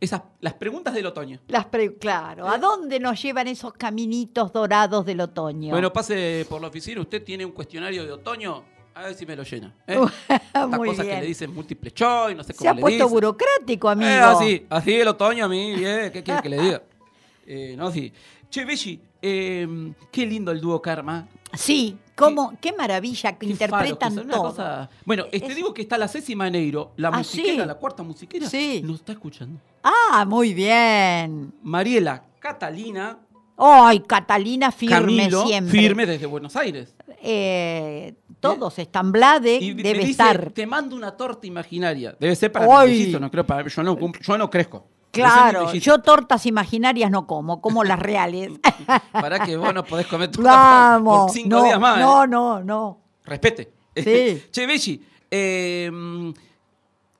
Esas, 0.00 0.22
las 0.40 0.54
preguntas 0.54 0.94
del 0.94 1.06
otoño. 1.06 1.40
Las 1.48 1.66
pre- 1.66 1.96
claro, 1.96 2.46
¿a 2.48 2.56
dónde 2.58 3.00
nos 3.00 3.20
llevan 3.20 3.48
esos 3.48 3.72
caminitos 3.72 4.52
dorados 4.52 5.04
del 5.04 5.20
otoño? 5.20 5.70
Bueno, 5.70 5.92
pase 5.92 6.46
por 6.48 6.60
la 6.60 6.68
oficina. 6.68 7.00
Usted 7.00 7.24
tiene 7.24 7.44
un 7.44 7.50
cuestionario 7.52 8.04
de 8.04 8.12
otoño. 8.12 8.62
A 8.94 9.02
ver 9.02 9.14
si 9.14 9.26
me 9.26 9.34
lo 9.36 9.42
llena. 9.44 9.74
¿eh? 9.86 9.96
Muy 10.68 10.88
cosas 10.90 11.06
que 11.06 11.20
le 11.20 11.26
dicen 11.26 11.52
múltiple 11.54 11.90
choice, 11.92 12.34
no 12.36 12.42
sé 12.44 12.52
cómo 12.52 12.62
Se 12.62 12.68
ha 12.68 12.74
le 12.74 12.80
puesto 12.80 12.96
dicen. 13.04 13.10
burocrático, 13.12 13.88
amigo. 13.88 14.08
Eh, 14.10 14.18
así, 14.20 14.66
así 14.68 14.94
el 14.94 15.08
otoño 15.08 15.44
a 15.44 15.48
mí, 15.48 15.74
bien, 15.76 16.10
¿qué 16.12 16.22
quiere 16.22 16.42
que 16.42 16.48
le 16.48 16.60
diga? 16.60 16.82
Eh, 17.50 17.74
no, 17.78 17.90
sí. 17.90 18.12
Che, 18.50 18.62
Belli, 18.66 19.00
eh, 19.22 19.66
qué 20.12 20.26
lindo 20.26 20.52
el 20.52 20.60
dúo 20.60 20.82
Karma. 20.82 21.26
Sí, 21.54 21.96
cómo, 22.14 22.52
qué 22.60 22.72
maravilla 22.72 23.32
que 23.32 23.46
Qué 23.46 23.52
interpretan 23.52 24.14
todo. 24.28 24.42
cosa- 24.42 24.88
Bueno, 25.04 25.24
te 25.26 25.36
Es- 25.44 25.56
digo 25.56 25.72
que 25.74 25.82
está 25.82 25.96
la 25.98 26.08
Ceci 26.08 26.34
Maneiro, 26.36 26.92
la 26.96 27.08
Ah, 27.08 27.18
musiquera, 27.18 27.62
sí. 27.62 27.68
la 27.68 27.74
cuarta 27.74 28.02
musiquera, 28.02 28.48
Sí. 28.48 28.82
nos 28.84 28.96
está 28.96 29.12
escuchando. 29.12 29.60
Ah, 29.82 30.24
muy 30.26 30.54
bien. 30.54 31.52
Mariela 31.62 32.22
Catalina 32.38 33.18
Ay, 33.60 34.00
Catalina 34.00 34.70
firme 34.70 34.94
Camilo, 34.96 35.44
siempre. 35.46 35.72
firme 35.80 36.06
desde 36.06 36.26
Buenos 36.26 36.54
Aires. 36.54 36.94
Eh, 37.20 38.14
todos 38.38 38.78
están 38.78 39.10
Blade, 39.10 39.56
Y 39.56 39.74
me 39.74 39.82
debe 39.82 39.98
dice, 39.98 40.10
estar. 40.12 40.50
te 40.52 40.64
mando 40.64 40.94
una 40.94 41.16
torta 41.16 41.44
imaginaria. 41.46 42.14
Debe 42.20 42.36
ser 42.36 42.52
para 42.52 42.66
Ay. 42.82 43.06
mi 43.12 43.18
no 43.18 43.28
creo 43.30 43.44
para 43.44 43.66
yo 43.66 43.82
no, 43.82 43.98
yo 43.98 44.38
no 44.38 44.48
crezco. 44.48 44.86
Claro, 45.22 45.72
yo 45.74 45.98
tortas 45.98 46.46
imaginarias 46.46 47.10
no 47.10 47.26
como, 47.26 47.60
como 47.60 47.84
las 47.84 47.98
reales. 47.98 48.52
Para 49.12 49.40
que 49.44 49.56
vos 49.56 49.72
no 49.74 49.84
podés 49.84 50.06
comer 50.06 50.30
tu 50.30 50.42
Vamos. 50.42 51.26
por 51.26 51.30
cinco 51.30 51.48
no, 51.48 51.64
días 51.64 51.80
más. 51.80 51.98
¿eh? 51.98 52.00
no, 52.00 52.26
no, 52.26 52.62
no. 52.64 52.98
Respete. 53.24 53.72
Sí. 53.96 54.42
che, 54.50 54.66
Belli, 54.66 55.02
eh, 55.30 55.90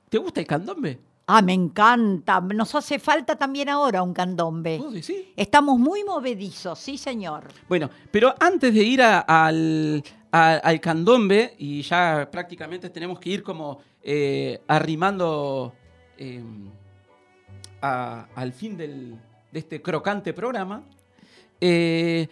¿te 0.08 0.18
gusta 0.18 0.40
el 0.40 0.46
candombe? 0.46 0.98
Ah, 1.26 1.42
me 1.42 1.52
encanta. 1.52 2.40
Nos 2.40 2.74
hace 2.74 2.98
falta 2.98 3.36
también 3.36 3.68
ahora 3.68 4.02
un 4.02 4.14
candombe. 4.14 4.78
¿Vos 4.78 4.94
decís? 4.94 5.26
Estamos 5.36 5.78
muy 5.78 6.02
movedizos, 6.02 6.78
sí, 6.78 6.96
señor. 6.96 7.48
Bueno, 7.68 7.90
pero 8.10 8.34
antes 8.40 8.72
de 8.72 8.82
ir 8.82 9.02
a- 9.02 9.20
al, 9.20 10.02
a- 10.32 10.54
al 10.54 10.80
candombe, 10.80 11.54
y 11.58 11.82
ya 11.82 12.26
prácticamente 12.32 12.88
tenemos 12.88 13.18
que 13.20 13.28
ir 13.28 13.42
como 13.42 13.78
eh, 14.02 14.62
arrimando 14.68 15.74
eh, 16.16 16.42
a- 17.82 18.28
al 18.34 18.52
fin 18.52 18.76
del- 18.76 19.16
de 19.52 19.58
este 19.58 19.80
crocante 19.82 20.32
programa, 20.32 20.82
eh, 21.60 22.28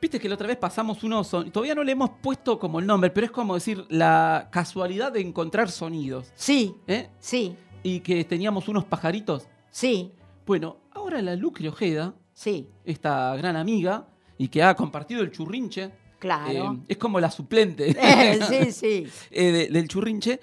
viste 0.00 0.18
que 0.18 0.28
la 0.28 0.34
otra 0.34 0.46
vez 0.46 0.56
pasamos 0.56 1.02
unos 1.04 1.26
son- 1.28 1.50
todavía 1.50 1.74
no 1.74 1.84
le 1.84 1.92
hemos 1.92 2.10
puesto 2.22 2.58
como 2.58 2.78
el 2.80 2.86
nombre, 2.86 3.10
pero 3.10 3.26
es 3.26 3.30
como 3.32 3.54
decir 3.54 3.84
la 3.88 4.48
casualidad 4.50 5.12
de 5.12 5.20
encontrar 5.20 5.70
sonidos. 5.70 6.32
Sí, 6.34 6.74
¿eh? 6.86 7.08
sí, 7.18 7.56
Y 7.84 8.00
que 8.00 8.24
teníamos 8.24 8.68
unos 8.68 8.84
pajaritos. 8.84 9.48
sí, 9.70 10.12
Bueno, 10.46 10.76
ahora 10.92 11.22
la 11.22 11.36
Lucre 11.36 11.68
Ojeda, 11.68 12.14
sí, 12.32 12.68
esta 12.84 13.34
gran 13.36 13.54
amiga, 13.56 14.08
y 14.38 14.48
que 14.48 14.60
ha 14.62 14.74
compartido 14.74 15.22
el 15.22 15.30
churrinche, 15.30 15.90
claro. 16.18 16.74
eh, 16.74 16.78
es 16.88 16.96
como 16.96 17.20
la 17.20 17.30
suplente 17.30 17.90
Eh, 17.98 18.40
sí, 18.48 18.72
sí. 18.72 19.06
de- 19.30 19.68
del 19.68 19.86
churrinche, 19.88 20.40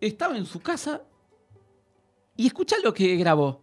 estaba 0.00 0.36
en 0.36 0.44
su 0.44 0.60
casa 0.60 1.02
y 2.36 2.46
escucha 2.46 2.76
lo 2.84 2.92
que 2.92 3.16
grabó. 3.16 3.62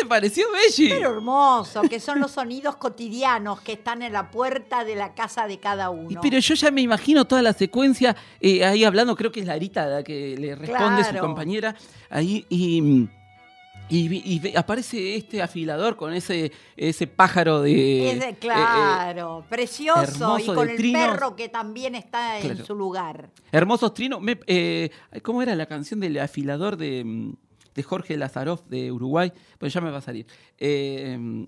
te 0.00 0.06
pareció, 0.06 0.46
Belli? 0.52 0.88
Pero 0.90 1.10
hermoso, 1.10 1.82
que 1.82 2.00
son 2.00 2.20
los 2.20 2.30
sonidos 2.32 2.76
cotidianos 2.76 3.60
que 3.60 3.72
están 3.72 4.02
en 4.02 4.12
la 4.12 4.30
puerta 4.30 4.84
de 4.84 4.94
la 4.96 5.14
casa 5.14 5.46
de 5.46 5.58
cada 5.58 5.86
Y 5.86 5.94
uno. 6.14 6.20
Pero 6.20 6.38
yo 6.38 6.54
ya 6.54 6.70
me 6.70 6.80
imagino 6.80 7.24
toda 7.26 7.42
la 7.42 7.52
secuencia 7.52 8.16
eh, 8.40 8.64
ahí 8.64 8.84
hablando, 8.84 9.14
creo 9.16 9.30
que 9.32 9.40
es 9.40 9.46
Larita 9.46 9.86
la 9.86 10.02
que 10.02 10.36
le 10.36 10.54
responde 10.54 11.04
su 11.04 11.10
Claro. 11.10 11.26
compañera 11.26 11.74
ahí 12.08 12.44
y, 12.48 13.08
aparece 14.56 15.16
este 15.16 15.42
afilador 15.42 15.96
con 15.96 16.12
ese, 16.12 16.52
ese 16.76 17.06
pájaro 17.08 17.60
de... 17.62 17.72
Eh, 18.10 18.18
eh, 18.22 18.36
claro, 18.38 19.44
precioso 19.48 20.38
y 20.38 20.46
con 20.46 20.68
el 20.68 20.76
trinos. 20.76 21.00
perro 21.10 21.34
que 21.34 21.48
también 21.48 21.96
está 21.96 22.38
en 22.38 22.64
su 22.64 22.74
lugar. 22.76 23.30
hermosos 23.50 23.92
trinos. 23.92 24.20
Me- 24.20 24.38
eh, 24.46 24.90
¿Cómo 25.22 25.42
era 25.42 25.56
la 25.56 25.66
canción 25.66 25.98
del 25.98 26.18
afilador 26.20 26.76
de, 26.76 27.02
mm, 27.04 27.32
de 27.80 27.82
Jorge 27.82 28.16
Lazaroff 28.16 28.66
de 28.66 28.92
Uruguay? 28.92 29.32
Pues 29.58 29.72
ya 29.72 29.80
me 29.80 29.90
va 29.90 29.98
a 29.98 30.02
salir. 30.02 30.26
Eh, 30.58 31.46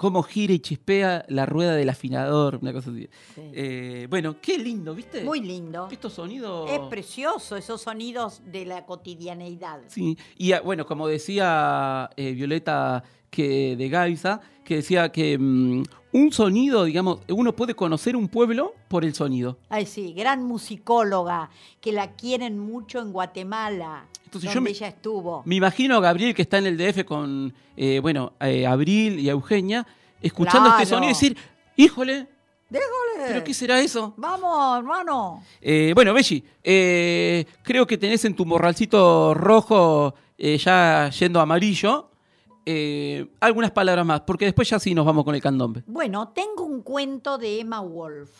cómo 0.00 0.22
gira 0.22 0.54
y 0.54 0.60
chispea 0.60 1.26
la 1.28 1.44
rueda 1.44 1.74
del 1.74 1.90
afilador, 1.90 2.58
una 2.62 2.72
cosa 2.72 2.90
así. 2.90 3.06
Sí. 3.34 3.42
Eh, 3.52 4.06
bueno, 4.08 4.40
qué 4.40 4.56
lindo, 4.56 4.94
¿viste? 4.94 5.22
Muy 5.22 5.42
lindo. 5.42 5.88
Estos 5.92 6.14
sonidos... 6.14 6.70
Es 6.70 6.80
precioso 6.88 7.54
esos 7.54 7.82
sonidos 7.82 8.40
de 8.46 8.64
la 8.64 8.86
cotidianeidad. 8.86 9.80
Sí, 9.88 10.16
y 10.38 10.52
ah, 10.52 10.62
bueno, 10.62 10.86
como 10.86 11.06
decía 11.06 12.08
eh, 12.16 12.32
Violeta 12.32 13.04
que 13.28 13.76
de 13.76 13.88
Gaisa, 13.90 14.40
que 14.64 14.76
decía 14.76 15.12
que 15.12 15.36
mm, 15.38 15.82
un 16.12 16.32
sonido, 16.32 16.84
digamos, 16.84 17.18
uno 17.28 17.54
puede 17.54 17.74
conocer 17.74 18.16
un 18.16 18.28
pueblo 18.28 18.72
por 18.88 19.04
el 19.04 19.14
sonido. 19.14 19.58
Ay, 19.68 19.84
sí, 19.84 20.14
gran 20.14 20.42
musicóloga, 20.42 21.50
que 21.82 21.92
la 21.92 22.12
quieren 22.12 22.58
mucho 22.58 23.00
en 23.00 23.12
Guatemala, 23.12 24.06
Entonces 24.30 24.54
yo 24.54 24.60
me- 24.60 24.70
ella 24.70 24.86
estuvo. 24.86 25.42
Me 25.44 25.56
imagino 25.56 25.96
a 25.96 26.00
Gabriel 26.00 26.32
que 26.36 26.42
está 26.42 26.58
en 26.58 26.66
el 26.66 26.76
DF 26.76 27.04
con, 27.04 27.52
eh, 27.76 27.98
bueno, 27.98 28.34
eh, 28.40 28.64
Abril 28.64 29.18
y 29.18 29.28
Eugenia, 29.28 29.84
escuchando 30.22 30.68
este 30.70 30.86
sonido 30.86 31.10
y 31.10 31.14
decir, 31.14 31.36
híjole, 31.76 32.28
Déjole. 32.68 33.24
¿pero 33.26 33.42
qué 33.42 33.52
será 33.52 33.80
eso? 33.80 34.14
Vamos, 34.16 34.78
hermano. 34.78 35.42
Eh, 35.60 35.90
bueno, 35.96 36.14
Belli, 36.14 36.44
creo 36.62 37.84
que 37.88 37.98
tenés 37.98 38.24
en 38.24 38.36
tu 38.36 38.46
morralcito 38.46 39.34
rojo 39.34 40.14
ya 40.38 41.10
yendo 41.10 41.40
amarillo 41.40 42.08
algunas 43.40 43.72
palabras 43.72 44.06
más, 44.06 44.20
porque 44.20 44.44
después 44.44 44.68
ya 44.70 44.78
sí 44.78 44.94
nos 44.94 45.04
vamos 45.04 45.24
con 45.24 45.34
el 45.34 45.42
candombe. 45.42 45.82
Bueno, 45.88 46.28
tengo 46.28 46.62
un 46.62 46.82
cuento 46.82 47.36
de 47.36 47.58
Emma 47.62 47.80
Wolf. 47.80 48.30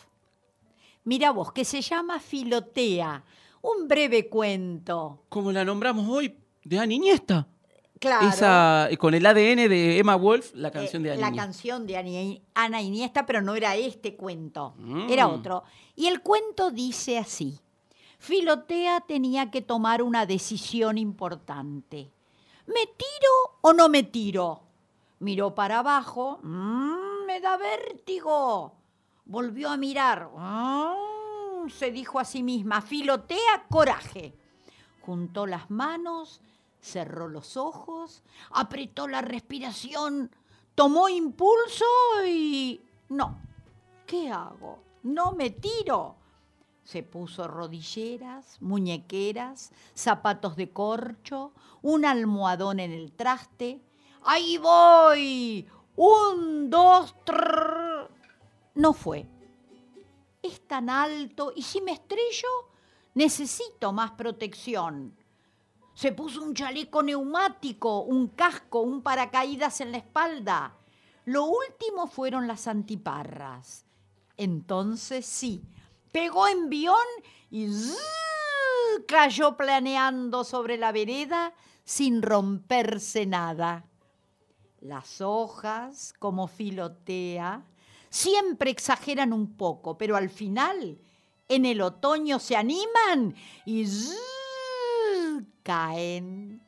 Mira 1.03 1.33
vos, 1.33 1.51
que 1.53 1.65
se 1.65 1.81
llama 1.81 2.21
Filotea. 2.21 3.25
Un 3.63 3.89
breve 3.89 4.29
cuento. 4.29 5.25
Como 5.29 5.53
la 5.53 5.65
nombramos 5.65 6.09
hoy, 6.09 6.35
de 6.65 6.79
Ana 6.79 6.95
Iniesta. 6.95 7.47
Claro. 7.99 8.29
Esa, 8.29 8.89
eh, 8.91 8.97
con 8.97 9.13
el 9.13 9.27
ADN 9.27 9.69
de 9.69 9.99
Emma 9.99 10.17
Wolf, 10.17 10.53
la 10.55 10.71
canción 10.71 11.03
de 11.03 11.11
Eh, 11.11 11.13
Ana 11.13 11.21
La 11.21 11.29
Iniesta. 11.29 11.45
canción 11.47 11.87
de 11.87 11.97
Ani- 11.99 12.43
Ana 12.55 12.81
Iniesta, 12.81 13.27
pero 13.27 13.43
no 13.43 13.55
era 13.55 13.77
este 13.77 14.17
cuento, 14.17 14.73
Mm. 14.79 15.11
era 15.11 15.29
otro. 15.29 15.65
Y 15.97 16.07
el 16.07 16.23
cuento 16.23 16.71
dice 16.71 17.19
así. 17.19 17.59
Filotea 18.19 19.01
tenía 19.01 19.51
que 19.51 19.61
tomar 19.61 20.03
una 20.03 20.25
decisión 20.27 20.97
importante. 20.97 22.11
¿Me 22.67 22.87
tiro 22.87 23.59
o 23.63 23.73
no 23.75 23.89
me 23.91 24.03
tiro? 24.03 24.63
Miró 25.19 25.55
para 25.55 25.81
abajo. 25.81 26.39
"Mm, 26.43 27.27
me 27.27 27.41
da 27.41 27.57
vértigo. 27.59 28.73
Volvió 29.27 29.69
a 29.71 29.77
mirar. 29.77 30.29
Se 31.69 31.91
dijo 31.91 32.19
a 32.19 32.25
sí 32.25 32.43
misma, 32.43 32.81
filotea 32.81 33.67
coraje. 33.69 34.35
Juntó 35.01 35.47
las 35.47 35.71
manos, 35.71 36.41
cerró 36.81 37.29
los 37.29 37.57
ojos, 37.57 38.23
apretó 38.51 39.09
la 39.09 39.21
respiración, 39.21 40.31
tomó 40.75 41.09
impulso 41.09 41.85
y... 42.27 42.81
No, 43.09 43.39
¿qué 44.07 44.31
hago? 44.31 44.83
No 45.03 45.33
me 45.33 45.51
tiro. 45.51 46.17
Se 46.85 47.03
puso 47.03 47.47
rodilleras, 47.47 48.61
muñequeras, 48.61 49.73
zapatos 49.95 50.57
de 50.57 50.71
corcho, 50.73 51.53
un 51.83 52.05
almohadón 52.05 52.81
en 52.81 52.93
el 52.93 53.13
traste. 53.13 53.81
¡Ahí 54.23 54.59
voy! 54.59 55.69
Un, 55.97 56.71
dos, 56.71 57.15
trrr. 57.25 58.11
No 58.75 58.93
fue. 58.93 59.27
Es 60.43 60.67
tan 60.67 60.89
alto 60.89 61.53
y 61.55 61.63
si 61.63 61.81
me 61.81 61.93
estrello, 61.93 62.49
necesito 63.15 63.93
más 63.93 64.13
protección. 64.13 65.17
Se 65.95 66.13
puso 66.13 66.43
un 66.43 66.55
chaleco 66.55 67.03
neumático, 67.03 68.01
un 68.01 68.29
casco, 68.29 68.81
un 68.81 69.03
paracaídas 69.03 69.81
en 69.81 69.93
la 69.93 69.99
espalda. 69.99 70.77
Lo 71.27 71.45
último 71.45 72.07
fueron 72.07 72.47
las 72.47 72.67
antiparras. 72.67 73.85
Entonces 74.37 75.27
sí, 75.27 75.63
pegó 76.11 76.49
envión 76.49 76.97
y 77.51 77.69
¡zzzz! 77.69 77.99
cayó 79.07 79.57
planeando 79.57 80.45
sobre 80.45 80.77
la 80.77 80.93
vereda 80.93 81.53
sin 81.85 82.23
romperse 82.23 83.27
nada. 83.27 83.85
Las 84.81 85.21
hojas, 85.21 86.15
como 86.19 86.47
filotea, 86.47 87.65
siempre 88.11 88.71
exageran 88.71 89.33
un 89.33 89.57
poco, 89.57 89.97
pero 89.97 90.17
al 90.17 90.29
final, 90.29 90.99
en 91.49 91.65
el 91.65 91.81
otoño 91.81 92.39
se 92.39 92.57
animan 92.57 93.35
y 93.65 93.87
caen. 95.63 96.61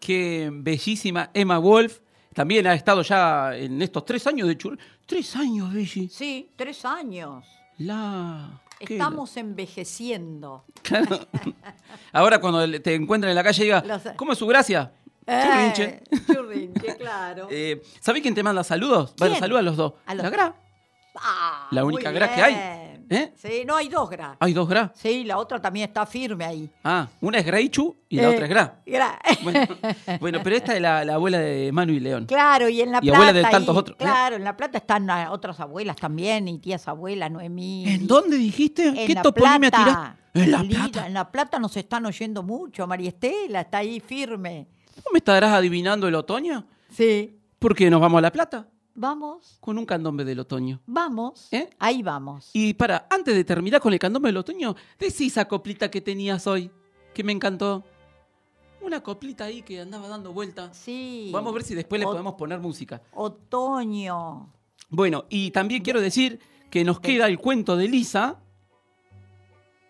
Qué 0.00 0.50
bellísima 0.52 1.30
Emma 1.32 1.58
Wolf. 1.58 2.00
También 2.34 2.66
ha 2.66 2.74
estado 2.74 3.02
ya 3.02 3.56
en 3.56 3.80
estos 3.80 4.04
tres 4.04 4.26
años 4.26 4.48
de 4.48 4.58
chur. 4.58 4.78
Tres 5.06 5.36
años, 5.36 5.72
Belli. 5.72 6.08
Sí, 6.08 6.50
tres 6.56 6.84
años. 6.84 7.44
La. 7.78 8.60
Estamos 8.80 9.36
envejeciendo. 9.36 10.64
Claro. 10.82 11.20
Ahora 12.12 12.40
cuando 12.40 12.80
te 12.82 12.94
encuentran 12.94 13.30
en 13.30 13.36
la 13.36 13.44
calle 13.44 13.62
diga, 13.64 13.82
Los- 13.86 14.02
¿cómo 14.16 14.32
es 14.32 14.38
su 14.38 14.46
gracia? 14.46 14.92
Churrinche. 15.26 15.84
Eh, 15.84 16.02
churrinche, 16.32 16.96
claro. 16.98 17.48
Eh, 17.50 17.82
¿Sabés 18.00 18.22
quién 18.22 18.34
te 18.34 18.42
manda 18.42 18.62
saludos? 18.64 19.14
Bueno, 19.18 19.32
¿Quién? 19.34 19.40
saluda 19.40 19.58
a 19.60 19.62
los 19.62 19.76
dos. 19.76 19.94
A 20.06 20.14
los- 20.14 20.24
La 20.24 20.30
Gra. 20.30 20.54
Ah, 21.16 21.68
La 21.70 21.84
única 21.84 22.10
gra 22.10 22.34
que 22.34 22.42
hay. 22.42 22.54
¿Eh? 23.08 23.32
Sí, 23.36 23.62
no 23.66 23.76
hay 23.76 23.88
dos 23.88 24.10
gra. 24.10 24.36
Hay 24.40 24.52
dos 24.52 24.68
Gra. 24.68 24.90
Sí, 24.96 25.22
la 25.24 25.36
otra 25.38 25.60
también 25.60 25.88
está 25.88 26.06
firme 26.06 26.44
ahí. 26.44 26.68
Ah, 26.82 27.06
una 27.20 27.38
es 27.38 27.44
Graichu 27.46 27.94
y 28.08 28.16
la 28.16 28.22
Eh, 28.24 28.26
otra 28.28 28.44
es 28.46 28.50
Gra. 28.50 28.80
gra. 28.84 29.18
Bueno, 29.42 29.60
bueno, 30.20 30.40
pero 30.42 30.56
esta 30.56 30.74
es 30.74 30.80
la, 30.80 31.04
la 31.04 31.14
abuela 31.14 31.38
de 31.38 31.70
Manu 31.70 31.92
y 31.92 32.00
León. 32.00 32.24
Claro, 32.26 32.68
y 32.68 32.80
en 32.80 32.90
La 32.90 32.98
Y 32.98 33.02
Plata. 33.02 33.16
abuela 33.16 33.32
de 33.32 33.42
tantos 33.44 33.76
otros. 33.76 33.96
Claro, 33.96 34.36
en 34.36 34.42
La 34.42 34.56
Plata 34.56 34.78
están 34.78 35.08
otras 35.30 35.60
abuelas 35.60 35.96
también, 35.96 36.48
y 36.48 36.58
tías 36.58 36.88
abuelas, 36.88 37.30
Noemí. 37.30 37.84
¿En 37.88 38.06
dónde 38.08 38.36
dijiste? 38.36 38.88
En 38.88 39.06
¿Qué 39.06 39.14
La 39.14 39.22
toponimia 39.22 39.70
Plata. 39.70 40.16
En 40.32 40.50
La 40.50 40.62
Plata. 40.64 41.06
En 41.06 41.14
La 41.14 41.30
Plata 41.30 41.58
nos 41.60 41.76
están 41.76 42.06
oyendo 42.06 42.42
mucho. 42.42 42.86
María 42.88 43.10
Estela 43.10 43.60
está 43.60 43.78
ahí 43.78 44.00
firme. 44.00 44.66
¿No 44.96 45.04
me 45.12 45.18
estarás 45.18 45.52
adivinando 45.52 46.08
el 46.08 46.14
otoño? 46.14 46.66
Sí. 46.90 47.38
Porque 47.58 47.90
nos 47.90 48.00
vamos 48.00 48.18
a 48.18 48.22
La 48.22 48.32
Plata 48.32 48.68
Vamos, 48.96 49.58
con 49.60 49.76
un 49.76 49.86
candombe 49.86 50.24
del 50.24 50.38
otoño. 50.38 50.80
vamos. 50.86 51.52
¿Eh? 51.52 51.68
Ahí 51.80 52.02
vamos. 52.02 52.50
Y 52.52 52.74
para, 52.74 53.08
antes 53.10 53.34
de 53.34 53.42
terminar 53.42 53.80
con 53.80 53.92
el 53.92 53.98
candombe 53.98 54.28
del 54.28 54.36
otoño, 54.36 54.76
decí 55.00 55.26
esa 55.26 55.46
coplita 55.46 55.90
que 55.90 56.00
tenías 56.00 56.46
hoy, 56.46 56.70
que 57.12 57.24
me 57.24 57.32
encantó. 57.32 57.82
Una 58.80 59.02
coplita 59.02 59.44
ahí 59.44 59.62
que 59.62 59.80
andaba 59.80 60.06
dando 60.06 60.32
vueltas. 60.32 60.76
Sí. 60.76 61.30
Vamos 61.32 61.50
a 61.50 61.54
ver 61.54 61.64
si 61.64 61.74
después 61.74 61.98
le 61.98 62.06
podemos 62.06 62.34
poner 62.34 62.60
música. 62.60 63.02
Otoño. 63.12 64.52
Bueno, 64.90 65.24
y 65.28 65.50
también 65.50 65.82
quiero 65.82 66.00
decir 66.00 66.38
que 66.70 66.84
nos 66.84 67.00
queda 67.00 67.26
el 67.26 67.38
cuento 67.38 67.76
de 67.76 67.88
Lisa, 67.88 68.43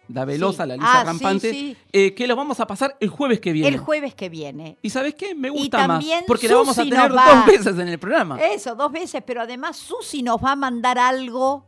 la 0.09 0.24
velosa, 0.24 0.64
Sí. 0.64 0.68
la 0.68 0.76
Lisa 0.76 1.00
Ah, 1.00 1.05
rampante, 1.05 1.50
sí, 1.50 1.59
sí. 1.59 1.76
eh, 1.92 2.14
que 2.14 2.26
lo 2.26 2.36
vamos 2.36 2.61
a 2.61 2.66
pasar 2.66 2.96
el 3.00 3.09
jueves 3.09 3.40
que 3.40 3.52
viene. 3.52 3.68
El 3.68 3.78
jueves 3.78 4.14
que 4.14 4.28
viene. 4.28 4.78
¿Y 4.82 4.90
sabes 4.90 5.14
qué? 5.14 5.34
Me 5.34 5.50
gusta 5.50 5.86
más, 5.88 6.05
porque 6.26 6.48
la 6.48 6.57
vamos 6.57 6.76
a 6.78 6.82
Susi 6.82 6.90
tener 6.90 7.11
dos 7.12 7.46
veces 7.46 7.78
en 7.78 7.88
el 7.88 7.98
programa. 7.98 8.38
Eso, 8.40 8.74
dos 8.74 8.92
veces, 8.92 9.22
pero 9.26 9.42
además 9.42 9.76
Susi 9.76 10.22
nos 10.22 10.36
va 10.44 10.52
a 10.52 10.57
mandar 10.57 10.98
algo 10.98 11.66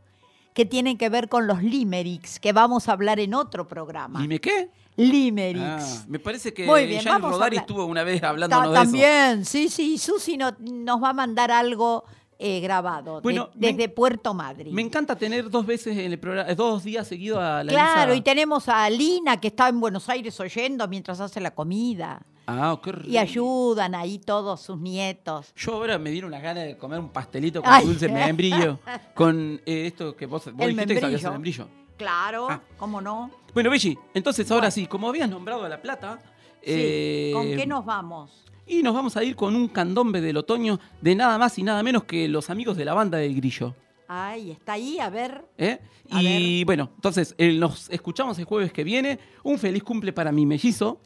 que 0.53 0.65
tiene 0.65 0.97
que 0.97 1.09
ver 1.09 1.29
con 1.29 1.45
los 1.47 1.61
limericks, 1.61 2.39
que 2.39 2.51
vamos 2.53 2.89
a 2.89 2.93
hablar 2.93 3.19
en 3.19 3.33
otro 3.35 3.67
programa. 3.67 4.23
¿Y 4.23 4.27
me 4.27 4.39
qué? 4.39 4.69
Limericks. 4.95 5.99
Ah, 6.01 6.05
me 6.07 6.19
parece 6.19 6.53
que 6.53 6.65
Muy 6.65 6.85
bien, 6.87 7.03
Rodari 7.21 7.57
estuvo 7.57 7.85
una 7.85 8.03
vez 8.03 8.21
hablándonos 8.23 8.69
de 8.71 8.73
eso. 8.73 8.83
también, 8.83 9.45
sí, 9.45 9.69
sí, 9.69 9.97
Susi 9.97 10.37
no- 10.37 10.55
nos 10.59 11.01
va 11.01 11.09
a 11.09 11.13
mandar 11.13 11.51
algo 11.51 12.03
eh, 12.39 12.59
grabado 12.59 13.15
de- 13.15 13.21
Bueno, 13.21 13.49
me- 13.55 13.67
desde 13.73 13.89
Puerto 13.89 14.33
Madryn. 14.33 14.73
Me 14.73 14.81
encanta 14.81 15.15
tener 15.17 15.49
dos 15.49 15.65
veces 15.65 15.97
en 15.97 16.11
el 16.11 16.19
programa, 16.19 16.53
dos 16.53 16.83
días 16.83 17.07
seguidos 17.07 17.39
a 17.39 17.63
la 17.63 17.71
Claro, 17.71 18.11
Lisa. 18.11 18.15
y 18.15 18.21
tenemos 18.21 18.69
a 18.69 18.89
Lina 18.89 19.39
que 19.39 19.47
está 19.47 19.67
en 19.69 19.79
Buenos 19.79 20.07
Aires 20.09 20.39
oyendo 20.39 20.87
mientras 20.87 21.19
hace 21.19 21.41
la 21.41 21.51
comida. 21.55 22.21
Ah, 22.49 22.79
qué 22.81 22.91
rico. 22.93 23.09
Y 23.09 23.17
ayudan 23.17 23.93
ahí 23.95 24.19
todos 24.19 24.61
sus 24.61 24.77
nietos. 24.79 25.51
Yo 25.55 25.73
ahora 25.73 25.97
me 25.97 26.11
dieron 26.11 26.29
unas 26.29 26.41
ganas 26.41 26.63
de 26.65 26.77
comer 26.77 26.99
un 26.99 27.09
pastelito 27.09 27.61
con 27.61 27.73
Ay. 27.73 27.85
dulce 27.85 28.07
membrillo. 28.07 28.79
con 29.15 29.59
eh, 29.65 29.87
esto 29.87 30.15
que 30.15 30.25
vos, 30.27 30.45
vos 30.45 30.53
El 30.65 30.69
dijiste 30.71 30.95
que 30.95 31.01
sabías 31.01 31.23
membrillo. 31.23 31.63
el 31.63 31.69
membrillo. 31.69 31.87
Claro, 31.97 32.47
Ah. 32.49 32.61
¿cómo 32.77 33.01
no? 33.01 33.31
Bueno, 33.53 33.69
Belli, 33.71 33.97
entonces 34.13 34.49
ahora 34.51 34.69
sí, 34.71 34.85
como 34.85 35.09
habías 35.09 35.27
nombrado 35.29 35.65
a 35.65 35.69
La 35.69 35.81
Plata, 35.81 36.19
Sí. 36.61 36.73
eh, 36.73 37.31
¿Con 37.33 37.47
qué 37.55 37.65
nos 37.65 37.83
vamos? 37.83 38.45
Y 38.67 38.83
nos 38.83 38.93
vamos 38.93 39.15
a 39.17 39.23
ir 39.23 39.35
con 39.35 39.55
un 39.55 39.67
candombe 39.67 40.21
del 40.21 40.37
otoño 40.37 40.79
de 41.01 41.15
nada 41.15 41.37
más 41.37 41.57
y 41.57 41.63
nada 41.63 41.81
menos 41.83 42.03
que 42.03 42.27
los 42.27 42.49
amigos 42.49 42.77
de 42.77 42.85
la 42.85 42.93
banda 42.93 43.17
del 43.17 43.35
Grillo. 43.35 43.73
Ay, 44.07 44.51
está 44.51 44.73
ahí, 44.73 44.99
a 44.99 45.09
ver. 45.09 45.43
¿eh? 45.57 45.79
A 46.11 46.21
Y 46.21 46.63
bueno, 46.63 46.91
entonces 46.95 47.35
eh, 47.37 47.51
nos 47.53 47.89
escuchamos 47.89 48.37
el 48.39 48.45
jueves 48.45 48.71
que 48.71 48.83
viene. 48.83 49.19
Un 49.43 49.57
feliz 49.59 49.83
cumple 49.83 50.13
para 50.13 50.31
mi 50.31 50.45
mellizo, 50.45 50.99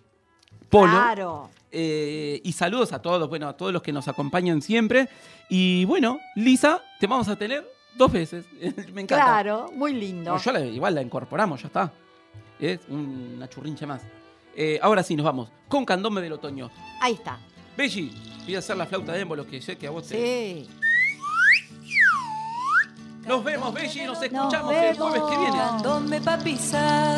Polo. 0.70 0.92
Claro. 0.92 1.50
Eh, 1.72 2.42
y 2.44 2.52
saludos 2.52 2.94
a 2.94 3.02
todos, 3.02 3.28
bueno, 3.30 3.48
a 3.48 3.58
todos 3.58 3.72
los 3.74 3.82
que 3.82 3.92
nos 3.92 4.08
acompañan 4.08 4.62
siempre. 4.62 5.08
Y 5.50 5.86
bueno, 5.86 6.20
Lisa, 6.36 6.82
te 7.00 7.08
vamos 7.08 7.28
a 7.28 7.36
tener 7.36 7.68
dos 7.98 8.12
veces. 8.12 8.46
Me 8.94 9.02
encanta. 9.02 9.26
Claro, 9.26 9.72
muy 9.76 9.94
lindo. 9.94 10.32
No, 10.32 10.38
yo 10.38 10.52
la- 10.52 10.66
igual 10.66 10.94
la 10.96 11.02
incorporamos, 11.02 11.62
ya 11.62 11.68
está. 11.68 11.92
Es 12.60 12.80
una 12.90 13.50
churrincha 13.50 13.88
más. 13.88 14.04
Eh, 14.56 14.78
ahora 14.82 15.02
sí, 15.02 15.16
nos 15.16 15.26
vamos 15.26 15.50
con 15.68 15.86
Candombe 15.86 16.22
del 16.22 16.34
Otoño. 16.34 16.70
Ahí 17.00 17.14
está. 17.14 17.40
Belli, 17.82 18.12
voy 18.46 18.56
a 18.56 18.60
hacer 18.60 18.78
la 18.78 18.86
flauta 18.86 19.12
de 19.14 19.22
émbolo 19.22 19.48
que 19.48 19.60
sé 19.60 19.76
que 19.76 19.88
a 19.88 19.90
vos 19.90 20.08
te... 20.08 20.14
Sí. 20.16 20.70
Nos 23.26 23.44
vemos, 23.44 23.74
Belli, 23.74 24.02
nos 24.06 24.18
Nos 24.20 24.24
escuchamos 24.24 24.72
el 24.72 24.82
vemos. 24.82 25.10
jueves 25.10 25.24
que 25.32 25.38
viene. 25.40 26.22
Pa' 26.22 26.38
pisar, 26.38 27.18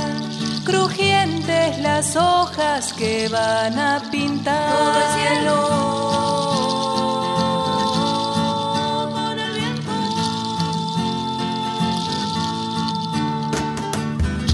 crujientes 0.63 1.79
las 1.79 2.15
hojas 2.15 2.93
que 2.93 3.27
van 3.27 3.77
a 3.77 4.01
pintar 4.09 4.71
todo 4.71 4.97
el 4.97 5.03
cielo. 5.19 5.55
Con 9.11 9.37
el 9.39 9.51
viento. 9.51 9.91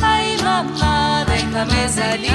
Ay 0.02 0.38
mamá, 0.44 1.24
déjame 1.28 1.88
salir, 1.90 2.30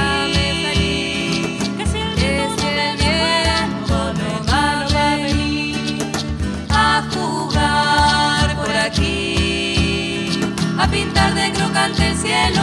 a 11.14 11.28
pintar 11.28 11.34
de 11.34 11.52
crocante 11.52 12.08
el 12.08 12.16
cielo. 12.16 12.62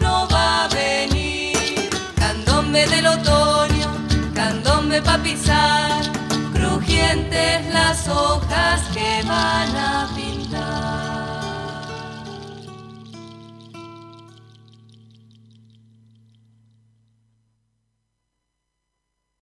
No 0.00 0.28
va 0.28 0.64
a 0.64 0.68
venir 0.68 1.90
candombe 2.16 2.86
del 2.86 3.06
otoño, 3.06 3.88
candombe 4.34 5.00
pa' 5.02 5.18
pisar, 5.18 6.02
crujientes 6.52 7.72
las 7.72 8.08
hojas 8.08 8.82
que 8.92 9.22
van 9.26 9.76
a 9.76 10.08
pisar. 10.14 10.27